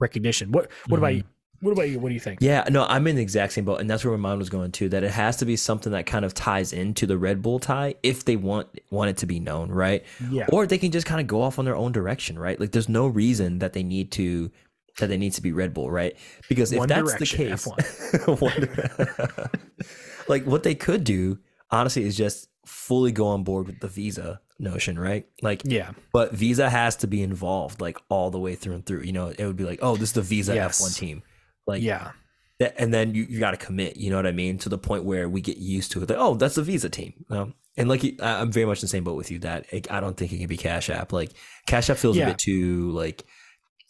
[0.00, 0.50] recognition.
[0.52, 1.16] What What about Mhm.
[1.18, 1.22] you?
[1.62, 1.98] What about you?
[2.00, 2.38] What do you think?
[2.40, 4.72] Yeah, no, I'm in the exact same boat, and that's where my mind was going
[4.72, 4.88] too.
[4.88, 7.94] That it has to be something that kind of ties into the Red Bull tie
[8.02, 10.02] if they want want it to be known, right?
[10.30, 10.46] Yeah.
[10.50, 12.58] Or they can just kind of go off on their own direction, right?
[12.58, 14.50] Like, there's no reason that they need to
[14.98, 16.16] that they need to be Red Bull, right?
[16.48, 17.66] Because if One that's the case,
[18.26, 19.48] One-
[20.28, 21.38] like what they could do,
[21.70, 25.26] honestly, is just fully go on board with the Visa notion, right?
[25.42, 25.90] Like, Yeah.
[26.12, 29.02] but Visa has to be involved, like all the way through and through.
[29.02, 30.80] You know, it would be like, oh, this is the Visa Yes.
[30.80, 31.22] F1 team,
[31.66, 32.12] like, Yeah.
[32.58, 33.96] that, and then you, you got to commit.
[33.96, 34.58] You know what I mean?
[34.58, 36.08] To the point where we get used to it.
[36.10, 37.14] Like, oh, that's the Visa team.
[37.30, 37.52] You know?
[37.76, 39.38] And like, I- I'm very much in the same boat with you.
[39.40, 41.12] That it, I don't think it can be Cash App.
[41.12, 41.30] Like,
[41.66, 42.24] Cash App feels Yeah.
[42.24, 43.24] a bit too like,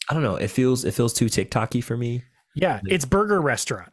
[0.09, 0.35] I don't know.
[0.35, 2.23] It feels it feels too TikToky for me.
[2.55, 2.79] Yeah.
[2.85, 3.91] It's burger restaurant.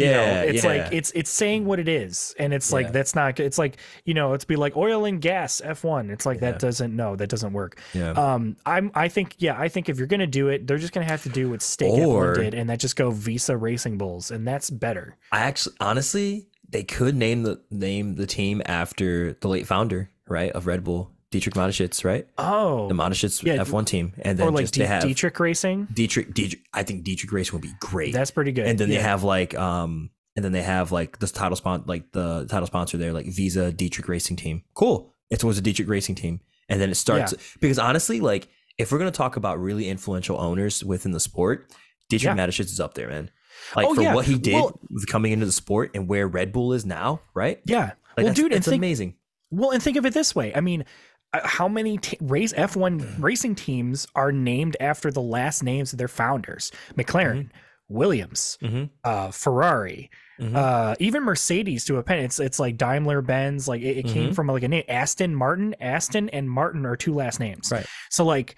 [0.00, 0.70] You know, Yeah, it's yeah.
[0.82, 3.40] like it's it's saying what it is, and it's like that's not.
[3.40, 6.10] It's like you know, it's be like oil and gas F1.
[6.10, 6.52] It's like Yeah.
[6.52, 7.80] that doesn't no, that doesn't work.
[7.94, 8.10] Yeah.
[8.12, 11.06] Um, I'm I think yeah, I think if you're gonna do it, they're just gonna
[11.06, 14.30] have to do what Stake Or- F1 did, and that just go Visa Racing Bulls,
[14.30, 15.16] and that's better.
[15.32, 20.50] I actually, honestly, they could name the name the team after the late founder, right,
[20.52, 22.26] of Red Bull, Dietrich Mateschitz, right?
[22.38, 25.38] Oh, The Mateschitz yeah, F1 team, and then or like just D- they have Dietrich
[25.38, 25.86] Racing.
[25.92, 26.62] Dietrich, Dietrich.
[26.74, 28.12] I think Dietrich Racing would be great.
[28.12, 28.66] That's pretty good.
[28.66, 28.96] and then yeah.
[28.98, 32.66] they have like um and then they have like this title sponsor like the title
[32.66, 36.80] sponsor there like visa dietrich racing team cool it's always a dietrich racing team and
[36.80, 38.48] then it starts because honestly like
[38.78, 41.68] if we're going to talk about really influential owners within the sport
[42.08, 42.46] dietrich Yeah.
[42.46, 43.30] Mateschitz is up there man
[43.74, 44.14] like Oh, for yeah.
[44.14, 47.20] what he did Well- with coming into the sport and where red bull is now
[47.34, 47.92] right yeah.
[48.16, 49.16] like well, dude, it's amazing
[49.52, 50.54] well, and think of it this way.
[50.54, 50.84] I mean.
[51.32, 55.98] Uh, How many t- race F1 racing teams are named after the last names of
[55.98, 56.72] their founders?
[56.96, 57.50] McLaren,
[57.88, 58.84] Williams, mm-hmm.
[59.04, 60.54] uh, Ferrari, Mhm.
[60.56, 62.20] uh, even Mercedes to a pen.
[62.20, 63.68] It's it's like Daimler Benz.
[63.68, 64.34] Like it, it came Mhm.
[64.34, 64.84] from like a name.
[64.88, 65.74] Aston Martin.
[65.80, 67.70] Aston and Martin are two last names.
[67.70, 67.84] Right.
[68.08, 68.56] So like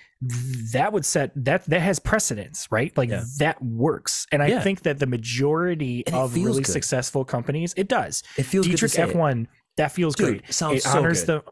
[0.72, 2.96] that would set that that has precedence, right?
[2.96, 3.24] Like Yeah.
[3.38, 4.26] that works.
[4.30, 4.60] And I Yeah.
[4.60, 6.66] think that the majority of really good.
[6.70, 8.22] successful companies, it does.
[8.36, 8.92] it feels good Dietrich.
[8.92, 10.54] F1, that feels Dude, great.
[10.54, 11.16] sounds it so good.
[11.16, 11.42] the.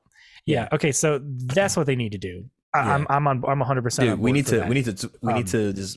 [0.47, 0.69] Yeah.
[0.73, 0.93] Okay.
[0.93, 2.45] So that's what they need to do.
[2.75, 2.95] I, Yeah.
[2.95, 3.83] I'm I'm on I'm 100.
[3.83, 5.97] percent Dude, we need to we need to we Um, need to just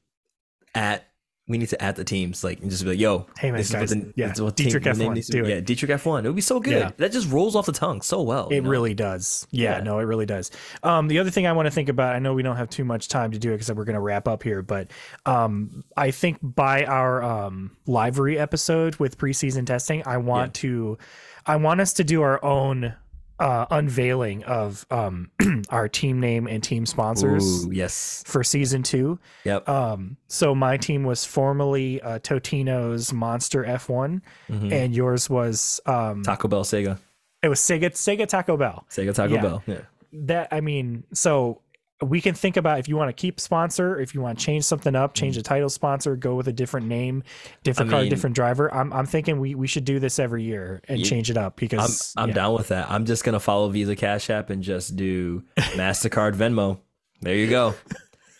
[0.75, 1.05] at
[1.45, 3.69] we need to add the teams like and just be like, yo, Hey, man, this
[3.69, 5.49] guys, is what the, yeah, this is what Dietrich team, F1, needs do it.
[5.49, 6.23] Yeah, Dietrich F1.
[6.23, 6.71] It would be so good.
[6.71, 6.91] Yeah.
[6.95, 8.47] That just rolls off the tongue so well.
[8.49, 8.69] you It know?
[8.69, 9.45] really does.
[9.51, 9.83] Yeah, Yeah.
[9.83, 10.51] no, it really does.
[10.83, 12.85] Um, the other thing I want to think about, I know we don't have too
[12.85, 14.91] much time to do it because we're going to wrap up here, but
[15.25, 20.97] um, I think by our um, livery episode with preseason testing, I want to,
[21.45, 22.95] I want us to do our own
[23.39, 25.31] uh, unveiling of um,
[25.69, 28.23] our team name and team sponsors Ooh, yes.
[28.27, 29.19] for season two.
[29.43, 29.67] Yep.
[29.67, 34.71] Um, so my team was formerly uh, Totino's Monster F1, Mhm.
[34.71, 36.99] and yours was um, Taco Bell, Sega,
[37.41, 39.41] it was Sega Sega Taco Bell Sega Taco Yeah.
[39.41, 39.63] Bell.
[39.67, 39.81] Yeah.
[40.13, 41.59] that I mean, so
[42.03, 44.63] we can think about if you want to keep sponsor, if you want to change
[44.63, 47.23] something up, change the title sponsor, go with a different name,
[47.63, 47.93] different Mm.
[47.93, 48.73] I car, mean- different driver.
[48.73, 51.55] I'm I'm thinking we we should do this every year and You- change it up
[51.57, 52.89] because I'm I'm down with that.
[52.91, 56.79] I'm just gonna follow Visa Cash App and just do Mastercard Venmo.
[57.21, 57.75] There you go.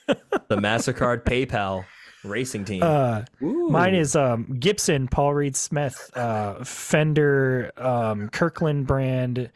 [0.07, 1.85] the Mastercard PayPal
[2.25, 2.83] racing team.
[2.83, 9.49] Uh, mine is um, Gibson, Paul Reed Smith, uh, Fender, um, Kirkland brand,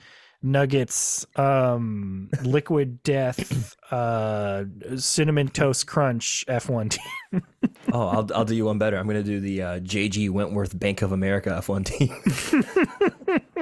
[0.51, 4.63] Nuggets, um, Liquid Death, uh,
[4.95, 7.43] Cinnamon Toast Crunch F1 team.
[7.93, 8.97] Oh, I'll I'll do you one better.
[8.97, 13.11] I'm gonna do the uh, JG Wentworth Bank of America F1 team.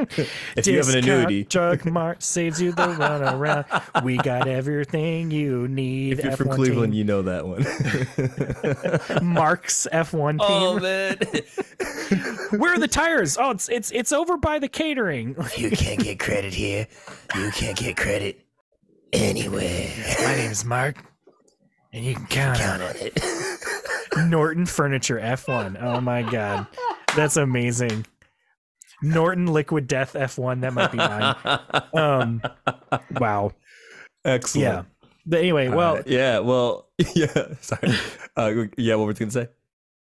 [0.55, 3.65] if you have an annuity, Drug Mart saves you the run around.
[4.03, 6.19] We got everything you need.
[6.19, 6.97] if you're from F1 Cleveland, team.
[6.97, 7.63] you know that one.
[9.33, 10.41] Marc's F1 team.
[10.41, 13.37] oh man, Where are the tires?
[13.37, 15.35] Oh, it's it's it's over by the catering.
[15.57, 16.87] you can't get credit here.
[17.35, 18.45] You can't get credit
[19.13, 19.89] anywhere.
[20.23, 21.03] My name is Mark,
[21.91, 23.13] and you can count, on on it.
[23.15, 24.25] it.
[24.27, 25.81] Norton Furniture F1.
[25.81, 26.67] Oh my god,
[27.15, 28.05] that's amazing.
[29.13, 30.61] Norton Liquid Death F1.
[30.61, 31.35] That might be mine.
[31.93, 32.41] Um,
[33.19, 33.51] wow.
[34.25, 34.63] Excellent.
[34.63, 34.83] Yeah.
[35.25, 36.07] But anyway, well, right.
[36.07, 36.39] yeah.
[36.39, 37.53] Well, yeah.
[37.61, 37.93] Sorry.
[38.35, 38.95] Uh, yeah.
[38.95, 39.47] What were you gonna say?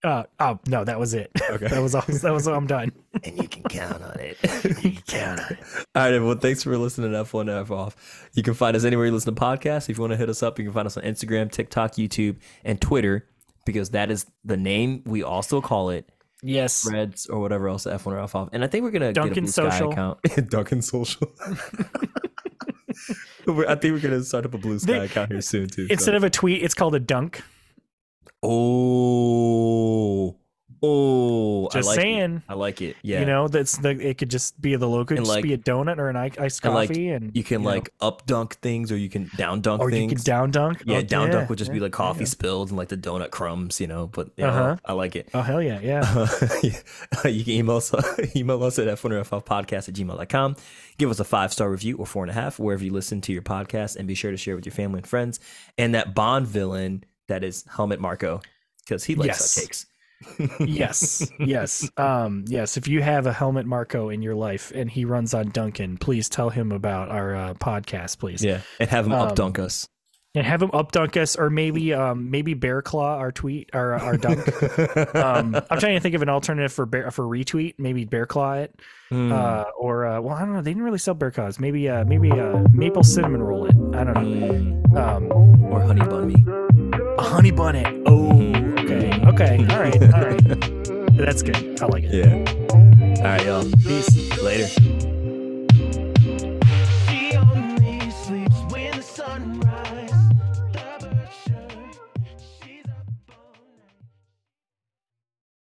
[0.03, 1.31] uh, oh no, that was it.
[1.49, 1.67] Okay.
[1.69, 2.03] that was all.
[2.07, 2.47] That was.
[2.47, 2.55] all.
[2.55, 2.91] I'm done.
[3.23, 4.37] and you can count on it.
[4.83, 5.59] You can count on it.
[5.95, 6.39] All right, everyone.
[6.39, 8.29] Thanks for listening to F1 F off.
[8.33, 9.89] You can find us anywhere you listen to podcasts.
[9.89, 12.37] If you want to hit us up, you can find us on Instagram, TikTok, YouTube,
[12.63, 13.27] and Twitter
[13.65, 16.09] because that is the name we also call it.
[16.43, 16.83] Yes.
[16.83, 18.49] Threads or whatever else the F1 or F off.
[18.51, 19.91] And I think we're gonna get a Dunkin' Blue Sky Social.
[19.91, 20.19] account.
[20.49, 21.31] Dunkin' Social.
[23.47, 25.87] I think we're gonna start up a Bluesky They- account here soon too.
[25.89, 27.43] Instead of a tweet, it's called a dunk.
[28.43, 30.35] oh,
[30.83, 32.35] oh, Just I like saying.
[32.37, 32.41] It.
[32.49, 32.95] I like it.
[33.03, 33.89] Yeah, You know, that's the.
[33.91, 35.05] It could just be the logo.
[35.05, 37.61] Could just like- be a donut or an iced and, like, coffee, and you can
[37.63, 40.13] know, like up dunk things or you can down dunk or you things.
[40.13, 40.83] could down dunk.
[40.85, 42.25] Yeah, Oh, down yeah, dunk would just yeah, be like coffee yeah.
[42.25, 44.07] spilled and like the donut crumbs, you know.
[44.07, 44.75] But you know, Uh-huh.
[44.85, 45.29] I like it.
[45.33, 46.27] Oh hell yeah, yeah.
[47.25, 47.93] you can email us
[48.35, 50.55] email us at f1 or f podcast at gmail.com.
[50.97, 53.33] Give us a five star review or four and a half wherever you listen to
[53.33, 55.39] your podcast, and be sure to share with your family and friends.
[55.77, 58.41] And that Bond villain that is Helmut Marko
[58.83, 59.59] because he likes Yes.
[59.59, 59.85] cakes.
[60.59, 62.77] Yes, yes, um, yes.
[62.77, 66.29] If you have a Helmut Marko in your life and he runs on Dunkin', please
[66.29, 68.43] tell him about our uh, podcast, please.
[68.43, 69.87] Yeah, and have him Um, up dunk us.
[70.35, 73.93] and have him up dunk us, or maybe, um, maybe bear claw our tweet, our
[73.95, 74.39] our dunk.
[75.15, 77.75] um, I'm trying to think of an alternative for bear for retweet.
[77.77, 78.73] Maybe bear claw it,
[79.11, 79.29] Mm.
[79.33, 80.61] uh, or uh, well, I don't know.
[80.61, 81.59] They didn't really sell bear claws.
[81.59, 83.75] Maybe, uh, maybe uh, maple cinnamon roll it.
[83.93, 84.47] I don't know.
[84.47, 84.97] Mm.
[84.97, 85.31] Um,
[85.71, 86.45] or honey bun me.
[87.17, 87.87] a honey bun it.
[88.05, 88.31] Oh,
[89.33, 90.41] okay, all right, all right.
[91.17, 91.81] That's good.
[91.81, 92.13] I like it.
[92.13, 92.33] Yeah.
[93.17, 93.63] All right, y'all.
[93.85, 94.41] Peace.
[94.41, 95.10] Later.